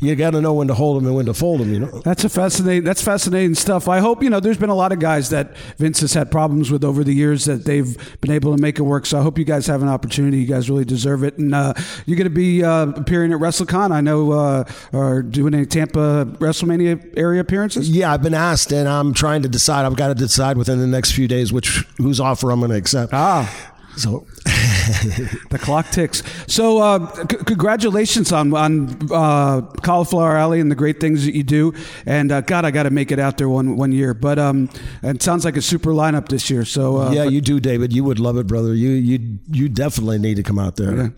you 0.00 0.16
got 0.16 0.30
to 0.30 0.40
know 0.40 0.52
when 0.52 0.66
to 0.66 0.74
hold 0.74 1.00
him 1.00 1.06
and 1.06 1.14
when 1.14 1.26
to 1.26 1.34
fold 1.34 1.60
him. 1.60 1.72
You 1.72 1.80
know, 1.80 2.00
that's 2.00 2.24
a 2.24 2.28
fascinating 2.28 2.82
that's 2.82 3.00
fascinating 3.00 3.54
stuff. 3.54 3.88
I 3.88 4.00
hope 4.00 4.24
you 4.24 4.30
know. 4.30 4.40
There's 4.40 4.58
been 4.58 4.70
a 4.70 4.74
lot 4.74 4.90
of 4.90 4.98
guys 4.98 5.30
that 5.30 5.56
Vince 5.78 6.00
has 6.00 6.12
had 6.12 6.32
problems 6.32 6.72
with 6.72 6.82
over 6.82 7.04
the 7.04 7.14
years 7.14 7.44
that 7.44 7.64
they've 7.64 8.20
been 8.20 8.32
able 8.32 8.54
to 8.56 8.60
make 8.60 8.80
it 8.80 8.82
work. 8.82 9.06
So 9.06 9.16
I 9.18 9.22
hope 9.22 9.38
you 9.38 9.44
guys 9.44 9.68
have 9.68 9.82
an 9.82 9.88
opportunity. 9.88 10.38
You 10.38 10.46
guys 10.46 10.68
really 10.68 10.84
deserve 10.84 11.22
it, 11.22 11.38
and 11.38 11.54
uh, 11.54 11.74
you're 12.06 12.18
going 12.18 12.24
to 12.24 12.30
be 12.30 12.64
uh, 12.64 12.86
appearing 12.88 13.32
at 13.32 13.38
WrestleCon. 13.38 13.92
I 13.92 14.00
know, 14.00 14.32
uh, 14.32 14.64
or 14.92 15.22
doing 15.22 15.54
any 15.54 15.66
Tampa 15.66 16.26
WrestleMania 16.40 17.16
area 17.16 17.40
appearances. 17.40 17.88
Yeah, 17.88 18.12
I've 18.12 18.22
been 18.22 18.34
asked, 18.34 18.72
and 18.72 18.88
I'm 18.88 19.14
trying 19.14 19.42
to 19.42 19.48
decide. 19.48 19.84
I've 19.84 19.96
got 19.96 20.08
to 20.08 20.14
decide 20.16 20.56
within 20.56 20.80
the 20.80 20.86
next 20.88 21.12
few 21.12 21.28
days 21.28 21.52
which 21.52 21.86
whose 21.98 22.18
offer 22.18 22.50
I'm 22.50 22.58
going 22.58 22.72
to 22.72 22.76
accept. 22.76 23.14
Ah. 23.14 23.72
So 23.96 24.26
the 24.44 25.58
clock 25.60 25.90
ticks. 25.90 26.22
So 26.46 26.78
uh, 26.78 27.14
c- 27.14 27.38
congratulations 27.46 28.30
on 28.30 28.54
on 28.54 29.10
uh, 29.10 29.62
Cauliflower 29.82 30.36
Alley 30.36 30.60
and 30.60 30.70
the 30.70 30.74
great 30.74 31.00
things 31.00 31.24
that 31.24 31.34
you 31.34 31.42
do. 31.42 31.74
And 32.04 32.30
uh, 32.30 32.42
God, 32.42 32.64
I 32.64 32.70
got 32.70 32.84
to 32.84 32.90
make 32.90 33.10
it 33.10 33.18
out 33.18 33.38
there 33.38 33.48
one 33.48 33.76
one 33.76 33.92
year. 33.92 34.12
But 34.12 34.38
um, 34.38 34.68
it 35.02 35.22
sounds 35.22 35.44
like 35.44 35.56
a 35.56 35.62
super 35.62 35.90
lineup 35.90 36.28
this 36.28 36.50
year. 36.50 36.64
So 36.64 36.98
uh, 36.98 37.10
yeah, 37.10 37.24
you 37.24 37.40
do, 37.40 37.58
David. 37.58 37.92
You 37.92 38.04
would 38.04 38.18
love 38.18 38.36
it, 38.36 38.46
brother. 38.46 38.74
You 38.74 38.90
you 38.90 39.38
you 39.50 39.68
definitely 39.68 40.18
need 40.18 40.36
to 40.36 40.42
come 40.42 40.58
out 40.58 40.76
there 40.76 40.96
yeah. 40.96 41.08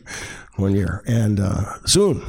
one 0.57 0.75
year 0.75 1.03
and 1.07 1.41
uh, 1.41 1.85
soon. 1.85 2.23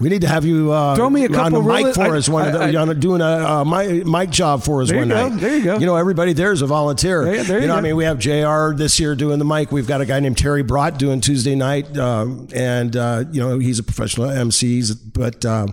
We 0.00 0.08
need 0.08 0.22
to 0.22 0.28
have 0.28 0.44
you 0.44 0.72
uh, 0.72 0.96
throw 0.96 1.08
me 1.08 1.24
a 1.24 1.28
couple 1.28 1.58
on 1.58 1.82
mic 1.82 1.94
for 1.94 2.02
I, 2.02 2.16
us 2.16 2.28
one 2.28 2.56
I, 2.56 2.82
I, 2.82 2.92
doing 2.94 3.20
a 3.20 3.24
uh, 3.24 3.64
mic, 3.64 4.04
mic 4.04 4.30
job 4.30 4.64
for 4.64 4.82
us 4.82 4.92
one 4.92 5.08
night. 5.08 5.28
Go, 5.30 5.36
there 5.36 5.56
you 5.56 5.64
go. 5.64 5.78
You 5.78 5.86
know, 5.86 5.96
everybody 5.96 6.32
there's 6.32 6.62
a 6.62 6.66
volunteer. 6.66 7.24
There, 7.24 7.44
there 7.44 7.56
you, 7.58 7.62
you 7.62 7.68
know, 7.68 7.74
go. 7.74 7.78
I 7.78 7.80
mean, 7.80 7.96
we 7.96 8.04
have 8.04 8.18
JR 8.18 8.74
this 8.74 8.98
year 8.98 9.14
doing 9.14 9.38
the 9.38 9.44
mic. 9.44 9.70
We've 9.70 9.86
got 9.86 10.00
a 10.00 10.06
guy 10.06 10.18
named 10.18 10.36
Terry 10.36 10.64
Brott 10.64 10.98
doing 10.98 11.20
Tuesday 11.20 11.54
night, 11.54 11.96
um, 11.96 12.48
and 12.52 12.96
uh, 12.96 13.24
you 13.30 13.40
know 13.40 13.58
he's 13.60 13.78
a 13.78 13.84
professional 13.84 14.30
MC, 14.30 14.82
but 15.12 15.44
uh, 15.44 15.68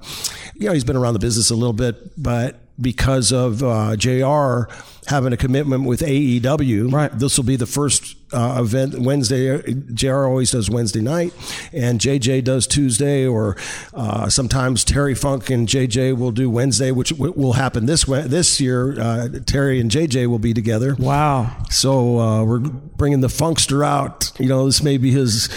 you 0.55 0.67
know 0.67 0.73
he's 0.73 0.83
been 0.83 0.97
around 0.97 1.13
the 1.13 1.19
business 1.19 1.49
a 1.49 1.55
little 1.55 1.73
bit, 1.73 2.21
but 2.21 2.60
because 2.81 3.31
of 3.31 3.63
uh, 3.63 3.95
JR 3.95 4.71
having 5.07 5.33
a 5.33 5.37
commitment 5.37 5.85
with 5.85 6.01
AEW, 6.01 6.91
right. 6.91 7.11
this 7.17 7.37
will 7.37 7.43
be 7.43 7.55
the 7.55 7.65
first 7.65 8.15
uh, 8.33 8.57
event 8.61 8.99
Wednesday. 8.99 9.73
JR 9.93 10.25
always 10.25 10.51
does 10.51 10.69
Wednesday 10.69 11.01
night, 11.01 11.33
and 11.73 11.99
JJ 11.99 12.43
does 12.43 12.67
Tuesday, 12.67 13.25
or 13.25 13.57
uh, 13.93 14.29
sometimes 14.29 14.83
Terry 14.83 15.15
Funk 15.15 15.49
and 15.49 15.67
JJ 15.67 16.17
will 16.17 16.31
do 16.31 16.49
Wednesday, 16.49 16.91
which 16.91 17.09
w- 17.09 17.33
will 17.35 17.53
happen 17.53 17.85
this 17.85 18.05
this 18.05 18.61
year. 18.61 18.99
Uh, 18.99 19.27
Terry 19.45 19.79
and 19.79 19.91
JJ 19.91 20.27
will 20.27 20.39
be 20.39 20.53
together. 20.53 20.95
Wow! 20.97 21.55
So 21.69 22.19
uh, 22.19 22.43
we're 22.43 22.59
bringing 22.59 23.21
the 23.21 23.27
Funkster 23.27 23.85
out. 23.85 24.31
You 24.39 24.47
know, 24.47 24.65
this 24.65 24.81
may 24.81 24.97
be 24.97 25.11
his 25.11 25.49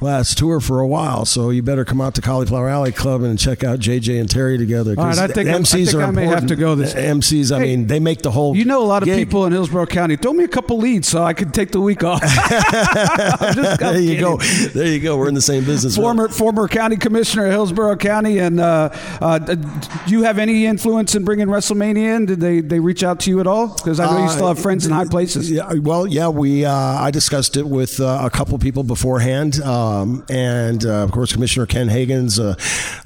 last 0.00 0.38
tour 0.38 0.60
for 0.60 0.80
a 0.80 0.86
while, 0.86 1.24
so 1.24 1.50
you 1.50 1.62
better 1.62 1.84
come 1.84 2.00
out 2.00 2.14
to 2.14 2.20
Cauliflower 2.20 2.68
Alley 2.68 2.92
Club 2.92 3.22
and 3.22 3.38
check 3.38 3.62
out 3.64 3.78
JJ 3.78 4.20
and 4.20 4.30
Terry 4.30 4.58
together. 4.58 4.94
All 4.96 5.06
right, 5.06 5.18
I 5.18 5.26
think, 5.28 5.48
MCs 5.48 5.72
I, 5.72 5.84
think 5.84 5.94
are 5.94 6.02
I 6.02 6.10
may 6.10 6.26
have 6.26 6.46
to 6.46 6.56
go 6.56 6.74
this. 6.74 6.94
MCs, 6.94 7.52
I 7.52 7.58
hey, 7.58 7.76
mean, 7.76 7.86
they 7.86 8.00
make 8.00 8.22
the 8.22 8.30
whole. 8.30 8.56
You 8.56 8.64
know 8.64 8.82
a 8.82 8.86
lot 8.86 9.02
of 9.02 9.06
gig. 9.06 9.18
people 9.18 9.46
in 9.46 9.52
Hillsborough 9.52 9.86
County. 9.86 10.16
Throw 10.16 10.32
me 10.32 10.44
a 10.44 10.48
couple 10.48 10.78
leads 10.78 11.08
so 11.08 11.22
I 11.22 11.32
can 11.32 11.50
take 11.50 11.70
the 11.70 11.80
week 11.80 12.04
off. 12.04 12.20
just, 13.54 13.80
there 13.80 14.00
you 14.00 14.20
go. 14.20 14.36
There 14.36 14.86
you 14.86 15.00
go. 15.00 15.16
We're 15.16 15.28
in 15.28 15.34
the 15.34 15.42
same 15.42 15.64
business. 15.64 15.96
Former 15.96 16.28
former 16.28 16.68
county 16.68 16.96
commissioner 16.96 17.46
of 17.46 17.52
Hillsborough 17.52 17.96
County, 17.96 18.38
and 18.38 18.60
uh, 18.60 18.90
uh, 19.20 19.38
do 19.38 19.58
you 20.06 20.22
have 20.22 20.38
any 20.38 20.66
influence 20.66 21.14
in 21.14 21.24
bringing 21.24 21.46
WrestleMania 21.46 22.16
in? 22.16 22.26
Did 22.26 22.40
they 22.40 22.60
they 22.60 22.80
reach 22.80 23.02
out 23.02 23.20
to 23.20 23.30
you 23.30 23.40
at 23.40 23.46
all? 23.46 23.68
Because 23.68 24.00
I 24.00 24.10
know 24.10 24.24
you 24.24 24.30
still 24.30 24.48
have 24.48 24.58
friends 24.58 24.86
in 24.86 24.92
high 24.92 25.06
places. 25.06 25.50
Yeah, 25.50 25.72
well, 25.74 26.06
yeah, 26.06 26.28
we 26.28 26.64
uh, 26.64 26.72
I 26.72 27.10
discussed 27.10 27.56
it 27.56 27.66
with 27.66 28.00
uh, 28.00 28.22
a 28.22 28.30
couple 28.30 28.58
people 28.58 28.82
beforehand, 28.82 29.60
um, 29.90 30.24
and 30.28 30.84
uh, 30.84 31.02
of 31.02 31.12
course, 31.12 31.32
Commissioner 31.32 31.66
Ken 31.66 31.88
Hagan's 31.88 32.38
a, 32.38 32.56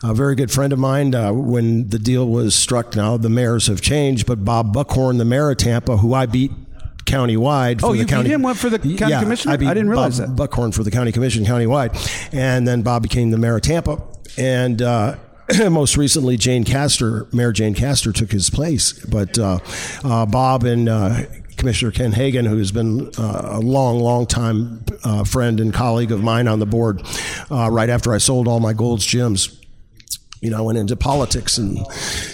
a 0.03 0.14
very 0.14 0.35
good 0.35 0.51
friend 0.51 0.72
of 0.72 0.78
mine. 0.78 1.14
Uh, 1.14 1.32
when 1.32 1.89
the 1.89 1.99
deal 1.99 2.28
was 2.28 2.55
struck, 2.55 2.95
now 2.95 3.16
the 3.16 3.30
mayors 3.30 3.66
have 3.66 3.80
changed, 3.80 4.26
but 4.26 4.45
Bob 4.45 4.72
Buckhorn, 4.72 5.18
the 5.18 5.24
mayor 5.24 5.51
of 5.51 5.57
Tampa, 5.57 5.97
who 5.99 6.14
I 6.14 6.26
beat 6.26 6.53
countywide. 7.05 7.80
For 7.80 7.87
oh, 7.87 7.93
the 7.93 7.99
you 7.99 8.07
county, 8.07 8.28
beat 8.28 8.35
him 8.35 8.43
went 8.43 8.59
for 8.59 8.70
the 8.70 8.78
county 8.78 9.11
yeah, 9.11 9.22
commissioner. 9.22 9.53
I, 9.53 9.55
I, 9.55 9.74
didn't 9.74 9.91
realize 9.91 10.18
Bob 10.18 10.28
that. 10.28 10.37
Buckhorn 10.37 10.72
for 10.72 10.82
the 10.82 10.91
county 10.91 11.12
commission 11.12 11.45
countywide, 11.45 12.32
and 12.32 12.66
then 12.66 12.82
Bob 12.82 13.03
became 13.03 13.30
the 13.30 13.39
mayor 13.39 13.57
of 13.57 13.62
Tampa, 13.62 14.03
and. 14.37 14.80
Uh, 14.82 15.16
most 15.70 15.99
recently, 15.99 16.39
Jane 16.39 16.64
Castor, 16.64 17.26
Mayor 17.30 17.53
Jane 17.53 17.74
Castor, 17.74 18.12
took 18.12 18.32
his 18.32 18.49
place. 18.49 18.95
But 19.05 19.39
uh, 19.39 19.59
uh, 20.03 20.24
Bob 20.24 20.64
and 20.64 20.89
uh, 20.89 21.20
Commissioner 21.57 21.93
Ken 21.93 22.13
Hagan, 22.13 22.45
who's 22.45 22.73
been 22.73 23.11
uh, 23.19 23.51
a 23.53 23.61
long, 23.61 24.01
long 24.01 24.27
time 24.27 24.85
uh, 25.05 25.25
friend 25.25 25.61
and 25.61 25.73
colleague 25.73 26.13
of 26.13 26.23
mine 26.23 26.49
on 26.49 26.59
the 26.59 26.67
board, 26.67 27.03
uh, 27.51 27.71
right 27.71 27.89
after 27.89 28.13
I 28.13 28.19
sold 28.19 28.49
all 28.49 28.61
my 28.61 28.73
Gold's 28.73 29.07
Gyms 29.07 29.64
you 30.45 30.51
know, 30.51 30.59
I 30.59 30.61
went 30.61 30.76
into 30.76 30.95
politics, 30.95 31.57
and 31.57 31.78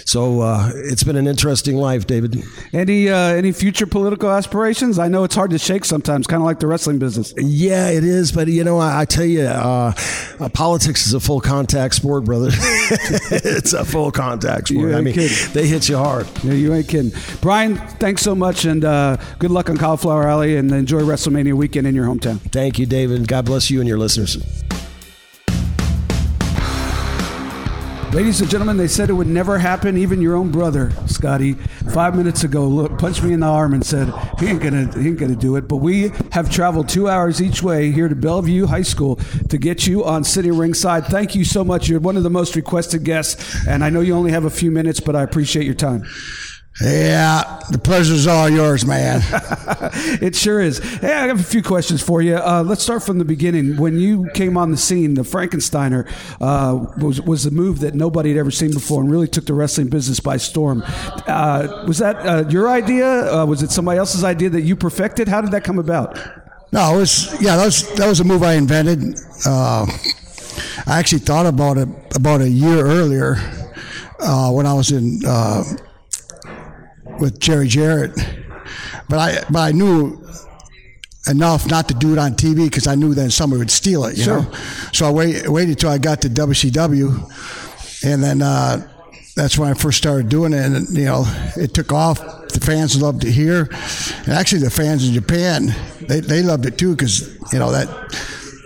so 0.05 0.41
uh, 0.41 0.69
it's 0.75 1.03
been 1.03 1.15
an 1.15 1.27
interesting 1.27 1.77
life, 1.77 2.05
David. 2.05 2.43
Any 2.73 3.09
uh, 3.09 3.15
any 3.15 3.53
future 3.53 3.85
political 3.85 4.29
aspirations? 4.29 4.99
I 4.99 5.07
know 5.07 5.23
it's 5.23 5.33
hard 5.33 5.51
to 5.51 5.57
shake 5.57 5.85
sometimes, 5.85 6.27
kind 6.27 6.41
of 6.41 6.45
like 6.45 6.59
the 6.59 6.67
wrestling 6.67 6.99
business. 6.99 7.33
Yeah, 7.37 7.87
it 7.87 8.03
is, 8.03 8.33
but 8.33 8.49
you 8.49 8.65
know, 8.65 8.79
I, 8.79 9.01
I 9.01 9.05
tell 9.05 9.23
you, 9.23 9.43
uh, 9.43 9.93
uh 10.41 10.49
politics 10.49 11.07
is 11.07 11.13
a 11.13 11.21
full 11.21 11.39
contact 11.39 11.95
sport, 11.95 12.25
brother. 12.25 12.49
it's 12.51 13.71
a 13.71 13.85
full 13.85 14.11
contact 14.11 14.67
sport. 14.67 14.93
I 14.93 14.99
mean, 14.99 15.13
kidding. 15.13 15.53
they 15.53 15.65
hit 15.67 15.87
you 15.87 15.95
hard. 15.95 16.27
Yeah, 16.43 16.51
you 16.51 16.73
ain't 16.73 16.89
kidding. 16.89 17.13
Brian, 17.39 17.77
thanks 17.77 18.23
so 18.23 18.35
much, 18.35 18.65
and 18.65 18.83
uh, 18.83 19.15
good 19.39 19.51
luck 19.51 19.69
on 19.69 19.77
Cauliflower 19.77 20.27
Alley, 20.27 20.57
and 20.57 20.69
enjoy 20.73 20.99
WrestleMania 20.99 21.53
weekend 21.53 21.87
in 21.87 21.95
your 21.95 22.07
hometown. 22.07 22.41
Thank 22.51 22.77
you, 22.77 22.85
David. 22.85 23.25
God 23.29 23.45
bless 23.45 23.71
you 23.71 23.79
and 23.79 23.87
your 23.87 23.97
listeners. 23.97 24.35
Ladies 28.13 28.41
and 28.41 28.49
gentlemen, 28.49 28.75
they 28.75 28.89
said 28.89 29.09
it 29.09 29.13
would 29.13 29.27
never 29.27 29.57
happen. 29.57 29.95
Even 29.95 30.21
your 30.21 30.35
own 30.35 30.51
brother, 30.51 30.91
Scotty, 31.07 31.53
five 31.93 32.13
minutes 32.13 32.43
ago, 32.43 32.67
look, 32.67 32.99
punched 32.99 33.23
me 33.23 33.31
in 33.31 33.39
the 33.39 33.45
arm 33.45 33.73
and 33.73 33.85
said 33.85 34.13
he 34.37 34.47
ain't 34.47 34.61
gonna 34.61 34.91
he 34.99 35.07
ain't 35.07 35.17
gonna 35.17 35.33
do 35.33 35.55
it. 35.55 35.69
But 35.69 35.77
we 35.77 36.11
have 36.33 36.49
traveled 36.49 36.89
two 36.89 37.07
hours 37.07 37.41
each 37.41 37.63
way 37.63 37.89
here 37.89 38.09
to 38.09 38.15
Belleview 38.15 38.67
High 38.67 38.81
School 38.81 39.15
to 39.47 39.57
get 39.57 39.87
you 39.87 40.03
on 40.03 40.25
Sitting 40.25 40.57
Ringside. 40.57 41.05
Thank 41.05 41.35
you 41.35 41.45
so 41.45 41.63
much. 41.63 41.87
You're 41.87 42.01
one 42.01 42.17
of 42.17 42.23
the 42.23 42.29
most 42.29 42.57
requested 42.57 43.05
guests, 43.05 43.65
and 43.65 43.81
I 43.81 43.89
know 43.89 44.01
you 44.01 44.13
only 44.13 44.31
have 44.31 44.43
a 44.43 44.49
few 44.49 44.71
minutes, 44.71 44.99
but 44.99 45.15
I 45.15 45.23
appreciate 45.23 45.65
your 45.65 45.75
time. 45.75 46.03
Yeah, 46.79 47.59
the 47.69 47.77
pleasure's 47.77 48.27
all 48.27 48.49
yours, 48.49 48.85
man. 48.85 49.21
it 50.21 50.35
sure 50.35 50.61
is. 50.61 50.79
Hey, 50.79 51.13
I 51.13 51.27
have 51.27 51.39
a 51.39 51.43
few 51.43 51.61
questions 51.61 52.01
for 52.01 52.21
you. 52.21 52.37
Uh, 52.37 52.63
let's 52.65 52.81
start 52.81 53.03
from 53.03 53.17
the 53.17 53.25
beginning. 53.25 53.75
When 53.75 53.99
you 53.99 54.29
came 54.33 54.55
on 54.55 54.71
the 54.71 54.77
scene, 54.77 55.15
the 55.15 55.23
Frankensteiner 55.23 56.09
uh, 56.39 56.85
was 56.97 57.21
was 57.21 57.45
a 57.45 57.51
move 57.51 57.81
that 57.81 57.93
nobody 57.93 58.29
had 58.29 58.37
ever 58.39 58.51
seen 58.51 58.73
before, 58.73 59.01
and 59.01 59.11
really 59.11 59.27
took 59.27 59.45
the 59.45 59.53
wrestling 59.53 59.89
business 59.89 60.21
by 60.21 60.37
storm. 60.37 60.81
Uh, 61.27 61.83
was 61.87 61.97
that 61.97 62.15
uh, 62.25 62.47
your 62.49 62.69
idea? 62.69 63.31
Uh, 63.31 63.45
was 63.45 63.61
it 63.61 63.69
somebody 63.69 63.99
else's 63.99 64.23
idea 64.23 64.49
that 64.49 64.61
you 64.61 64.75
perfected? 64.77 65.27
How 65.27 65.41
did 65.41 65.51
that 65.51 65.65
come 65.65 65.77
about? 65.77 66.17
No, 66.71 66.95
it 66.95 66.99
was 66.99 67.41
yeah. 67.41 67.57
That 67.57 67.65
was 67.65 67.93
that 67.95 68.07
was 68.07 68.21
a 68.21 68.23
move 68.23 68.43
I 68.43 68.53
invented. 68.53 69.19
Uh, 69.45 69.85
I 70.87 70.99
actually 70.99 71.19
thought 71.19 71.45
about 71.45 71.77
it 71.77 71.89
about 72.15 72.39
a 72.39 72.49
year 72.49 72.85
earlier 72.85 73.35
when 74.19 74.65
I 74.65 74.73
was 74.73 74.91
in 74.91 75.19
with 77.21 77.39
Jerry 77.39 77.67
Jarrett, 77.67 78.11
but 79.07 79.19
I 79.19 79.43
but 79.49 79.59
I 79.59 79.71
knew 79.71 80.21
enough 81.27 81.69
not 81.69 81.87
to 81.87 81.93
do 81.93 82.13
it 82.13 82.19
on 82.19 82.33
TV 82.33 82.65
because 82.65 82.87
I 82.87 82.95
knew 82.95 83.13
then 83.13 83.29
somebody 83.29 83.59
would 83.59 83.71
steal 83.71 84.05
it. 84.05 84.17
You 84.17 84.23
sure. 84.23 84.41
know, 84.41 84.51
so 84.91 85.05
I 85.05 85.11
wait, 85.11 85.47
waited 85.47 85.79
till 85.79 85.89
I 85.89 85.99
got 85.99 86.21
to 86.21 86.29
WCW, 86.29 88.03
and 88.03 88.23
then 88.23 88.41
uh, 88.41 88.87
that's 89.35 89.57
when 89.57 89.69
I 89.69 89.73
first 89.75 89.99
started 89.99 90.29
doing 90.29 90.53
it. 90.53 90.65
And 90.65 90.89
you 90.89 91.05
know, 91.05 91.23
it 91.55 91.73
took 91.73 91.91
off. 91.91 92.19
The 92.49 92.59
fans 92.59 93.01
loved 93.01 93.23
it 93.23 93.31
here, 93.31 93.69
and 94.25 94.29
actually 94.29 94.61
the 94.61 94.69
fans 94.69 95.07
in 95.07 95.13
Japan 95.13 95.73
they 96.01 96.19
they 96.19 96.41
loved 96.41 96.65
it 96.65 96.77
too 96.77 96.95
because 96.95 97.37
you 97.53 97.59
know 97.59 97.71
that. 97.71 97.87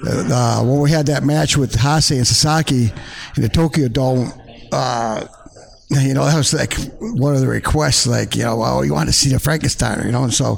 Uh, 0.07 0.63
when 0.63 0.79
we 0.81 0.91
had 0.91 1.07
that 1.07 1.23
match 1.23 1.57
with 1.57 1.73
Hase 1.73 2.11
and 2.11 2.27
Sasaki 2.27 2.93
in 3.37 3.41
the 3.41 3.49
Tokyo 3.49 3.87
Dome, 3.87 4.31
uh, 4.71 5.25
you 6.01 6.13
know, 6.13 6.25
that 6.25 6.35
was 6.35 6.53
like 6.53 6.73
one 6.99 7.33
of 7.33 7.41
the 7.41 7.47
requests, 7.47 8.07
like, 8.07 8.35
you 8.35 8.43
know, 8.43 8.57
well, 8.57 8.85
you 8.85 8.93
want 8.93 9.09
to 9.09 9.13
see 9.13 9.29
the 9.29 9.39
Frankenstein, 9.39 10.05
you 10.05 10.11
know, 10.11 10.23
and 10.23 10.33
so, 10.33 10.57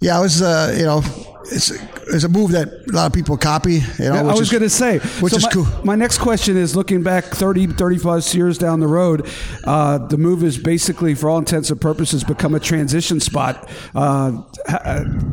yeah, 0.00 0.18
it 0.18 0.22
was, 0.22 0.42
uh, 0.42 0.74
you 0.76 0.84
know, 0.84 1.02
it's, 1.46 1.70
it's 2.08 2.24
a 2.24 2.28
move 2.28 2.52
that 2.52 2.68
a 2.68 2.92
lot 2.92 3.06
of 3.06 3.12
people 3.12 3.36
copy. 3.36 3.74
You 3.74 3.80
know, 3.98 4.14
yeah, 4.14 4.20
I 4.22 4.34
was 4.34 4.50
going 4.50 4.62
to 4.62 4.70
say, 4.70 4.98
which 5.20 5.32
so 5.32 5.36
is 5.38 5.44
my, 5.44 5.50
cool. 5.50 5.66
My 5.84 5.94
next 5.94 6.18
question 6.18 6.56
is 6.56 6.74
looking 6.76 7.02
back 7.02 7.24
30, 7.24 7.68
35 7.68 8.34
years 8.34 8.58
down 8.58 8.80
the 8.80 8.86
road, 8.86 9.28
uh, 9.64 9.98
the 9.98 10.16
move 10.16 10.42
is 10.42 10.58
basically, 10.58 11.14
for 11.14 11.30
all 11.30 11.38
intents 11.38 11.70
and 11.70 11.80
purposes, 11.80 12.24
become 12.24 12.54
a 12.54 12.60
transition 12.60 13.20
spot. 13.20 13.68
Uh, 13.94 14.42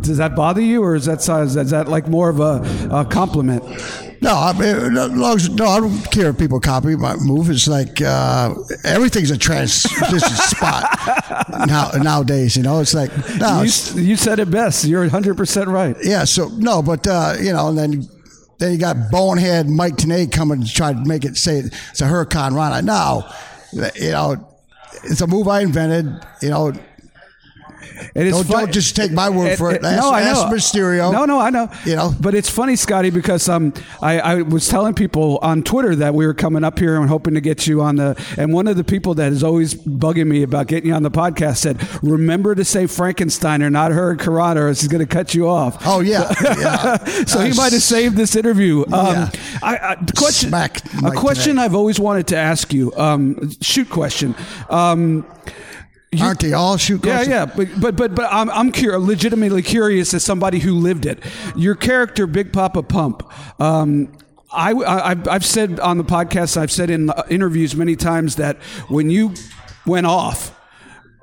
does 0.01 0.17
that 0.17 0.36
bother 0.36 0.61
you, 0.61 0.84
or 0.84 0.95
is 0.95 1.05
that 1.05 1.21
is 1.21 1.71
that 1.71 1.88
like 1.88 2.07
more 2.07 2.29
of 2.29 2.39
a, 2.39 2.89
a 2.91 3.05
compliment? 3.05 3.63
No, 4.22 4.36
I 4.36 4.53
mean, 4.53 4.93
no, 4.93 5.07
no, 5.07 5.65
I 5.65 5.80
don't 5.80 6.11
care 6.11 6.30
if 6.30 6.38
people 6.38 6.59
copy 6.59 6.95
my 6.95 7.15
move. 7.15 7.49
It's 7.49 7.67
like 7.67 8.01
uh, 8.01 8.53
everything's 8.84 9.32
a 9.32 9.38
transition 9.38 10.19
spot 10.36 10.86
now 11.67 11.89
nowadays. 11.95 12.55
You 12.55 12.61
know, 12.61 12.82
it's 12.82 12.93
like 12.93 13.09
no, 13.39 13.57
you, 13.57 13.63
it's, 13.63 13.95
you 13.95 14.15
said 14.15 14.38
it 14.39 14.51
best. 14.51 14.86
You're 14.86 15.01
100 15.01 15.36
percent 15.36 15.69
right. 15.69 15.95
Yeah. 16.03 16.26
So 16.26 16.49
no, 16.49 16.84
but 16.84 17.07
uh, 17.07 17.34
you 17.41 17.51
know, 17.51 17.69
and 17.69 17.78
then 17.78 18.07
then 18.59 18.74
you 18.74 18.78
got 18.78 19.09
bonehead 19.09 19.67
Mike 19.67 19.95
Tenay 19.95 20.32
coming 20.32 20.61
to 20.63 20.72
try 20.72 20.93
to 20.93 21.03
make 21.03 21.26
it 21.26 21.36
say 21.36 21.57
it's 21.57 22.01
a 22.01 22.05
hurricanrana. 22.05 22.84
No, 22.84 23.28
you 23.95 24.11
know, 24.11 24.47
it's 25.03 25.22
a 25.22 25.28
move 25.28 25.47
I 25.47 25.61
invented. 25.61 26.24
You 26.43 26.49
know, 26.51 26.74
and 28.16 28.28
it's 28.28 28.38
don't, 28.38 28.48
fun- 28.48 28.64
don't 28.66 28.74
just 28.74 28.96
take 28.96 29.12
my 29.12 29.30
word 29.30 29.58
for 29.58 29.72
it. 29.72 29.84
Ask, 29.84 30.02
no, 30.02 30.12
I 30.12 30.24
know. 30.24 30.44
Mysterio. 30.46 31.12
No, 31.12 31.26
no, 31.26 31.39
I 31.39 31.50
know. 31.50 31.70
You 31.86 31.96
know, 31.96 32.14
but 32.20 32.34
it's 32.34 32.50
funny, 32.50 32.76
Scotty, 32.76 33.10
because 33.10 33.48
um, 33.50 33.74
I, 34.02 34.20
I 34.20 34.42
was 34.42 34.68
telling 34.68 34.94
people 34.94 35.39
on 35.42 35.64
Twitter 35.64 35.96
that 35.98 36.14
we 36.14 36.26
were 36.26 36.34
coming 36.34 36.64
up 36.64 36.80
here 36.80 37.00
and 37.00 37.10
hoping 37.10 37.34
to 37.34 37.42
get 37.42 37.68
you 37.68 37.82
on 37.82 37.98
the. 37.98 38.22
And 38.38 38.54
one 38.54 38.68
of 38.68 38.78
the 38.78 38.84
people 38.84 39.14
that 39.16 39.32
is 39.32 39.44
always 39.44 39.74
bugging 39.74 40.28
me 40.28 40.44
about 40.44 40.68
getting 40.68 40.89
you 40.89 40.96
on 40.96 41.04
the 41.04 41.12
podcast 41.12 41.58
said, 41.58 41.82
"Remember 42.04 42.56
to 42.56 42.66
say 42.66 42.88
Frankenstein 42.88 43.64
or 43.64 43.70
not 43.70 43.92
her 43.92 44.16
Karate, 44.16 44.58
or 44.58 44.74
she's 44.74 44.88
going 44.88 45.06
to 45.06 45.12
cut 45.12 45.34
you 45.34 45.48
off." 45.48 45.86
Oh 45.86 46.00
yeah, 46.00 46.32
yeah. 46.42 46.98
so 47.26 47.39
he 47.39 47.54
might 47.54 47.74
have 47.74 47.84
saved 47.84 48.16
this 48.16 48.36
interview. 48.36 48.84
Um, 48.86 48.92
yeah. 48.92 49.30
I, 49.62 49.78
I, 49.78 49.96
question, 50.18 50.50
Smack 50.50 50.82
a 51.04 51.12
question. 51.12 51.60
I've 51.60 51.76
always 51.76 52.00
wanted 52.00 52.28
to 52.28 52.38
ask 52.38 52.74
you. 52.74 52.94
Um, 52.96 53.52
shoot 53.62 53.89
question. 53.89 54.36
Um, 54.70 55.26
you, 56.12 56.26
Aren't 56.26 56.41
they 56.41 56.51
all 56.51 56.76
shoot? 56.76 57.05
Yeah, 57.05 57.22
yeah, 57.22 57.45
but 57.45 57.70
but 57.80 57.95
but 57.95 58.14
but 58.14 58.28
I'm 58.32 58.49
I'm 58.49 58.74
cur- 58.74 58.97
legitimately 58.99 59.62
curious 59.62 60.14
as 60.14 60.26
somebody 60.26 60.59
who 60.59 60.74
lived 60.74 61.05
it. 61.05 61.24
Your 61.55 61.74
character, 61.74 62.28
Big 62.28 62.51
Papa 62.51 62.84
Pump. 62.84 63.24
Um, 63.62 64.12
I, 64.51 64.74
I 64.74 65.16
I've 65.30 65.45
said 65.45 65.80
on 65.80 65.97
the 65.97 66.03
podcast, 66.03 66.57
I've 66.57 66.72
said 66.72 66.89
in 66.89 67.09
interviews 67.30 67.78
many 67.78 67.95
times 67.95 68.36
that 68.36 68.57
when 68.89 69.09
you 69.09 69.34
went 69.86 70.05
off, 70.05 70.53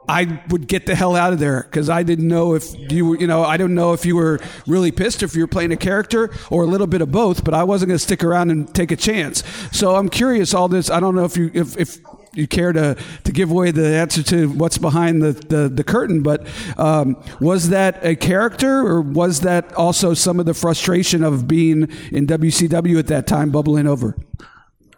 I 0.09 0.43
would 0.49 0.66
get 0.66 0.86
the 0.86 0.95
hell 0.95 1.14
out 1.14 1.34
of 1.34 1.39
there 1.39 1.64
because 1.64 1.91
I 1.91 2.03
didn't 2.03 2.26
know 2.26 2.55
if 2.55 2.64
you 2.91 3.05
were, 3.11 3.18
you 3.18 3.26
know, 3.26 3.45
I 3.45 3.59
don't 3.59 3.74
know 3.74 3.93
if 3.93 4.07
you 4.07 4.16
were 4.16 4.41
really 4.66 4.91
pissed 4.91 5.22
if 5.22 5.34
you 5.34 5.43
were 5.43 5.49
playing 5.49 5.70
a 5.70 5.76
character 5.76 6.30
or 6.51 6.62
a 6.62 6.66
little 6.66 6.86
bit 6.86 7.03
of 7.03 7.12
both, 7.12 7.45
but 7.45 7.53
I 7.53 7.64
wasn't 7.64 7.89
going 7.89 7.99
to 7.99 8.03
stick 8.03 8.24
around 8.24 8.51
and 8.51 8.74
take 8.74 8.91
a 8.91 8.97
chance. 8.97 9.45
So 9.70 9.97
I'm 9.97 10.09
curious. 10.09 10.55
All 10.55 10.66
this, 10.66 10.89
I 10.89 10.99
don't 10.99 11.14
know 11.14 11.26
if 11.26 11.36
you 11.36 11.51
if, 11.53 11.76
if 11.76 11.99
you 12.35 12.47
care 12.47 12.72
to, 12.72 12.97
to 13.24 13.33
give 13.33 13.51
away 13.51 13.70
the 13.70 13.87
answer 13.97 14.22
to 14.22 14.49
what's 14.51 14.79
behind 14.79 15.22
the, 15.22 15.33
the, 15.33 15.68
the 15.68 15.85
curtain, 15.85 16.22
but 16.22 16.47
um, 16.76 17.22
was 17.41 17.70
that 17.70 18.05
a 18.05 18.16
character 18.16 18.87
or 18.87 19.01
was 19.01 19.41
that 19.41 19.72
also 19.74 20.14
some 20.14 20.41
of 20.41 20.47
the 20.47 20.55
frustration 20.55 21.24
of 21.24 21.49
being 21.49 21.83
in 22.12 22.26
WCW 22.26 22.99
at 22.99 23.07
that 23.09 23.26
time 23.26 23.51
bubbling 23.51 23.87
over? 23.87 24.16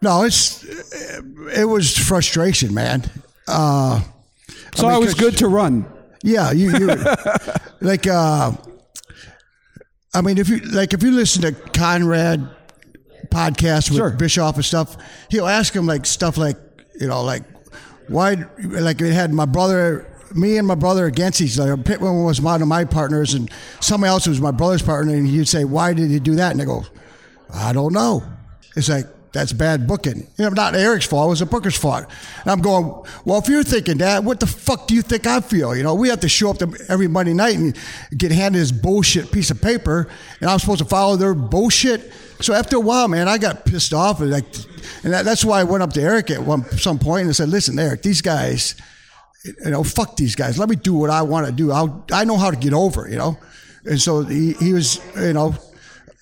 No, 0.03 0.22
it's 0.22 0.64
it 1.55 1.68
was 1.68 1.97
frustration, 1.97 2.72
man. 2.72 3.05
Uh, 3.47 4.03
so 4.74 4.87
I, 4.87 4.93
mean, 4.93 4.95
I 4.95 4.99
was 4.99 5.14
good 5.14 5.37
to 5.39 5.49
run. 5.49 5.85
Yeah, 6.22 6.53
you, 6.53 6.70
you 6.78 6.87
like. 7.81 8.07
Uh, 8.07 8.53
I 10.12 10.22
mean, 10.22 10.39
if 10.39 10.49
you 10.49 10.59
like, 10.59 10.93
if 10.93 11.03
you 11.03 11.12
listen 11.12 11.43
to 11.43 11.53
Conrad 11.53 12.49
podcast 13.31 13.91
with 13.91 13.99
sure. 13.99 14.11
Bischoff 14.11 14.57
and 14.57 14.64
stuff, 14.64 14.97
he'll 15.31 15.47
ask 15.47 15.74
him 15.74 15.87
like 15.87 16.05
stuff 16.05 16.37
like, 16.37 16.57
you 17.01 17.09
know, 17.09 17.22
like 17.22 17.42
why, 18.09 18.44
like 18.62 19.01
it 19.01 19.12
had 19.12 19.32
my 19.32 19.46
brother, 19.46 20.07
me 20.34 20.59
and 20.59 20.66
my 20.66 20.74
brother 20.74 21.07
against 21.07 21.40
each 21.40 21.59
other. 21.59 21.76
Pitman 21.76 22.22
was 22.24 22.40
one 22.40 22.62
of 22.62 22.68
my 22.68 22.84
partners, 22.84 23.34
and 23.34 23.51
somebody 23.80 24.11
else 24.11 24.26
was 24.26 24.40
my 24.40 24.51
brother's 24.51 24.82
partner, 24.82 25.14
and 25.14 25.26
he'd 25.26 25.48
say, 25.48 25.64
"Why 25.64 25.94
did 25.94 26.11
he 26.11 26.20
do 26.20 26.36
that?" 26.36 26.53
And 26.53 26.62
I 26.62 26.66
go, 26.66 26.84
"I 27.53 27.72
don't 27.72 27.92
know." 27.92 28.22
It's 28.76 28.88
like 28.88 29.07
that's 29.33 29.53
bad 29.53 29.87
booking. 29.87 30.26
You 30.37 30.45
know, 30.45 30.49
not 30.51 30.74
Eric's 30.74 31.07
fault. 31.07 31.28
It 31.28 31.31
was 31.31 31.39
the 31.39 31.47
booker's 31.47 31.76
fault. 31.76 32.07
And 32.43 32.51
I'm 32.51 32.61
going, 32.61 33.05
well, 33.24 33.39
if 33.39 33.49
you're 33.49 33.62
thinking 33.62 33.99
that, 33.99 34.24
what 34.24 34.41
the 34.41 34.47
fuck 34.47 34.89
do 34.89 34.95
you 34.95 35.03
think 35.03 35.26
I 35.26 35.41
feel? 35.41 35.76
You 35.76 35.83
know, 35.83 35.95
we 35.95 36.09
have 36.09 36.20
to 36.20 36.28
show 36.28 36.51
up 36.51 36.59
to 36.59 36.87
every 36.89 37.07
Monday 37.07 37.33
night 37.33 37.57
and 37.57 37.76
get 38.16 38.33
handed 38.33 38.61
this 38.61 38.72
bullshit 38.72 39.31
piece 39.31 39.51
of 39.51 39.61
paper, 39.62 40.09
and 40.41 40.51
I'm 40.51 40.59
supposed 40.59 40.81
to 40.81 40.85
follow 40.85 41.16
their 41.16 41.35
bullshit. 41.35 42.12
So 42.41 42.55
after 42.55 42.76
a 42.76 42.81
while, 42.81 43.07
man, 43.07 43.28
I 43.28 43.39
got 43.39 43.64
pissed 43.64 43.95
off, 43.95 44.20
and 44.20 44.31
like, 44.31 44.47
and 45.05 45.12
that, 45.12 45.24
that's 45.24 45.45
why 45.45 45.61
I 45.61 45.64
went 45.64 45.83
up 45.83 45.93
to 45.93 46.03
Eric 46.03 46.31
at 46.31 46.43
one 46.43 46.64
some 46.78 46.99
point 46.99 47.26
and 47.26 47.37
said, 47.37 47.51
"Listen, 47.51 47.78
Eric, 47.78 48.03
these 48.03 48.22
guys, 48.22 48.74
you 49.45 49.70
know, 49.70 49.85
fuck 49.85 50.16
these 50.16 50.35
guys. 50.35 50.59
Let 50.59 50.68
me 50.68 50.76
do 50.76 50.95
what 50.95 51.11
I 51.11 51.22
want 51.22 51.47
to 51.47 51.53
do. 51.53 51.70
I'll, 51.70 52.05
I 52.11 52.24
know 52.24 52.37
how 52.37 52.51
to 52.51 52.57
get 52.57 52.72
over, 52.72 53.09
you 53.09 53.16
know." 53.16 53.39
And 53.85 54.01
so 54.01 54.22
he, 54.22 54.55
he 54.55 54.72
was, 54.72 55.01
you 55.16 55.33
know, 55.33 55.55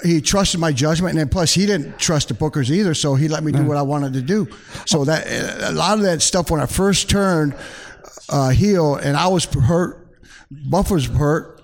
he 0.04 0.20
trusted 0.20 0.60
my 0.60 0.72
judgment, 0.72 1.10
and 1.10 1.18
then 1.18 1.28
plus 1.28 1.52
he 1.52 1.66
didn't 1.66 1.98
trust 1.98 2.28
the 2.28 2.34
bookers 2.34 2.70
either, 2.70 2.94
so 2.94 3.16
he 3.16 3.26
let 3.26 3.42
me 3.42 3.50
do 3.50 3.64
what 3.64 3.76
I 3.76 3.82
wanted 3.82 4.12
to 4.12 4.22
do. 4.22 4.46
So 4.86 5.04
that 5.04 5.26
a 5.62 5.72
lot 5.72 5.98
of 5.98 6.04
that 6.04 6.22
stuff 6.22 6.50
when 6.50 6.60
I 6.60 6.66
first 6.66 7.10
turned 7.10 7.56
uh, 8.28 8.50
heel, 8.50 8.94
and 8.94 9.16
I 9.16 9.26
was 9.28 9.44
hurt, 9.46 10.06
Buff 10.50 10.90
was 10.90 11.06
hurt, 11.06 11.57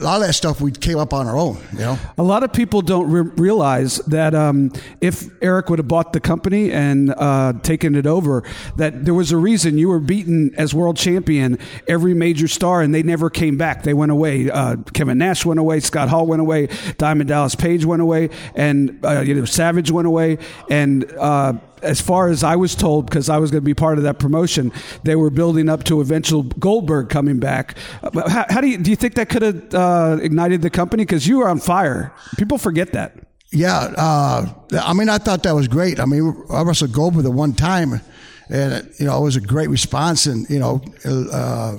a 0.00 0.04
lot 0.04 0.20
of 0.20 0.26
that 0.26 0.32
stuff 0.32 0.60
we 0.60 0.72
came 0.72 0.98
up 0.98 1.12
on 1.12 1.26
our 1.26 1.36
own. 1.36 1.58
You 1.72 1.78
know, 1.80 1.98
a 2.16 2.22
lot 2.22 2.42
of 2.42 2.52
people 2.52 2.82
don't 2.82 3.10
re- 3.10 3.30
realize 3.36 3.98
that 4.06 4.34
um, 4.34 4.72
if 5.00 5.28
Eric 5.42 5.68
would 5.68 5.78
have 5.78 5.88
bought 5.88 6.12
the 6.12 6.20
company 6.20 6.72
and 6.72 7.14
uh, 7.16 7.52
taken 7.62 7.94
it 7.94 8.06
over, 8.06 8.42
that 8.76 9.04
there 9.04 9.14
was 9.14 9.32
a 9.32 9.36
reason 9.36 9.78
you 9.78 9.88
were 9.88 10.00
beaten 10.00 10.54
as 10.56 10.74
world 10.74 10.96
champion 10.96 11.58
every 11.86 12.14
major 12.14 12.48
star, 12.48 12.82
and 12.82 12.94
they 12.94 13.02
never 13.02 13.28
came 13.30 13.56
back. 13.56 13.82
They 13.82 13.94
went 13.94 14.12
away. 14.12 14.50
Uh, 14.50 14.76
Kevin 14.94 15.18
Nash 15.18 15.44
went 15.44 15.60
away. 15.60 15.80
Scott 15.80 16.08
Hall 16.08 16.26
went 16.26 16.40
away. 16.40 16.68
Diamond 16.98 17.28
Dallas 17.28 17.54
Page 17.54 17.84
went 17.84 18.02
away, 18.02 18.30
and 18.54 18.98
uh, 19.04 19.20
you 19.20 19.34
know 19.34 19.44
Savage 19.44 19.90
went 19.90 20.06
away, 20.06 20.38
and 20.70 21.10
uh, 21.18 21.54
as 21.82 22.00
far 22.00 22.28
as 22.28 22.42
I 22.42 22.56
was 22.56 22.74
told, 22.74 23.06
because 23.06 23.28
I 23.28 23.38
was 23.38 23.50
going 23.50 23.62
to 23.62 23.64
be 23.64 23.74
part 23.74 23.98
of 23.98 24.04
that 24.04 24.18
promotion, 24.18 24.72
they 25.04 25.16
were 25.16 25.30
building 25.30 25.68
up 25.68 25.84
to 25.84 26.00
eventual 26.00 26.42
Goldberg 26.42 27.08
coming 27.08 27.38
back. 27.38 27.76
How, 28.02 28.46
how 28.48 28.60
do 28.60 28.68
you 28.68 28.78
do 28.78 28.90
you 28.90 28.96
think 28.96 29.14
that 29.14 29.28
could 29.28 29.42
have 29.42 29.74
uh, 29.74 30.18
ignited 30.20 30.62
the 30.62 30.70
company? 30.70 31.04
Because 31.04 31.26
you 31.26 31.38
were 31.38 31.48
on 31.48 31.58
fire. 31.58 32.12
People 32.36 32.58
forget 32.58 32.92
that. 32.92 33.18
Yeah, 33.52 33.92
uh, 33.96 34.46
I 34.80 34.92
mean, 34.92 35.08
I 35.08 35.18
thought 35.18 35.42
that 35.42 35.54
was 35.54 35.66
great. 35.66 35.98
I 35.98 36.04
mean, 36.04 36.44
I 36.50 36.62
wrestled 36.62 36.92
Goldberg 36.92 37.24
the 37.24 37.30
one 37.32 37.52
time, 37.52 38.00
and 38.48 38.88
you 38.98 39.06
know 39.06 39.18
it 39.18 39.22
was 39.22 39.36
a 39.36 39.40
great 39.40 39.68
response, 39.68 40.26
and 40.26 40.48
you 40.48 40.58
know. 40.58 40.80
Uh, 41.04 41.78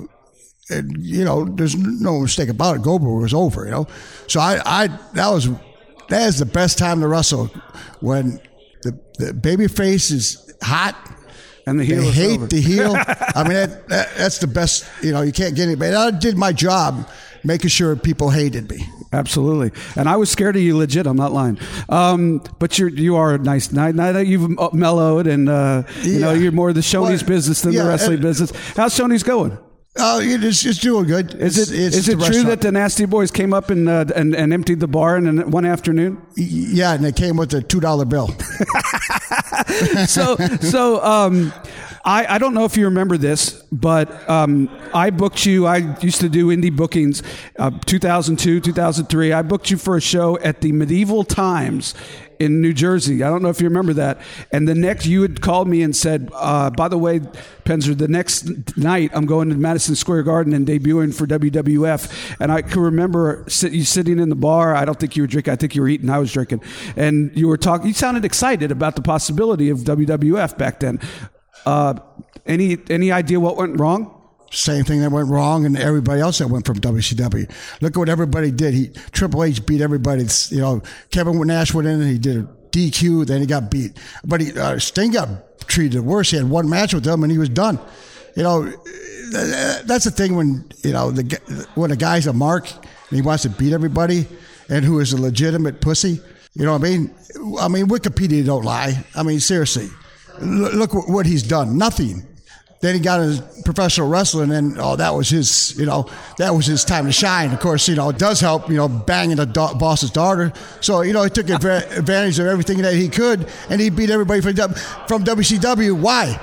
and, 0.70 1.04
you 1.04 1.22
know, 1.24 1.44
there's 1.44 1.76
no 1.76 2.20
mistake 2.20 2.48
about 2.48 2.76
it. 2.76 2.82
Goldberg 2.82 3.20
was 3.20 3.34
over, 3.34 3.64
you 3.64 3.70
know. 3.70 3.86
So 4.26 4.40
I, 4.40 4.60
I 4.64 4.86
that 5.14 5.28
was 5.28 5.50
that 6.08 6.28
is 6.28 6.38
the 6.38 6.46
best 6.46 6.78
time 6.78 7.00
to 7.00 7.08
wrestle 7.08 7.48
when 8.00 8.40
the, 8.82 8.98
the 9.18 9.32
baby 9.32 9.68
face 9.68 10.10
is 10.10 10.54
hot 10.62 10.96
and 11.66 11.78
the 11.78 11.84
heel 11.84 12.02
they 12.02 12.10
hate 12.10 12.40
over. 12.40 12.46
the 12.46 12.60
heel. 12.60 12.94
I 12.96 13.44
mean, 13.44 13.52
that, 13.52 13.88
that, 13.88 14.14
that's 14.16 14.38
the 14.38 14.46
best. 14.46 14.84
You 15.02 15.12
know, 15.12 15.22
you 15.22 15.32
can't 15.32 15.54
get 15.54 15.64
anybody. 15.64 15.94
I 15.94 16.10
did 16.10 16.36
my 16.36 16.52
job, 16.52 17.08
making 17.44 17.68
sure 17.68 17.94
people 17.96 18.30
hated 18.30 18.70
me. 18.70 18.86
Absolutely, 19.12 19.78
and 19.94 20.08
I 20.08 20.16
was 20.16 20.30
scared 20.30 20.56
of 20.56 20.62
you. 20.62 20.76
Legit, 20.76 21.06
I'm 21.06 21.16
not 21.16 21.32
lying. 21.32 21.58
Um, 21.88 22.42
but 22.58 22.78
you're 22.78 22.88
you 22.88 23.16
are 23.16 23.34
a 23.34 23.38
nice. 23.38 23.70
Now, 23.70 23.90
now 23.90 24.12
that 24.12 24.26
you've 24.26 24.72
mellowed, 24.72 25.26
and 25.26 25.48
uh, 25.48 25.82
you 26.00 26.18
know 26.18 26.32
you're 26.32 26.52
more 26.52 26.72
the 26.72 26.80
Shoney's 26.80 27.22
well, 27.22 27.28
business 27.28 27.60
than 27.60 27.72
yeah, 27.72 27.82
the 27.82 27.88
wrestling 27.88 28.20
business. 28.20 28.52
How's 28.74 28.98
Shoney's 28.98 29.22
going? 29.22 29.58
Oh, 29.96 30.20
it's, 30.22 30.64
it's 30.64 30.78
doing 30.78 31.04
good. 31.04 31.34
Is 31.34 31.58
it 31.58 31.70
it's 31.70 31.96
is 31.96 32.08
it 32.08 32.12
true 32.12 32.22
restaurant. 32.22 32.46
that 32.48 32.60
the 32.62 32.72
Nasty 32.72 33.04
Boys 33.04 33.30
came 33.30 33.52
up 33.52 33.68
and, 33.68 33.88
uh, 33.88 34.06
and 34.16 34.34
and 34.34 34.50
emptied 34.52 34.80
the 34.80 34.88
bar 34.88 35.18
in 35.18 35.50
one 35.50 35.66
afternoon? 35.66 36.20
Yeah, 36.34 36.94
and 36.94 37.04
they 37.04 37.12
came 37.12 37.36
with 37.36 37.52
a 37.52 37.60
two 37.60 37.78
dollar 37.78 38.06
bill. 38.06 38.28
so 40.06 40.36
so 40.60 41.04
um, 41.04 41.52
I, 42.04 42.34
I 42.34 42.38
don't 42.38 42.54
know 42.54 42.64
if 42.64 42.76
you 42.76 42.86
remember 42.86 43.16
this, 43.16 43.62
but 43.70 44.28
um, 44.28 44.68
I 44.92 45.10
booked 45.10 45.46
you. 45.46 45.66
I 45.66 45.98
used 46.00 46.20
to 46.20 46.28
do 46.28 46.48
indie 46.48 46.74
bookings, 46.74 47.22
uh, 47.58 47.70
2002, 47.86 48.60
2003. 48.60 49.32
I 49.32 49.42
booked 49.42 49.70
you 49.70 49.76
for 49.76 49.96
a 49.96 50.00
show 50.00 50.38
at 50.38 50.60
the 50.62 50.72
Medieval 50.72 51.22
Times 51.22 51.94
in 52.42 52.60
New 52.60 52.72
Jersey. 52.72 53.22
I 53.22 53.28
don't 53.28 53.40
know 53.40 53.50
if 53.50 53.60
you 53.60 53.68
remember 53.68 53.92
that. 53.92 54.20
And 54.50 54.66
the 54.66 54.74
next, 54.74 55.06
you 55.06 55.22
had 55.22 55.40
called 55.40 55.68
me 55.68 55.82
and 55.82 55.94
said, 55.94 56.28
uh, 56.34 56.70
by 56.70 56.88
the 56.88 56.98
way, 56.98 57.20
Penzer, 57.64 57.96
the 57.96 58.08
next 58.08 58.76
night 58.76 59.12
I'm 59.14 59.26
going 59.26 59.48
to 59.50 59.54
Madison 59.54 59.94
Square 59.94 60.24
Garden 60.24 60.52
and 60.52 60.66
debuting 60.66 61.14
for 61.14 61.24
WWF. 61.24 62.36
And 62.40 62.50
I 62.50 62.62
can 62.62 62.82
remember 62.82 63.44
sit, 63.46 63.72
you 63.72 63.84
sitting 63.84 64.18
in 64.18 64.28
the 64.28 64.34
bar. 64.34 64.74
I 64.74 64.84
don't 64.84 64.98
think 64.98 65.14
you 65.14 65.22
were 65.22 65.28
drinking. 65.28 65.52
I 65.52 65.56
think 65.56 65.76
you 65.76 65.82
were 65.82 65.88
eating. 65.88 66.10
I 66.10 66.18
was 66.18 66.32
drinking. 66.32 66.62
And 66.96 67.30
you 67.36 67.46
were 67.46 67.56
talking, 67.56 67.86
you 67.86 67.94
sounded 67.94 68.24
excited 68.24 68.72
about 68.72 68.96
the 68.96 69.02
possibility 69.02 69.70
of 69.70 69.78
WWF 69.80 70.58
back 70.58 70.80
then. 70.80 70.98
Uh, 71.64 71.94
any 72.46 72.78
any 72.90 73.12
idea 73.12 73.38
what 73.38 73.56
went 73.56 73.78
wrong? 73.78 74.18
Same 74.50 74.84
thing 74.84 75.00
that 75.00 75.10
went 75.10 75.28
wrong, 75.28 75.64
and 75.64 75.78
everybody 75.78 76.20
else 76.20 76.38
that 76.38 76.48
went 76.48 76.66
from 76.66 76.78
WCW. 76.78 77.50
Look 77.80 77.96
at 77.96 77.98
what 77.98 78.08
everybody 78.08 78.50
did. 78.50 78.74
He 78.74 78.88
Triple 79.12 79.44
H 79.44 79.64
beat 79.64 79.80
everybody. 79.80 80.26
You 80.48 80.60
know, 80.60 80.82
Kevin 81.10 81.40
Nash 81.46 81.72
went 81.72 81.88
in 81.88 82.00
and 82.00 82.10
he 82.10 82.18
did 82.18 82.36
a 82.36 82.42
DQ. 82.70 83.26
Then 83.26 83.40
he 83.40 83.46
got 83.46 83.70
beat, 83.70 83.98
but 84.24 84.40
he 84.40 84.58
uh, 84.58 84.78
Sting 84.78 85.12
got 85.12 85.58
treated 85.68 86.00
worse. 86.00 86.30
He 86.30 86.36
had 86.36 86.50
one 86.50 86.68
match 86.68 86.92
with 86.92 87.04
them 87.04 87.22
and 87.22 87.32
he 87.32 87.38
was 87.38 87.48
done. 87.48 87.78
You 88.36 88.42
know, 88.42 88.64
that's 89.84 90.04
the 90.04 90.10
thing 90.10 90.36
when 90.36 90.70
you 90.82 90.92
know 90.92 91.10
the 91.10 91.66
when 91.74 91.90
a 91.90 91.96
guy's 91.96 92.26
a 92.26 92.32
mark 92.32 92.70
and 92.72 93.16
he 93.16 93.22
wants 93.22 93.44
to 93.44 93.50
beat 93.50 93.72
everybody, 93.72 94.26
and 94.68 94.84
who 94.84 95.00
is 95.00 95.12
a 95.12 95.20
legitimate 95.20 95.80
pussy. 95.80 96.20
You 96.54 96.66
know 96.66 96.72
what 96.72 96.86
I 96.86 96.90
mean? 96.90 97.14
I 97.58 97.68
mean, 97.68 97.86
Wikipedia 97.86 98.44
don't 98.44 98.64
lie. 98.64 99.02
I 99.14 99.22
mean, 99.22 99.40
seriously 99.40 99.88
look 100.40 100.92
what 101.08 101.26
he's 101.26 101.42
done. 101.42 101.78
Nothing. 101.78 102.26
Then 102.82 102.96
he 102.96 103.00
got 103.00 103.20
his 103.20 103.40
professional 103.64 104.08
wrestling, 104.08 104.50
and 104.50 104.76
oh, 104.80 104.96
that 104.96 105.14
was 105.14 105.28
his, 105.28 105.78
you 105.78 105.86
know, 105.86 106.10
that 106.38 106.52
was 106.52 106.66
his 106.66 106.84
time 106.84 107.06
to 107.06 107.12
shine. 107.12 107.52
Of 107.52 107.60
course, 107.60 107.88
you 107.88 107.94
know, 107.94 108.08
it 108.08 108.18
does 108.18 108.40
help, 108.40 108.68
you 108.68 108.74
know, 108.74 108.88
banging 108.88 109.36
the 109.36 109.46
do- 109.46 109.74
boss's 109.78 110.10
daughter. 110.10 110.52
So, 110.80 111.02
you 111.02 111.12
know, 111.12 111.22
he 111.22 111.30
took 111.30 111.48
advantage 111.48 112.40
of 112.40 112.46
everything 112.46 112.78
that 112.82 112.94
he 112.94 113.08
could, 113.08 113.48
and 113.70 113.80
he 113.80 113.88
beat 113.88 114.10
everybody 114.10 114.40
from, 114.40 114.54
from 115.06 115.22
WCW. 115.22 115.92
Why? 115.92 116.40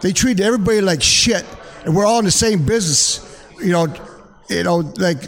They 0.00 0.12
treated 0.12 0.42
everybody 0.42 0.80
like 0.80 1.02
shit, 1.02 1.44
and 1.84 1.94
we're 1.94 2.06
all 2.06 2.20
in 2.20 2.24
the 2.24 2.30
same 2.30 2.64
business. 2.64 3.44
You 3.60 3.72
know, 3.72 3.94
you 4.48 4.62
know, 4.62 4.78
like 4.96 5.18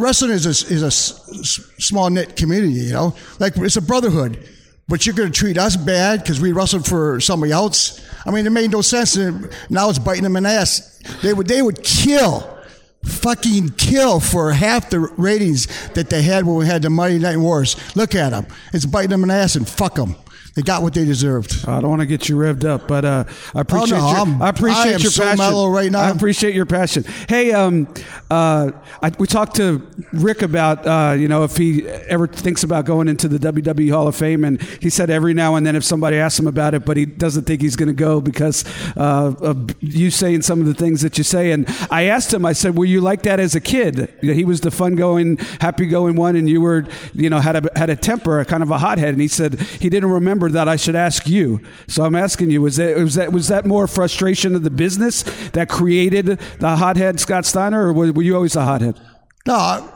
wrestling 0.00 0.32
is 0.32 0.46
a, 0.46 0.74
is 0.74 0.82
a 0.82 0.90
small 0.90 2.10
knit 2.10 2.34
community. 2.34 2.72
You 2.72 2.92
know, 2.92 3.14
like 3.38 3.56
it's 3.56 3.76
a 3.76 3.82
brotherhood 3.82 4.48
but 4.88 5.06
you're 5.06 5.14
going 5.14 5.30
to 5.30 5.38
treat 5.38 5.58
us 5.58 5.76
bad 5.76 6.20
because 6.20 6.40
we 6.40 6.52
wrestled 6.52 6.86
for 6.86 7.20
somebody 7.20 7.52
else. 7.52 8.00
I 8.26 8.30
mean, 8.30 8.46
it 8.46 8.50
made 8.50 8.70
no 8.70 8.82
sense. 8.82 9.16
And 9.16 9.50
now 9.70 9.88
it's 9.90 9.98
biting 9.98 10.24
them 10.24 10.36
in 10.36 10.42
the 10.42 10.50
ass. 10.50 11.00
They 11.22 11.32
would, 11.32 11.48
they 11.48 11.62
would 11.62 11.82
kill, 11.82 12.58
fucking 13.04 13.70
kill 13.70 14.20
for 14.20 14.52
half 14.52 14.90
the 14.90 15.00
ratings 15.00 15.66
that 15.90 16.10
they 16.10 16.22
had 16.22 16.44
when 16.44 16.56
we 16.56 16.66
had 16.66 16.82
the 16.82 16.90
Monday 16.90 17.18
Night 17.18 17.38
Wars. 17.38 17.76
Look 17.96 18.14
at 18.14 18.30
them. 18.30 18.46
It's 18.72 18.86
biting 18.86 19.10
them 19.10 19.22
in 19.22 19.28
the 19.28 19.34
ass 19.34 19.56
and 19.56 19.68
fuck 19.68 19.94
them. 19.94 20.16
They 20.54 20.60
got 20.60 20.82
what 20.82 20.92
they 20.92 21.06
deserved. 21.06 21.66
I 21.66 21.80
don't 21.80 21.88
want 21.88 22.00
to 22.00 22.06
get 22.06 22.28
you 22.28 22.36
revved 22.36 22.66
up, 22.66 22.86
but 22.86 23.06
uh, 23.06 23.24
I 23.54 23.60
appreciate 23.62 23.98
oh, 23.98 24.24
no, 24.24 24.34
your, 24.34 24.42
I 24.42 24.50
appreciate 24.50 24.94
I 24.94 24.98
your 24.98 25.10
so 25.10 25.22
passion. 25.22 25.38
mellow 25.38 25.70
right 25.70 25.90
now. 25.90 26.00
I 26.00 26.10
appreciate 26.10 26.54
your 26.54 26.66
passion. 26.66 27.04
Hey, 27.26 27.52
um, 27.52 27.88
uh, 28.30 28.70
I, 29.02 29.12
we 29.18 29.26
talked 29.26 29.56
to 29.56 29.86
Rick 30.12 30.42
about 30.42 30.86
uh, 30.86 31.14
you 31.14 31.26
know 31.26 31.44
if 31.44 31.56
he 31.56 31.88
ever 31.88 32.26
thinks 32.26 32.64
about 32.64 32.84
going 32.84 33.08
into 33.08 33.28
the 33.28 33.38
WWE 33.38 33.90
Hall 33.92 34.06
of 34.06 34.14
Fame, 34.14 34.44
and 34.44 34.60
he 34.60 34.90
said 34.90 35.08
every 35.08 35.32
now 35.32 35.54
and 35.54 35.66
then 35.66 35.74
if 35.74 35.84
somebody 35.84 36.18
asks 36.18 36.38
him 36.38 36.46
about 36.46 36.74
it, 36.74 36.84
but 36.84 36.98
he 36.98 37.06
doesn't 37.06 37.44
think 37.44 37.62
he's 37.62 37.76
going 37.76 37.88
to 37.88 37.94
go 37.94 38.20
because 38.20 38.66
uh, 38.98 39.34
of 39.40 39.74
you 39.82 40.10
saying 40.10 40.42
some 40.42 40.60
of 40.60 40.66
the 40.66 40.74
things 40.74 41.00
that 41.00 41.16
you 41.16 41.24
say. 41.24 41.52
And 41.52 41.66
I 41.90 42.04
asked 42.04 42.32
him, 42.32 42.44
I 42.44 42.52
said, 42.52 42.76
"Were 42.76 42.84
you 42.84 43.00
like 43.00 43.22
that 43.22 43.40
as 43.40 43.54
a 43.54 43.60
kid? 43.60 44.12
He 44.20 44.44
was 44.44 44.60
the 44.60 44.70
fun-going, 44.70 45.38
happy-going 45.60 46.16
one, 46.16 46.36
and 46.36 46.46
you 46.46 46.60
were 46.60 46.86
you 47.14 47.30
know 47.30 47.38
had 47.38 47.64
a 47.64 47.78
had 47.78 47.88
a 47.88 47.96
temper, 47.96 48.38
a 48.38 48.44
kind 48.44 48.62
of 48.62 48.70
a 48.70 48.76
hothead." 48.76 49.08
And 49.08 49.20
he 49.20 49.28
said 49.28 49.58
he 49.58 49.88
didn't 49.88 50.10
remember 50.10 50.41
that 50.48 50.68
I 50.68 50.76
should 50.76 50.96
ask 50.96 51.26
you. 51.26 51.60
So 51.86 52.04
I'm 52.04 52.14
asking 52.14 52.50
you: 52.50 52.62
was 52.62 52.76
that 52.76 52.96
was 52.96 53.14
that 53.14 53.32
was 53.32 53.48
that 53.48 53.66
more 53.66 53.86
frustration 53.86 54.54
of 54.54 54.62
the 54.62 54.70
business 54.70 55.22
that 55.50 55.68
created 55.68 56.26
the 56.58 56.76
hothead 56.76 57.20
Scott 57.20 57.46
Steiner, 57.46 57.88
or 57.88 57.92
were 57.92 58.22
you 58.22 58.34
always 58.34 58.56
a 58.56 58.64
hothead? 58.64 59.00
No, 59.46 59.92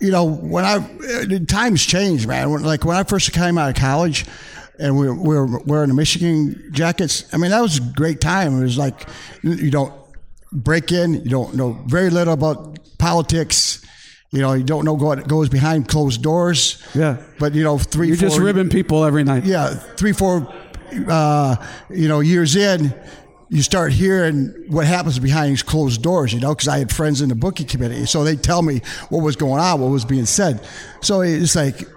you 0.00 0.10
know 0.10 0.24
when 0.24 0.64
I 0.64 0.76
uh, 0.76 1.44
times 1.46 1.84
change, 1.84 2.26
man. 2.26 2.50
Like 2.62 2.84
when 2.84 2.96
I 2.96 3.02
first 3.02 3.32
came 3.32 3.58
out 3.58 3.70
of 3.70 3.76
college, 3.76 4.26
and 4.78 4.96
we, 4.96 5.10
we 5.10 5.34
were 5.34 5.58
wearing 5.60 5.88
the 5.88 5.94
Michigan 5.94 6.70
jackets. 6.72 7.24
I 7.32 7.36
mean, 7.36 7.50
that 7.50 7.60
was 7.60 7.78
a 7.78 7.82
great 7.82 8.20
time. 8.20 8.58
It 8.58 8.62
was 8.62 8.78
like 8.78 9.08
you 9.42 9.70
don't 9.70 9.92
break 10.52 10.92
in, 10.92 11.14
you 11.14 11.30
don't 11.30 11.54
know 11.54 11.72
very 11.86 12.10
little 12.10 12.34
about 12.34 12.78
politics. 12.98 13.84
You 14.30 14.40
know, 14.40 14.52
you 14.52 14.64
don't 14.64 14.84
know 14.84 14.92
what 14.92 15.26
goes 15.26 15.48
behind 15.48 15.88
closed 15.88 16.22
doors. 16.22 16.82
Yeah. 16.94 17.16
But 17.38 17.54
you 17.54 17.64
know, 17.64 17.78
3 17.78 18.08
You're 18.08 18.16
four, 18.16 18.28
just 18.28 18.38
ribbing 18.38 18.68
people 18.68 19.04
every 19.04 19.24
night. 19.24 19.44
Yeah, 19.44 19.68
three, 19.70 20.12
four, 20.12 20.52
uh, 21.08 21.56
you 21.88 22.08
know, 22.08 22.20
years 22.20 22.54
in, 22.54 22.94
you 23.48 23.62
start 23.62 23.92
hearing 23.92 24.52
what 24.68 24.86
happens 24.86 25.18
behind 25.18 25.50
these 25.50 25.62
closed 25.62 26.02
doors. 26.02 26.34
You 26.34 26.40
know, 26.40 26.54
because 26.54 26.68
I 26.68 26.78
had 26.78 26.92
friends 26.92 27.22
in 27.22 27.30
the 27.30 27.34
booking 27.34 27.66
committee, 27.66 28.04
so 28.04 28.22
they 28.22 28.36
tell 28.36 28.60
me 28.60 28.82
what 29.08 29.22
was 29.22 29.36
going 29.36 29.60
on, 29.60 29.80
what 29.80 29.90
was 29.90 30.04
being 30.04 30.26
said. 30.26 30.60
So 31.00 31.22
it's 31.22 31.56
like 31.56 31.88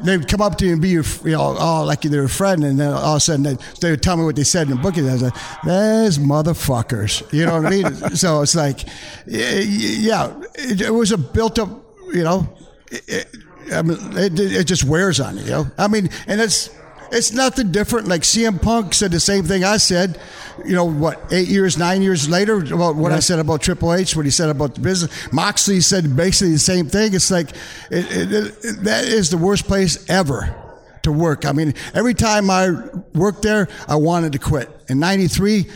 they'd 0.00 0.26
come 0.28 0.40
up 0.40 0.56
to 0.58 0.66
you 0.66 0.72
and 0.72 0.82
be 0.82 0.90
your, 0.90 1.04
you 1.24 1.32
know, 1.32 1.56
oh, 1.58 1.84
like 1.84 2.02
they're 2.02 2.24
a 2.24 2.28
friend, 2.28 2.64
and 2.64 2.78
then 2.78 2.92
all 2.92 3.14
of 3.14 3.16
a 3.16 3.20
sudden 3.20 3.42
they, 3.42 3.56
they 3.80 3.90
would 3.90 4.02
tell 4.02 4.16
me 4.16 4.24
what 4.24 4.36
they 4.36 4.44
said 4.44 4.68
in 4.68 4.76
the 4.76 4.82
book, 4.82 4.96
and 4.96 5.08
I 5.08 5.12
was 5.12 5.22
like, 5.22 5.34
"There's 5.64 6.18
motherfuckers," 6.18 7.30
you 7.32 7.46
know 7.46 7.60
what 7.60 7.66
I 7.66 7.70
mean? 7.70 7.94
so 8.16 8.42
it's 8.42 8.54
like, 8.54 8.84
yeah, 9.26 10.32
it, 10.54 10.80
it, 10.80 10.90
was 10.90 11.12
a 11.12 11.18
built 11.18 11.58
up, 11.58 11.68
you 12.12 12.24
know, 12.24 12.48
it, 12.90 13.28
I 13.72 13.82
mean, 13.82 13.98
it, 14.16 14.38
it 14.38 14.64
just 14.64 14.84
wears 14.84 15.20
on 15.20 15.36
you, 15.36 15.44
you 15.44 15.50
know. 15.50 15.66
I 15.76 15.88
mean, 15.88 16.10
and 16.26 16.40
it's 16.40 16.70
it's 17.10 17.32
nothing 17.32 17.72
different. 17.72 18.08
Like 18.08 18.22
CM 18.22 18.60
Punk 18.60 18.94
said 18.94 19.10
the 19.10 19.20
same 19.20 19.44
thing 19.44 19.64
I 19.64 19.76
said, 19.76 20.20
you 20.64 20.74
know, 20.74 20.84
what, 20.84 21.20
eight 21.32 21.48
years, 21.48 21.78
nine 21.78 22.02
years 22.02 22.28
later, 22.28 22.58
about 22.74 22.96
what 22.96 23.12
I 23.12 23.20
said 23.20 23.38
about 23.38 23.62
Triple 23.62 23.94
H, 23.94 24.16
what 24.16 24.24
he 24.24 24.30
said 24.30 24.48
about 24.48 24.74
the 24.74 24.80
business. 24.80 25.32
Moxley 25.32 25.80
said 25.80 26.16
basically 26.16 26.52
the 26.52 26.58
same 26.58 26.86
thing. 26.86 27.14
It's 27.14 27.30
like, 27.30 27.50
it, 27.90 28.06
it, 28.10 28.32
it, 28.32 28.84
that 28.84 29.04
is 29.04 29.30
the 29.30 29.38
worst 29.38 29.66
place 29.66 30.08
ever 30.10 30.54
to 31.02 31.12
work. 31.12 31.46
I 31.46 31.52
mean, 31.52 31.74
every 31.94 32.14
time 32.14 32.50
I 32.50 32.70
worked 33.14 33.42
there, 33.42 33.68
I 33.86 33.96
wanted 33.96 34.32
to 34.32 34.38
quit. 34.38 34.68
In 34.88 34.98
93, 34.98 35.66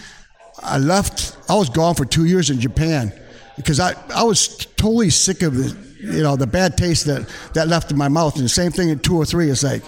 I 0.62 0.78
left, 0.78 1.37
I 1.49 1.55
was 1.55 1.70
gone 1.70 1.95
for 1.95 2.05
two 2.05 2.24
years 2.24 2.51
in 2.51 2.61
Japan 2.61 3.12
because 3.57 3.80
I, 3.80 3.95
I 4.14 4.24
was 4.24 4.66
totally 4.76 5.11
sick 5.11 5.43
of 5.43 5.55
the, 5.57 5.76
you 6.01 6.22
know, 6.22 6.37
the 6.37 6.47
bad 6.47 6.76
taste 6.76 7.07
that, 7.07 7.28
that 7.55 7.68
left 7.68 7.91
in 7.91 7.97
my 7.97 8.09
mouth. 8.09 8.35
And 8.37 8.45
the 8.45 8.49
same 8.49 8.72
thing 8.72 8.89
in 8.89 8.99
203. 8.99 9.51
It's 9.51 9.62
like, 9.62 9.83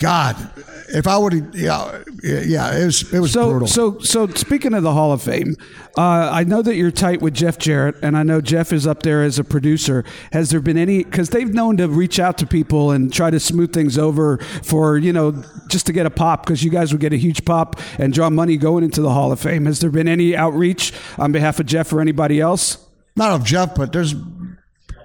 God, 0.00 0.50
if 0.88 1.06
I 1.06 1.18
would 1.18 1.34
have, 1.34 1.54
yeah, 1.54 2.02
yeah, 2.22 2.74
it 2.74 2.86
was 2.86 3.12
it 3.12 3.20
was 3.20 3.32
so, 3.32 3.50
brutal. 3.50 3.68
So, 3.68 3.98
so 3.98 4.26
speaking 4.28 4.72
of 4.72 4.82
the 4.82 4.94
Hall 4.94 5.12
of 5.12 5.20
Fame, 5.20 5.56
uh, 5.96 6.30
I 6.32 6.42
know 6.44 6.62
that 6.62 6.74
you're 6.74 6.90
tight 6.90 7.20
with 7.20 7.34
Jeff 7.34 7.58
Jarrett, 7.58 7.96
and 8.02 8.16
I 8.16 8.22
know 8.22 8.40
Jeff 8.40 8.72
is 8.72 8.86
up 8.86 9.02
there 9.02 9.22
as 9.22 9.38
a 9.38 9.44
producer. 9.44 10.02
Has 10.32 10.48
there 10.48 10.60
been 10.60 10.78
any? 10.78 11.04
Because 11.04 11.28
they've 11.28 11.52
known 11.52 11.76
to 11.76 11.86
reach 11.86 12.18
out 12.18 12.38
to 12.38 12.46
people 12.46 12.92
and 12.92 13.12
try 13.12 13.30
to 13.30 13.38
smooth 13.38 13.74
things 13.74 13.98
over 13.98 14.38
for 14.62 14.96
you 14.96 15.12
know 15.12 15.44
just 15.68 15.84
to 15.86 15.92
get 15.92 16.06
a 16.06 16.10
pop 16.10 16.46
because 16.46 16.64
you 16.64 16.70
guys 16.70 16.92
would 16.92 17.00
get 17.02 17.12
a 17.12 17.18
huge 17.18 17.44
pop 17.44 17.78
and 17.98 18.14
draw 18.14 18.30
money 18.30 18.56
going 18.56 18.82
into 18.82 19.02
the 19.02 19.10
Hall 19.10 19.32
of 19.32 19.38
Fame. 19.38 19.66
Has 19.66 19.80
there 19.80 19.90
been 19.90 20.08
any 20.08 20.34
outreach 20.34 20.94
on 21.18 21.30
behalf 21.30 21.60
of 21.60 21.66
Jeff 21.66 21.92
or 21.92 22.00
anybody 22.00 22.40
else? 22.40 22.78
Not 23.16 23.32
of 23.32 23.44
Jeff, 23.44 23.74
but 23.74 23.92
there's 23.92 24.14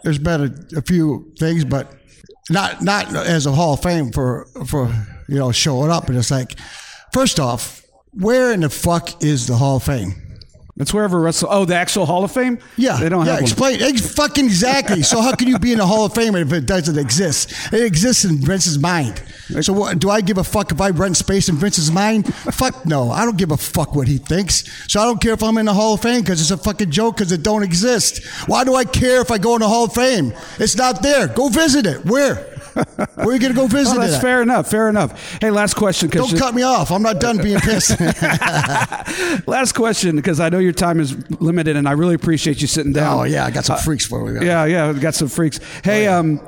there's 0.04 0.20
been 0.20 0.42
a, 0.74 0.78
a 0.78 0.82
few 0.82 1.34
things, 1.38 1.66
but 1.66 1.92
not 2.50 2.82
not 2.82 3.14
as 3.16 3.46
a 3.46 3.52
Hall 3.52 3.74
of 3.74 3.82
Fame 3.84 4.12
for 4.12 4.48
for 4.68 4.88
you 5.28 5.38
know 5.38 5.52
showing 5.52 5.92
up. 5.92 6.08
but 6.08 6.16
it's 6.16 6.32
like, 6.32 6.56
first 7.14 7.40
off, 7.40 7.84
where 8.12 8.52
in 8.54 8.62
the 8.62 8.70
fuck 8.70 9.24
is 9.24 9.48
the 9.48 9.56
Hall 9.56 9.78
of 9.78 9.84
Fame? 9.84 10.14
That's 10.78 10.94
wherever 10.94 11.22
Wrestle. 11.22 11.48
Oh, 11.50 11.64
the 11.64 11.76
actual 11.76 12.06
Hall 12.06 12.26
of 12.26 12.34
Fame. 12.34 12.60
Yeah, 12.76 12.98
they 12.98 13.08
don't 13.08 13.26
yeah, 13.26 13.34
have 13.34 13.42
one. 13.42 13.44
explain 13.44 13.82
ex- 13.82 14.14
fucking 14.14 14.44
exactly. 14.44 15.04
so 15.04 15.22
how 15.22 15.34
can 15.34 15.48
you 15.48 15.58
be 15.58 15.72
in 15.72 15.78
the 15.78 15.86
Hall 15.86 16.06
of 16.06 16.14
Fame 16.14 16.36
if 16.36 16.52
it 16.52 16.66
doesn't 16.66 16.98
exist? 16.98 17.54
It 17.72 17.82
exists 17.82 18.26
in 18.26 18.40
Vince's 18.40 18.78
mind. 18.78 19.24
So 19.62 19.72
what, 19.72 20.00
do 20.00 20.10
I 20.10 20.20
give 20.20 20.38
a 20.38 20.44
fuck 20.44 20.72
if 20.74 20.82
I 20.82 20.90
rent 20.90 21.16
space 21.16 21.48
in 21.48 21.56
Vince's 21.56 21.92
mind? 21.92 22.34
fuck 22.36 22.86
no, 22.86 23.10
I 23.10 23.24
don't 23.24 23.38
give 23.38 23.52
a 23.52 23.58
fuck 23.58 23.96
what 23.96 24.10
he 24.10 24.18
thinks. 24.18 24.66
So 24.92 25.00
I 25.00 25.06
don't 25.06 25.22
care 25.22 25.34
if 25.34 25.44
I'm 25.44 25.58
in 25.58 25.68
the 25.68 25.74
Hall 25.74 25.94
of 25.94 26.02
Fame 26.02 26.20
because 26.22 26.42
it's 26.42 26.52
a 26.52 26.58
fucking 26.58 26.92
joke 26.92 27.18
because 27.18 27.32
it 27.32 27.42
don't 27.42 27.64
exist. 27.64 28.26
Why 28.48 28.66
do 28.66 28.76
I 28.76 28.84
care 28.84 29.22
if 29.22 29.32
I 29.32 29.38
go 29.38 29.56
in 29.56 29.62
the 29.62 29.70
Hall 29.70 29.86
of 29.86 29.94
Fame? 29.94 30.34
It's 30.60 30.76
not 30.76 31.02
there. 31.02 31.30
Go 31.30 31.48
visit 31.48 31.86
it. 31.86 32.04
Where? 32.06 32.55
Where 33.16 33.30
are 33.30 33.34
you 33.34 33.40
gonna 33.40 33.54
go 33.54 33.68
visit 33.68 33.96
Oh, 33.98 34.00
that's 34.00 34.22
fair 34.22 34.42
enough. 34.42 34.70
Fair 34.70 34.90
enough. 34.90 35.38
Hey, 35.42 35.50
last 35.52 35.76
question. 35.76 36.10
Don't 36.10 36.32
you- 36.32 36.38
cut 36.38 36.54
me 36.54 36.62
off. 36.64 36.92
I'm 36.92 37.02
not 37.02 37.20
done 37.20 37.38
being 37.38 37.60
pissed. 37.60 38.00
Last 39.48 39.74
question, 39.74 40.16
because 40.16 40.40
I 40.40 40.50
know 40.50 40.60
your 40.60 40.74
time 40.74 41.00
is 41.00 41.16
limited, 41.40 41.76
and 41.76 41.88
I 41.88 41.92
really 41.94 42.16
appreciate 42.16 42.62
you 42.62 42.68
sitting 42.68 42.94
down. 42.94 43.20
oh 43.20 43.24
yeah, 43.24 43.46
I 43.46 43.52
got 43.52 43.66
some 43.66 43.78
freaks 43.78 44.06
for 44.06 44.32
you. 44.32 44.42
Yeah, 44.46 44.66
yeah, 44.66 44.92
we 44.92 45.00
got 45.00 45.16
some 45.16 45.28
freaks. 45.28 45.60
Hey, 45.84 46.08
um, 46.08 46.42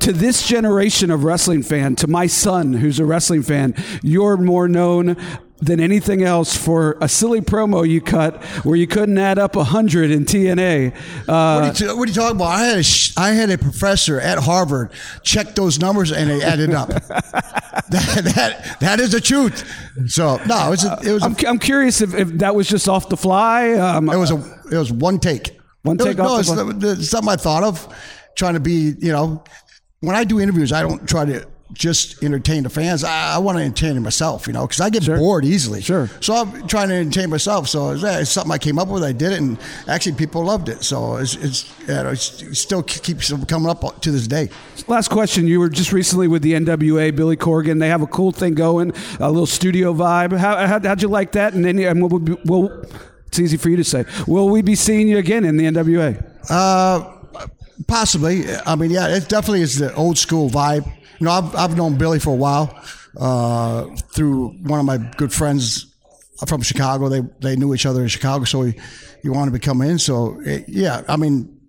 to 0.00 0.12
this 0.12 0.46
generation 0.46 1.10
of 1.10 1.24
wrestling 1.24 1.62
fan, 1.62 1.96
to 1.96 2.06
my 2.06 2.26
son 2.26 2.72
who's 2.72 2.98
a 2.98 3.04
wrestling 3.04 3.42
fan, 3.42 3.74
you're 4.02 4.36
more 4.36 4.68
known 4.68 5.16
than 5.64 5.80
anything 5.80 6.22
else 6.22 6.56
for 6.56 6.96
a 7.00 7.08
silly 7.08 7.40
promo 7.40 7.88
you 7.88 8.00
cut 8.00 8.42
where 8.64 8.76
you 8.76 8.86
couldn't 8.86 9.16
add 9.18 9.38
up 9.38 9.56
a 9.56 9.64
hundred 9.64 10.10
in 10.10 10.24
TNA. 10.24 10.92
What 10.92 11.28
Uh, 11.28 11.32
are, 11.34 11.72
you, 11.74 11.96
what 11.96 12.06
are 12.08 12.10
you 12.10 12.14
talking 12.14 12.36
about? 12.36 12.44
I 12.48 12.64
had 12.66 12.78
a 12.78 12.82
sh- 12.82 13.12
I 13.16 13.30
had 13.30 13.50
a 13.50 13.58
professor 13.58 14.20
at 14.20 14.38
Harvard 14.38 14.90
check 15.22 15.54
those 15.54 15.78
numbers 15.78 16.12
and 16.12 16.28
they 16.28 16.42
added 16.42 16.74
up. 16.74 16.88
that, 17.90 18.32
that 18.34 18.76
that 18.80 19.00
is 19.00 19.12
the 19.12 19.20
truth. 19.20 19.64
So 20.06 20.36
no, 20.46 20.66
it 20.66 20.70
was 20.70 20.84
a, 20.84 20.98
it 21.04 21.12
was 21.12 21.22
a, 21.22 21.26
I'm, 21.26 21.36
I'm 21.46 21.58
curious 21.58 22.00
if, 22.00 22.14
if 22.14 22.28
that 22.38 22.54
was 22.54 22.68
just 22.68 22.88
off 22.88 23.08
the 23.08 23.16
fly. 23.16 23.72
Um, 23.72 24.08
it 24.10 24.16
was 24.16 24.30
a 24.30 24.36
it 24.70 24.76
was 24.78 24.92
one 24.92 25.18
take. 25.18 25.58
One 25.82 25.96
It 25.96 26.04
take 26.04 26.18
was, 26.18 26.50
off 26.50 26.56
no, 26.56 26.72
the 26.72 26.90
it's, 26.92 27.00
it's 27.00 27.10
something 27.10 27.30
I 27.32 27.36
thought 27.36 27.62
of. 27.62 27.88
Trying 28.36 28.54
to 28.54 28.60
be, 28.60 28.94
you 28.98 29.12
know, 29.12 29.44
when 30.00 30.16
I 30.16 30.24
do 30.24 30.40
interviews, 30.40 30.72
I 30.72 30.82
don't 30.82 31.06
try 31.08 31.24
to 31.24 31.46
just 31.72 32.22
entertain 32.22 32.62
the 32.62 32.70
fans. 32.70 33.04
I, 33.04 33.34
I 33.34 33.38
want 33.38 33.58
to 33.58 33.64
entertain 33.64 34.00
myself, 34.02 34.46
you 34.46 34.52
know, 34.52 34.66
because 34.66 34.80
I 34.80 34.90
get 34.90 35.06
bored 35.06 35.44
easily. 35.44 35.80
Sure. 35.80 36.08
So 36.20 36.34
I'm 36.34 36.66
trying 36.68 36.88
to 36.88 36.94
entertain 36.94 37.30
myself. 37.30 37.68
So 37.68 37.90
it's, 37.90 38.02
it's 38.02 38.30
something 38.30 38.52
I 38.52 38.58
came 38.58 38.78
up 38.78 38.88
with. 38.88 39.02
I 39.02 39.12
did 39.12 39.32
it, 39.32 39.38
and 39.38 39.58
actually 39.88 40.12
people 40.12 40.44
loved 40.44 40.68
it. 40.68 40.82
So 40.84 41.16
it's, 41.16 41.36
it's, 41.36 41.72
you 41.80 41.86
know, 41.86 42.10
it's 42.10 42.58
still 42.58 42.82
keeps 42.82 43.32
coming 43.46 43.68
up 43.68 44.00
to 44.00 44.10
this 44.10 44.26
day. 44.26 44.50
Last 44.86 45.08
question. 45.08 45.46
You 45.46 45.60
were 45.60 45.68
just 45.68 45.92
recently 45.92 46.28
with 46.28 46.42
the 46.42 46.52
NWA, 46.52 47.14
Billy 47.14 47.36
Corgan. 47.36 47.80
They 47.80 47.88
have 47.88 48.02
a 48.02 48.06
cool 48.06 48.30
thing 48.30 48.54
going, 48.54 48.92
a 49.18 49.30
little 49.30 49.46
studio 49.46 49.94
vibe. 49.94 50.36
How, 50.36 50.66
how, 50.66 50.80
how'd 50.80 51.02
you 51.02 51.08
like 51.08 51.32
that? 51.32 51.54
And 51.54 51.64
then, 51.64 51.78
and 51.78 52.02
we'll, 52.02 52.38
we'll, 52.44 52.84
it's 53.26 53.38
easy 53.38 53.56
for 53.56 53.68
you 53.70 53.76
to 53.76 53.84
say. 53.84 54.04
Will 54.26 54.48
we 54.48 54.62
be 54.62 54.74
seeing 54.74 55.08
you 55.08 55.18
again 55.18 55.44
in 55.44 55.56
the 55.56 55.64
NWA? 55.64 56.22
Uh, 56.48 57.10
possibly. 57.88 58.44
I 58.66 58.76
mean, 58.76 58.90
yeah, 58.90 59.08
it 59.08 59.28
definitely 59.28 59.62
is 59.62 59.78
the 59.78 59.94
old 59.94 60.18
school 60.18 60.50
vibe. 60.50 60.90
You 61.18 61.26
know, 61.26 61.32
I've, 61.32 61.54
I've 61.54 61.76
known 61.76 61.96
Billy 61.96 62.18
for 62.18 62.30
a 62.30 62.36
while 62.36 62.78
uh, 63.16 63.86
through 64.12 64.48
one 64.62 64.80
of 64.80 64.86
my 64.86 64.98
good 65.16 65.32
friends 65.32 65.86
from 66.46 66.62
Chicago. 66.62 67.08
They 67.08 67.20
they 67.40 67.56
knew 67.56 67.74
each 67.74 67.86
other 67.86 68.02
in 68.02 68.08
Chicago, 68.08 68.44
so 68.44 68.62
he, 68.62 68.78
he 69.22 69.28
wanted 69.28 69.52
to 69.52 69.60
come 69.60 69.80
in. 69.82 69.98
So 69.98 70.40
it, 70.44 70.64
yeah, 70.68 71.02
I 71.08 71.16
mean, 71.16 71.60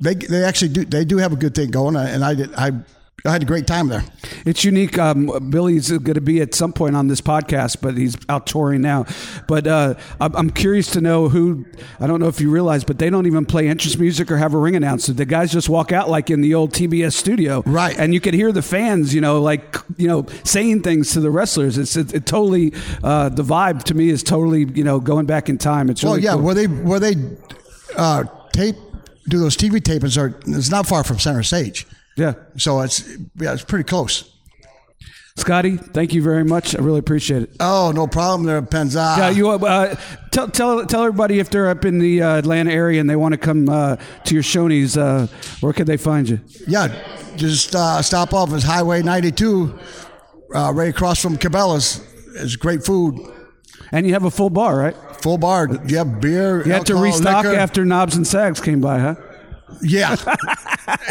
they 0.00 0.14
they 0.14 0.44
actually 0.44 0.68
do 0.68 0.84
they 0.84 1.04
do 1.04 1.18
have 1.18 1.32
a 1.32 1.36
good 1.36 1.54
thing 1.54 1.70
going, 1.70 1.96
and 1.96 2.24
I 2.24 2.34
did 2.34 2.54
I. 2.54 2.72
I 3.24 3.30
had 3.30 3.42
a 3.44 3.46
great 3.46 3.68
time 3.68 3.86
there. 3.86 4.02
It's 4.44 4.64
unique. 4.64 4.98
Um, 4.98 5.48
Billy's 5.48 5.90
going 5.92 6.14
to 6.14 6.20
be 6.20 6.40
at 6.40 6.54
some 6.56 6.72
point 6.72 6.96
on 6.96 7.06
this 7.06 7.20
podcast, 7.20 7.80
but 7.80 7.96
he's 7.96 8.16
out 8.28 8.48
touring 8.48 8.80
now. 8.80 9.06
But 9.46 9.68
uh, 9.68 9.94
I'm 10.20 10.34
I'm 10.34 10.50
curious 10.50 10.90
to 10.92 11.00
know 11.00 11.28
who. 11.28 11.64
I 12.00 12.08
don't 12.08 12.18
know 12.18 12.26
if 12.26 12.40
you 12.40 12.50
realize, 12.50 12.82
but 12.82 12.98
they 12.98 13.10
don't 13.10 13.26
even 13.28 13.46
play 13.46 13.68
entrance 13.68 13.96
music 13.96 14.28
or 14.32 14.38
have 14.38 14.54
a 14.54 14.58
ring 14.58 14.74
announcer. 14.74 15.12
The 15.12 15.24
guys 15.24 15.52
just 15.52 15.68
walk 15.68 15.92
out 15.92 16.10
like 16.10 16.30
in 16.30 16.40
the 16.40 16.54
old 16.56 16.72
TBS 16.72 17.12
studio, 17.12 17.62
Right. 17.64 17.96
And 17.96 18.12
you 18.12 18.18
could 18.20 18.34
hear 18.34 18.50
the 18.50 18.62
fans, 18.62 19.14
you 19.14 19.20
know, 19.20 19.40
like 19.40 19.76
you 19.96 20.08
know, 20.08 20.26
saying 20.42 20.82
things 20.82 21.12
to 21.12 21.20
the 21.20 21.30
wrestlers. 21.30 21.78
It's 21.78 21.94
it, 21.94 22.12
it 22.12 22.26
totally 22.26 22.72
uh, 23.04 23.28
the 23.28 23.44
vibe 23.44 23.84
to 23.84 23.94
me 23.94 24.08
is 24.08 24.24
totally 24.24 24.64
you 24.64 24.82
know 24.82 24.98
going 24.98 25.26
back 25.26 25.48
in 25.48 25.58
time. 25.58 25.90
It's 25.90 26.02
Well, 26.02 26.14
really 26.14 26.24
yeah, 26.24 26.32
cool. 26.32 26.42
where 26.42 26.54
they 26.56 26.66
where 26.66 26.98
they 26.98 27.14
uh, 27.96 28.24
tape 28.52 28.74
do 29.28 29.38
those 29.38 29.56
TV 29.56 29.74
tapings 29.80 30.18
are 30.20 30.36
it's 30.50 30.70
not 30.70 30.88
far 30.88 31.04
from 31.04 31.20
center 31.20 31.44
stage, 31.44 31.86
yeah. 32.16 32.34
so 32.56 32.80
it's 32.80 33.08
yeah 33.36 33.52
it's 33.52 33.64
pretty 33.64 33.84
close. 33.84 34.28
Scotty, 35.34 35.78
thank 35.78 36.12
you 36.12 36.22
very 36.22 36.44
much. 36.44 36.76
I 36.76 36.80
really 36.80 36.98
appreciate 36.98 37.42
it. 37.44 37.56
Oh, 37.58 37.90
no 37.94 38.06
problem 38.06 38.44
there, 38.46 38.60
Penza. 38.60 39.16
Yeah, 39.16 39.30
you 39.30 39.48
uh, 39.48 39.94
tell 40.30 40.48
tell 40.48 40.84
tell 40.84 41.04
everybody 41.04 41.38
if 41.38 41.48
they're 41.48 41.70
up 41.70 41.86
in 41.86 41.98
the 41.98 42.22
uh, 42.22 42.36
Atlanta 42.36 42.70
area 42.70 43.00
and 43.00 43.08
they 43.08 43.16
want 43.16 43.32
to 43.32 43.38
come 43.38 43.66
uh, 43.68 43.96
to 44.24 44.34
your 44.34 44.42
Shoney's, 44.42 44.98
uh, 44.98 45.26
where 45.60 45.72
could 45.72 45.86
they 45.86 45.96
find 45.96 46.28
you? 46.28 46.38
Yeah, 46.68 46.94
just 47.36 47.74
uh, 47.74 48.02
stop 48.02 48.34
off 48.34 48.52
at 48.52 48.62
Highway 48.62 49.00
92, 49.02 49.78
uh, 50.54 50.70
right 50.74 50.90
across 50.90 51.18
from 51.22 51.38
Cabela's. 51.38 52.06
It's 52.34 52.56
great 52.56 52.84
food, 52.84 53.18
And 53.90 54.06
you 54.06 54.12
have 54.12 54.24
a 54.24 54.30
full 54.30 54.50
bar, 54.50 54.76
right? 54.76 54.96
full 55.22 55.38
bar. 55.38 55.68
You 55.86 55.98
have 55.98 56.20
beer. 56.20 56.62
You 56.66 56.72
had 56.72 56.86
to 56.86 56.96
restock 56.96 57.44
liquor. 57.44 57.56
after 57.56 57.84
Knobbs 57.84 58.16
and 58.16 58.26
Sags 58.26 58.60
came 58.60 58.80
by, 58.80 58.98
huh? 58.98 59.14
Yeah, 59.82 60.16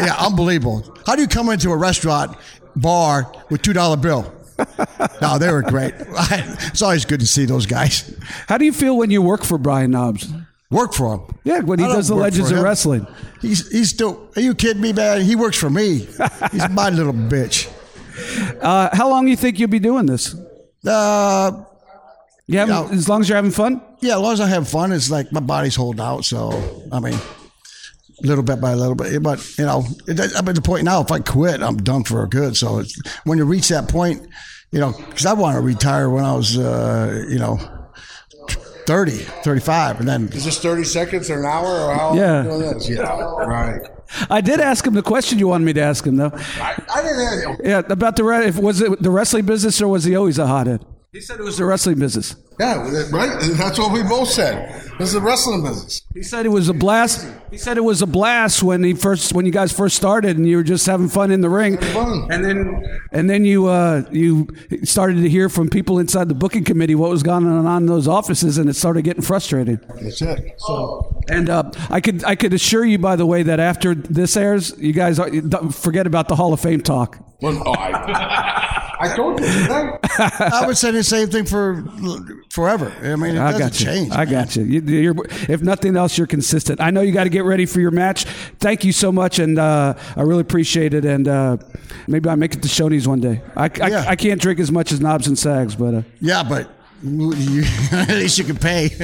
yeah, 0.00 0.14
unbelievable. 0.18 0.94
How 1.06 1.16
do 1.16 1.22
you 1.22 1.28
come 1.28 1.48
into 1.48 1.70
a 1.70 1.76
restaurant 1.76 2.36
bar 2.76 3.32
with 3.50 3.62
two 3.62 3.72
dollar 3.72 3.96
bill? 3.96 4.32
no, 5.20 5.38
they 5.38 5.50
were 5.50 5.62
great. 5.62 5.94
it's 5.98 6.82
always 6.82 7.04
good 7.04 7.20
to 7.20 7.26
see 7.26 7.44
those 7.46 7.66
guys. 7.66 8.14
How 8.48 8.58
do 8.58 8.64
you 8.64 8.72
feel 8.72 8.96
when 8.96 9.10
you 9.10 9.20
work 9.22 9.42
for 9.44 9.58
Brian 9.58 9.90
Knobbs? 9.90 10.28
Work 10.70 10.94
for 10.94 11.14
him. 11.16 11.34
Yeah, 11.44 11.60
when 11.60 11.78
he 11.78 11.84
I 11.84 11.88
does 11.88 12.08
the 12.08 12.14
Legends 12.14 12.50
of. 12.50 12.62
Wrestling. 12.62 13.06
He's 13.40 13.68
he's 13.70 13.90
still. 13.90 14.30
Are 14.36 14.40
you 14.42 14.54
kidding 14.54 14.80
me, 14.80 14.92
man? 14.92 15.20
He 15.22 15.36
works 15.36 15.58
for 15.58 15.68
me. 15.70 16.06
He's 16.52 16.68
my 16.70 16.90
little 16.90 17.12
bitch. 17.14 17.70
Uh, 18.60 18.94
how 18.94 19.08
long 19.08 19.24
do 19.24 19.30
you 19.30 19.36
think 19.36 19.58
you'll 19.58 19.70
be 19.70 19.78
doing 19.80 20.04
this? 20.06 20.34
Uh, 20.86 21.64
You 22.46 22.58
having, 22.58 22.74
Yeah. 22.74 22.88
as 22.92 23.08
long 23.08 23.22
as 23.22 23.28
you're 23.28 23.36
having 23.36 23.50
fun. 23.50 23.80
yeah, 24.00 24.14
as 24.16 24.20
long 24.20 24.32
as 24.34 24.40
I 24.40 24.48
have 24.48 24.68
fun, 24.68 24.92
it's 24.92 25.10
like 25.10 25.32
my 25.32 25.40
body's 25.40 25.74
holding 25.76 26.00
out. 26.04 26.24
So 26.26 26.52
I 26.92 27.00
mean, 27.00 27.18
little 28.22 28.44
bit 28.44 28.60
by 28.60 28.74
little 28.74 28.94
bit. 28.94 29.22
But 29.22 29.58
you 29.58 29.64
know, 29.64 29.84
it, 30.06 30.18
I'm 30.36 30.48
at 30.48 30.54
the 30.54 30.62
point 30.62 30.84
now. 30.84 31.00
If 31.02 31.10
I 31.12 31.20
quit, 31.20 31.62
I'm 31.62 31.76
done 31.76 32.04
for 32.04 32.26
good. 32.26 32.56
So 32.56 32.78
it's, 32.78 33.00
when 33.24 33.38
you 33.38 33.44
reach 33.44 33.68
that 33.68 33.88
point, 33.88 34.26
you 34.70 34.80
know, 34.80 34.92
because 34.92 35.26
I 35.26 35.32
want 35.34 35.56
to 35.56 35.60
retire 35.60 36.08
when 36.08 36.24
I 36.24 36.34
was, 36.34 36.56
uh, 36.58 37.24
you 37.28 37.38
know, 37.38 37.58
30, 38.86 39.12
35, 39.12 40.00
and 40.00 40.08
then 40.08 40.28
Is 40.32 40.44
this 40.44 40.58
30 40.60 40.84
seconds 40.84 41.30
or 41.30 41.38
an 41.38 41.44
hour 41.46 41.66
or 41.66 41.94
how 41.94 42.14
Yeah. 42.14 42.42
long 42.42 42.60
this? 42.60 42.88
Yeah. 42.88 43.02
Right. 43.02 43.80
I 44.28 44.40
did 44.40 44.60
ask 44.60 44.86
him 44.86 44.94
the 44.94 45.02
question 45.02 45.38
you 45.38 45.48
wanted 45.48 45.64
me 45.64 45.72
to 45.74 45.80
ask 45.80 46.04
him, 46.06 46.16
though. 46.16 46.32
I, 46.34 46.82
I 46.92 47.02
didn't 47.02 47.48
have, 47.48 47.60
Yeah, 47.64 47.82
about 47.92 48.16
the 48.16 48.24
if 48.44 48.58
was 48.58 48.80
it 48.80 49.00
the 49.02 49.10
wrestling 49.10 49.46
business 49.46 49.80
or 49.80 49.88
was 49.88 50.04
he 50.04 50.16
always 50.16 50.38
a 50.38 50.46
hothead? 50.46 50.84
He 51.12 51.20
said 51.20 51.38
it 51.38 51.42
was 51.42 51.58
the 51.58 51.64
wrestling 51.64 51.98
business. 51.98 52.34
Yeah, 52.58 53.08
right? 53.10 53.38
That's 53.56 53.78
what 53.78 53.92
we 53.92 54.02
both 54.02 54.28
said. 54.28 54.82
This 54.98 55.08
is 55.08 55.14
a 55.14 55.20
wrestling 55.20 55.62
business. 55.62 56.02
He 56.14 56.22
said 56.22 56.46
it 56.46 56.50
was 56.50 56.68
a 56.68 56.74
blast. 56.74 57.26
He 57.50 57.58
said 57.58 57.76
it 57.76 57.82
was 57.82 58.02
a 58.02 58.06
blast 58.06 58.62
when 58.62 58.84
he 58.84 58.94
first 58.94 59.32
when 59.32 59.46
you 59.46 59.52
guys 59.52 59.72
first 59.72 59.96
started 59.96 60.36
and 60.36 60.46
you 60.46 60.56
were 60.56 60.62
just 60.62 60.86
having 60.86 61.08
fun 61.08 61.30
in 61.30 61.40
the 61.40 61.48
ring. 61.48 61.78
fun. 61.78 62.28
And 62.30 62.44
then 62.44 63.00
and 63.10 63.28
then 63.28 63.44
you 63.44 63.66
uh, 63.66 64.04
you 64.10 64.48
started 64.84 65.22
to 65.22 65.28
hear 65.28 65.48
from 65.48 65.70
people 65.70 65.98
inside 65.98 66.28
the 66.28 66.34
booking 66.34 66.64
committee 66.64 66.94
what 66.94 67.10
was 67.10 67.22
going 67.22 67.46
on 67.46 67.82
in 67.82 67.86
those 67.86 68.06
offices 68.06 68.58
and 68.58 68.68
it 68.68 68.74
started 68.74 69.02
getting 69.02 69.22
frustrating. 69.22 69.80
That's 70.00 70.22
it. 70.22 70.54
So, 70.58 71.22
And 71.28 71.48
uh, 71.48 71.70
I 71.90 72.00
could 72.00 72.22
I 72.24 72.34
could 72.34 72.52
assure 72.52 72.84
you 72.84 72.98
by 72.98 73.16
the 73.16 73.26
way 73.26 73.42
that 73.42 73.60
after 73.60 73.94
this 73.94 74.36
airs, 74.36 74.74
you 74.78 74.92
guys 74.92 75.18
are, 75.18 75.30
forget 75.72 76.06
about 76.06 76.28
the 76.28 76.36
Hall 76.36 76.52
of 76.52 76.60
Fame 76.60 76.82
talk. 76.82 77.18
well, 77.40 77.60
oh, 77.66 77.72
I, 77.72 78.92
I 79.00 79.16
told 79.16 79.40
you, 79.40 79.46
didn't 79.46 79.72
I? 79.72 79.98
I 80.62 80.66
would 80.66 80.76
say 80.76 80.92
the 80.92 81.02
same 81.02 81.28
thing 81.28 81.44
for 81.44 81.82
forever. 82.52 82.92
I 83.02 83.16
mean, 83.16 83.36
it 83.36 83.40
I 83.40 83.52
doesn't 83.52 83.58
got 83.60 83.80
you. 83.80 83.86
change. 83.86 84.12
I 84.12 84.24
man. 84.24 84.30
got 84.30 84.56
you. 84.56 84.64
you 84.64 84.80
you're, 84.82 85.14
if 85.48 85.62
nothing 85.62 85.96
else, 85.96 86.18
you're 86.18 86.26
consistent. 86.26 86.82
I 86.82 86.90
know 86.90 87.00
you 87.00 87.10
got 87.12 87.24
to 87.24 87.30
get 87.30 87.44
ready 87.44 87.64
for 87.64 87.80
your 87.80 87.90
match. 87.90 88.24
Thank 88.60 88.84
you 88.84 88.92
so 88.92 89.10
much, 89.10 89.38
and 89.38 89.58
uh, 89.58 89.94
I 90.16 90.20
really 90.22 90.42
appreciate 90.42 90.92
it. 90.92 91.06
And 91.06 91.26
uh, 91.26 91.56
maybe 92.06 92.28
I 92.28 92.34
make 92.34 92.52
it 92.54 92.62
to 92.62 92.68
Shoney's 92.68 93.08
one 93.08 93.20
day. 93.20 93.40
I, 93.56 93.64
I, 93.80 93.86
Yeah. 93.88 94.04
I 94.06 94.16
can't 94.16 94.40
drink 94.40 94.60
as 94.60 94.70
much 94.70 94.92
as 94.92 95.00
Knobbs 95.00 95.26
and 95.26 95.38
Sags, 95.38 95.74
but 95.74 95.94
uh, 95.94 96.02
Yeah, 96.20 96.42
but 96.42 96.70
you, 97.02 97.64
at 97.92 98.08
least 98.10 98.36
you 98.38 98.44
can 98.44 98.56
pay. 98.58 98.90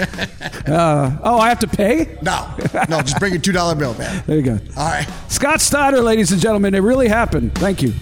uh, 0.67 1.19
oh, 1.23 1.39
I 1.39 1.49
have 1.49 1.61
to 1.61 1.67
pay. 1.69 2.19
no, 2.23 2.55
no, 2.91 3.01
just 3.01 3.19
bring 3.19 3.35
a 3.35 3.39
two 3.39 3.53
dollar 3.53 3.75
bill, 3.75 3.95
man. 3.95 4.23
There 4.27 4.37
you 4.37 4.43
go. 4.43 4.59
All 4.77 4.89
right. 4.89 5.09
Scott 5.29 5.63
Steiner, 5.63 6.01
ladies 6.01 6.33
and 6.33 6.41
gentlemen, 6.41 6.75
it 6.75 6.81
really 6.81 7.09
happened. 7.09 7.55
Thank 7.55 7.81
you. 7.83 7.95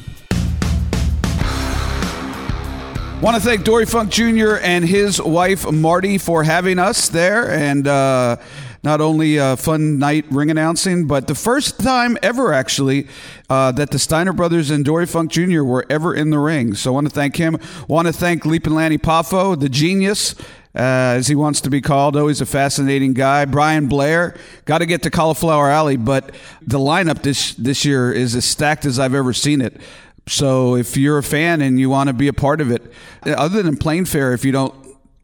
Want 3.22 3.34
to 3.34 3.40
thank 3.40 3.64
Dory 3.64 3.86
Funk 3.86 4.10
Jr. 4.10 4.56
and 4.60 4.84
his 4.84 5.22
wife 5.22 5.68
Marti 5.72 6.18
for 6.18 6.44
having 6.44 6.78
us 6.78 7.08
there, 7.08 7.50
and 7.50 7.88
uh, 7.88 8.36
not 8.82 9.00
only 9.00 9.38
a 9.38 9.56
fun 9.56 9.98
night 9.98 10.26
ring 10.30 10.50
announcing, 10.50 11.06
but 11.06 11.26
the 11.26 11.34
first 11.34 11.80
time 11.80 12.18
ever 12.22 12.52
actually 12.52 13.08
uh, 13.48 13.72
that 13.72 13.90
the 13.90 13.98
Steiner 13.98 14.34
brothers 14.34 14.70
and 14.70 14.84
Dory 14.84 15.06
Funk 15.06 15.30
Jr. 15.30 15.62
were 15.62 15.86
ever 15.88 16.14
in 16.14 16.28
the 16.28 16.38
ring. 16.38 16.74
So 16.74 16.90
I 16.90 16.94
want 16.94 17.06
to 17.08 17.12
thank 17.12 17.36
him. 17.36 17.58
Want 17.88 18.06
to 18.06 18.12
thank 18.12 18.44
Leaping 18.44 18.74
Lanny 18.74 18.98
Poffo, 18.98 19.58
the 19.58 19.70
genius. 19.70 20.34
Uh, 20.74 21.16
as 21.16 21.26
he 21.26 21.34
wants 21.34 21.62
to 21.62 21.70
be 21.70 21.80
called. 21.80 22.16
Always 22.16 22.42
a 22.42 22.46
fascinating 22.46 23.14
guy. 23.14 23.46
Brian 23.46 23.88
Blair. 23.88 24.36
Got 24.66 24.80
to 24.80 24.86
get 24.86 25.02
to 25.04 25.10
Cauliflower 25.10 25.70
Alley, 25.70 25.96
but 25.96 26.34
the 26.60 26.78
lineup 26.78 27.22
this 27.22 27.54
this 27.54 27.86
year 27.86 28.12
is 28.12 28.34
as 28.34 28.44
stacked 28.44 28.84
as 28.84 28.98
I've 28.98 29.14
ever 29.14 29.32
seen 29.32 29.62
it. 29.62 29.80
So 30.28 30.74
if 30.74 30.96
you're 30.96 31.18
a 31.18 31.22
fan 31.22 31.60
and 31.60 31.78
you 31.78 31.88
want 31.88 32.08
to 32.08 32.12
be 32.12 32.26
a 32.26 32.32
part 32.32 32.60
of 32.60 32.72
it, 32.72 32.92
other 33.24 33.62
than 33.62 33.76
plane 33.76 34.04
fare, 34.04 34.32
if 34.32 34.44
you 34.44 34.50
don't 34.50 34.74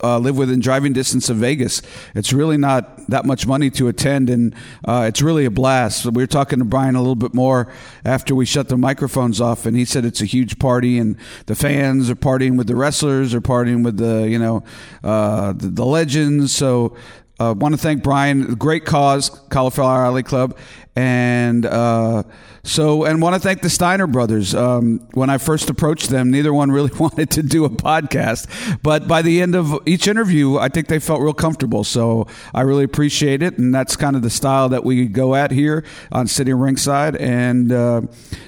uh, 0.01 0.19
live 0.19 0.37
within 0.37 0.61
driving 0.61 0.93
distance 0.93 1.29
of 1.29 1.39
Vegas, 1.39 1.83
it's 2.15 2.33
really 2.33 2.57
not 2.57 3.09
that 3.09 3.25
much 3.25 3.45
money 3.45 3.69
to 3.71 3.89
attend, 3.89 4.31
and 4.31 4.55
uh, 4.85 5.05
it's 5.09 5.21
really 5.21 5.45
a 5.45 5.51
blast. 5.51 6.05
We 6.07 6.23
were 6.23 6.27
talking 6.29 6.61
to 6.61 6.65
Brian 6.65 6.95
a 6.95 7.01
little 7.01 7.17
bit 7.17 7.35
more 7.35 7.73
after 8.05 8.35
we 8.35 8.47
shut 8.47 8.69
the 8.69 8.77
microphones 8.77 9.41
off, 9.41 9.67
and 9.67 9.77
he 9.77 9.85
said 9.85 10.05
it's 10.05 10.21
a 10.21 10.25
huge 10.25 10.61
party, 10.61 10.99
and 10.99 11.17
the 11.47 11.55
fans 11.57 12.09
are 12.09 12.15
partying 12.15 12.57
with 12.57 12.69
the 12.69 12.77
wrestlers, 12.77 13.35
are 13.35 13.41
partying 13.41 13.85
with 13.85 13.97
the 13.97 14.29
you 14.29 14.39
know 14.39 14.63
uh, 15.03 15.53
the, 15.53 15.69
the 15.69 15.85
legends. 15.85 16.55
So 16.55 16.97
uh, 17.41 17.55
want 17.57 17.75
to 17.75 17.79
thank 17.79 18.03
Brian. 18.03 18.55
Great 18.55 18.85
cause, 18.85 19.31
Cauliflower 19.49 20.05
Alley 20.05 20.23
Club, 20.23 20.57
and 20.95 21.65
uh, 21.65 22.23
so 22.63 23.05
and 23.05 23.21
want 23.23 23.35
to 23.35 23.41
thank 23.41 23.63
the 23.63 23.71
Steiner 23.71 24.07
brothers. 24.07 24.55
Um, 24.55 25.09
when 25.15 25.31
I 25.31 25.39
first 25.39 25.71
approached 25.71 26.11
them, 26.11 26.31
neither 26.31 26.53
one 26.53 26.71
really 26.71 26.91
wanted 26.99 27.31
to 27.33 27.43
do 27.43 27.65
a 27.65 27.71
podcast, 27.71 28.79
but 28.83 29.09
by 29.09 29.23
the 29.23 29.41
end 29.41 29.55
of 29.55 29.73
each 29.87 30.07
interview, 30.07 30.59
I 30.59 30.69
think 30.69 30.89
they 30.89 30.99
felt 30.99 31.21
real 31.21 31.33
comfortable. 31.33 31.85
So 31.85 32.27
I 32.55 32.61
really 32.63 32.85
appreciate 32.85 33.43
it, 33.43 33.59
and 33.59 33.75
that's 33.75 33.97
kind 33.97 34.15
of 34.15 34.23
the 34.23 34.31
style 34.31 34.69
that 34.69 34.85
we 34.85 35.07
go 35.07 35.35
at 35.35 35.51
here 35.51 35.85
on 36.13 36.27
Sitting 36.27 36.55
Ringside. 36.55 37.17
And 37.17 37.73
uh, 37.73 38.03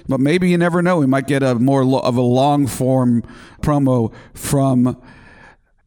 but 0.08 0.20
maybe 0.20 0.50
you 0.50 0.58
never 0.58 0.82
know, 0.82 0.98
we 0.98 1.06
might 1.06 1.26
get 1.26 1.42
a 1.42 1.54
more 1.54 1.84
lo- 1.84 2.00
of 2.00 2.16
a 2.16 2.22
long 2.22 2.66
form 2.66 3.22
promo 3.62 4.12
from 4.34 5.00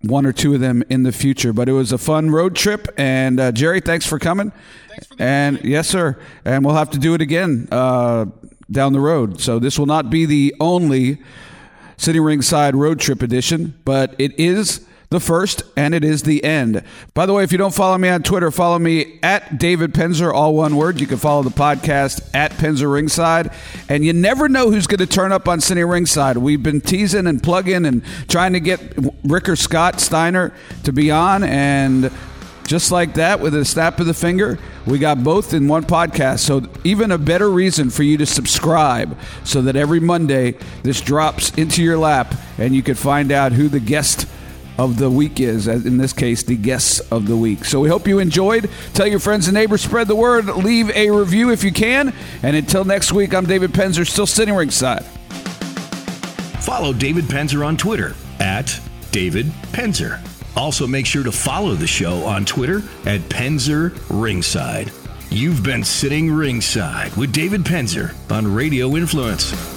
one 0.08 0.26
or 0.26 0.34
two 0.34 0.54
of 0.54 0.60
them 0.60 0.84
in 0.90 1.04
the 1.04 1.12
future. 1.12 1.54
But 1.54 1.70
it 1.70 1.74
was 1.74 1.92
a 1.92 1.98
fun 1.98 2.32
road 2.32 2.56
trip. 2.56 2.88
And 2.98 3.40
uh, 3.40 3.52
Jerry, 3.52 3.82
thanks 3.82 4.06
for 4.06 4.20
coming. 4.20 4.52
Thanks 4.88 5.08
for 5.08 5.16
and 5.20 5.64
yes, 5.64 5.88
sir. 5.88 6.20
And 6.46 6.66
we'll 6.66 6.76
have 6.76 6.92
to 6.92 7.00
do 7.00 7.14
it 7.14 7.22
again 7.22 7.68
uh, 7.72 8.26
down 8.72 8.94
the 8.94 9.00
road. 9.00 9.42
So 9.42 9.60
this 9.60 9.78
will 9.78 9.86
not 9.86 10.10
be 10.10 10.26
the 10.26 10.56
only 10.60 11.20
Sitting 12.00 12.22
Ringside 12.22 12.76
road 12.76 13.00
trip 13.00 13.24
edition, 13.24 13.80
but 13.84 14.14
it 14.20 14.40
is 14.40 14.86
the 15.10 15.20
first, 15.20 15.64
and 15.78 15.94
it 15.94 16.04
is 16.04 16.24
the 16.24 16.44
end. 16.44 16.84
By 17.14 17.26
the 17.26 17.34
way, 17.34 17.44
if 17.44 17.52
you 17.52 17.58
don't 17.58 17.74
follow 17.74 17.98
me 17.98 18.10
on 18.10 18.24
Twitter, 18.24 18.52
follow 18.52 18.78
me 18.78 19.20
at 19.24 19.58
David 19.58 19.94
Penzer, 19.94 20.34
all 20.34 20.54
one 20.54 20.76
word. 20.76 21.00
You 21.00 21.08
can 21.08 21.18
follow 21.18 21.44
the 21.44 21.50
podcast 21.50 22.30
at 22.34 22.52
Penzer 22.52 22.92
Ringside. 22.92 23.52
And 23.88 24.04
you 24.04 24.12
never 24.12 24.50
know 24.50 24.70
who's 24.70 24.86
going 24.86 25.00
to 25.00 25.08
turn 25.08 25.32
up 25.32 25.48
on 25.48 25.62
Sitting 25.62 25.86
Ringside. 25.86 26.38
We've 26.38 26.62
been 26.62 26.82
teasing 26.82 27.26
and 27.26 27.42
plugging 27.42 27.86
and 27.86 28.04
trying 28.28 28.54
to 28.54 28.60
get 28.60 28.82
Rick 29.24 29.48
or 29.48 29.56
Scott 29.56 30.02
Steiner 30.02 30.54
to 30.84 30.92
be 30.92 31.10
on, 31.10 31.44
and 31.44 32.12
just 32.68 32.92
like 32.92 33.14
that, 33.14 33.40
with 33.40 33.56
a 33.56 33.64
snap 33.64 34.02
of 34.02 34.08
the 34.08 34.14
finger, 34.14 34.60
we 34.86 35.00
got 35.00 35.24
both 35.24 35.54
in 35.54 35.70
one 35.70 35.86
podcast. 35.86 36.40
So, 36.40 36.64
even 36.84 37.12
a 37.12 37.18
better 37.18 37.50
reason 37.50 37.90
for 37.90 38.04
you 38.04 38.18
to 38.18 38.26
subscribe 38.26 39.18
so 39.46 39.62
that 39.62 39.78
every 39.78 40.02
Monday 40.02 40.56
this 40.84 41.00
drops 41.00 41.52
into 41.52 41.82
your 41.82 41.98
lap 41.98 42.36
and 42.58 42.76
you 42.76 42.84
can 42.84 42.96
find 42.96 43.32
out 43.32 43.54
who 43.54 43.70
the 43.70 43.80
guest 43.80 44.28
of 44.78 44.98
the 44.98 45.10
week 45.10 45.40
is, 45.40 45.68
in 45.68 45.98
this 45.98 46.14
case, 46.14 46.44
the 46.44 46.56
guests 46.56 47.00
of 47.12 47.28
the 47.28 47.36
week. 47.36 47.66
So 47.66 47.80
we 47.80 47.90
hope 47.90 48.08
you 48.08 48.20
enjoyed. 48.20 48.70
Tell 48.94 49.08
your 49.08 49.20
friends 49.20 49.48
and 49.48 49.56
neighbors, 49.56 49.82
spread 49.82 50.08
the 50.08 50.16
word, 50.16 50.46
leave 50.46 50.90
a 50.92 51.10
review 51.10 51.52
if 51.52 51.64
you 51.64 51.72
can. 51.72 52.14
And 52.44 52.56
until 52.56 52.86
next 52.86 53.12
week, 53.12 53.34
I'm 53.34 53.46
David 53.46 53.72
Penzer, 53.72 54.08
still 54.08 54.28
sitting 54.28 54.54
ringside. 54.54 55.04
Follow 56.62 56.94
David 56.94 57.26
Penzer 57.26 57.66
on 57.66 57.78
Twitter 57.78 58.16
at 58.40 58.80
David 59.12 59.48
Penzer. 59.72 60.20
Also, 60.56 60.88
make 60.88 61.06
sure 61.06 61.24
to 61.24 61.32
follow 61.32 61.76
the 61.76 61.88
show 61.88 62.24
on 62.24 62.44
Twitter 62.44 62.82
at 63.06 63.22
Penzer 63.22 63.98
Ringside. 64.10 64.92
You've 65.30 65.62
been 65.62 65.84
sitting 65.84 66.32
ringside 66.32 67.16
with 67.16 67.32
David 67.32 67.62
Penzer 67.62 68.16
on 68.32 68.54
Radio 68.54 68.96
Influence. 68.96 69.77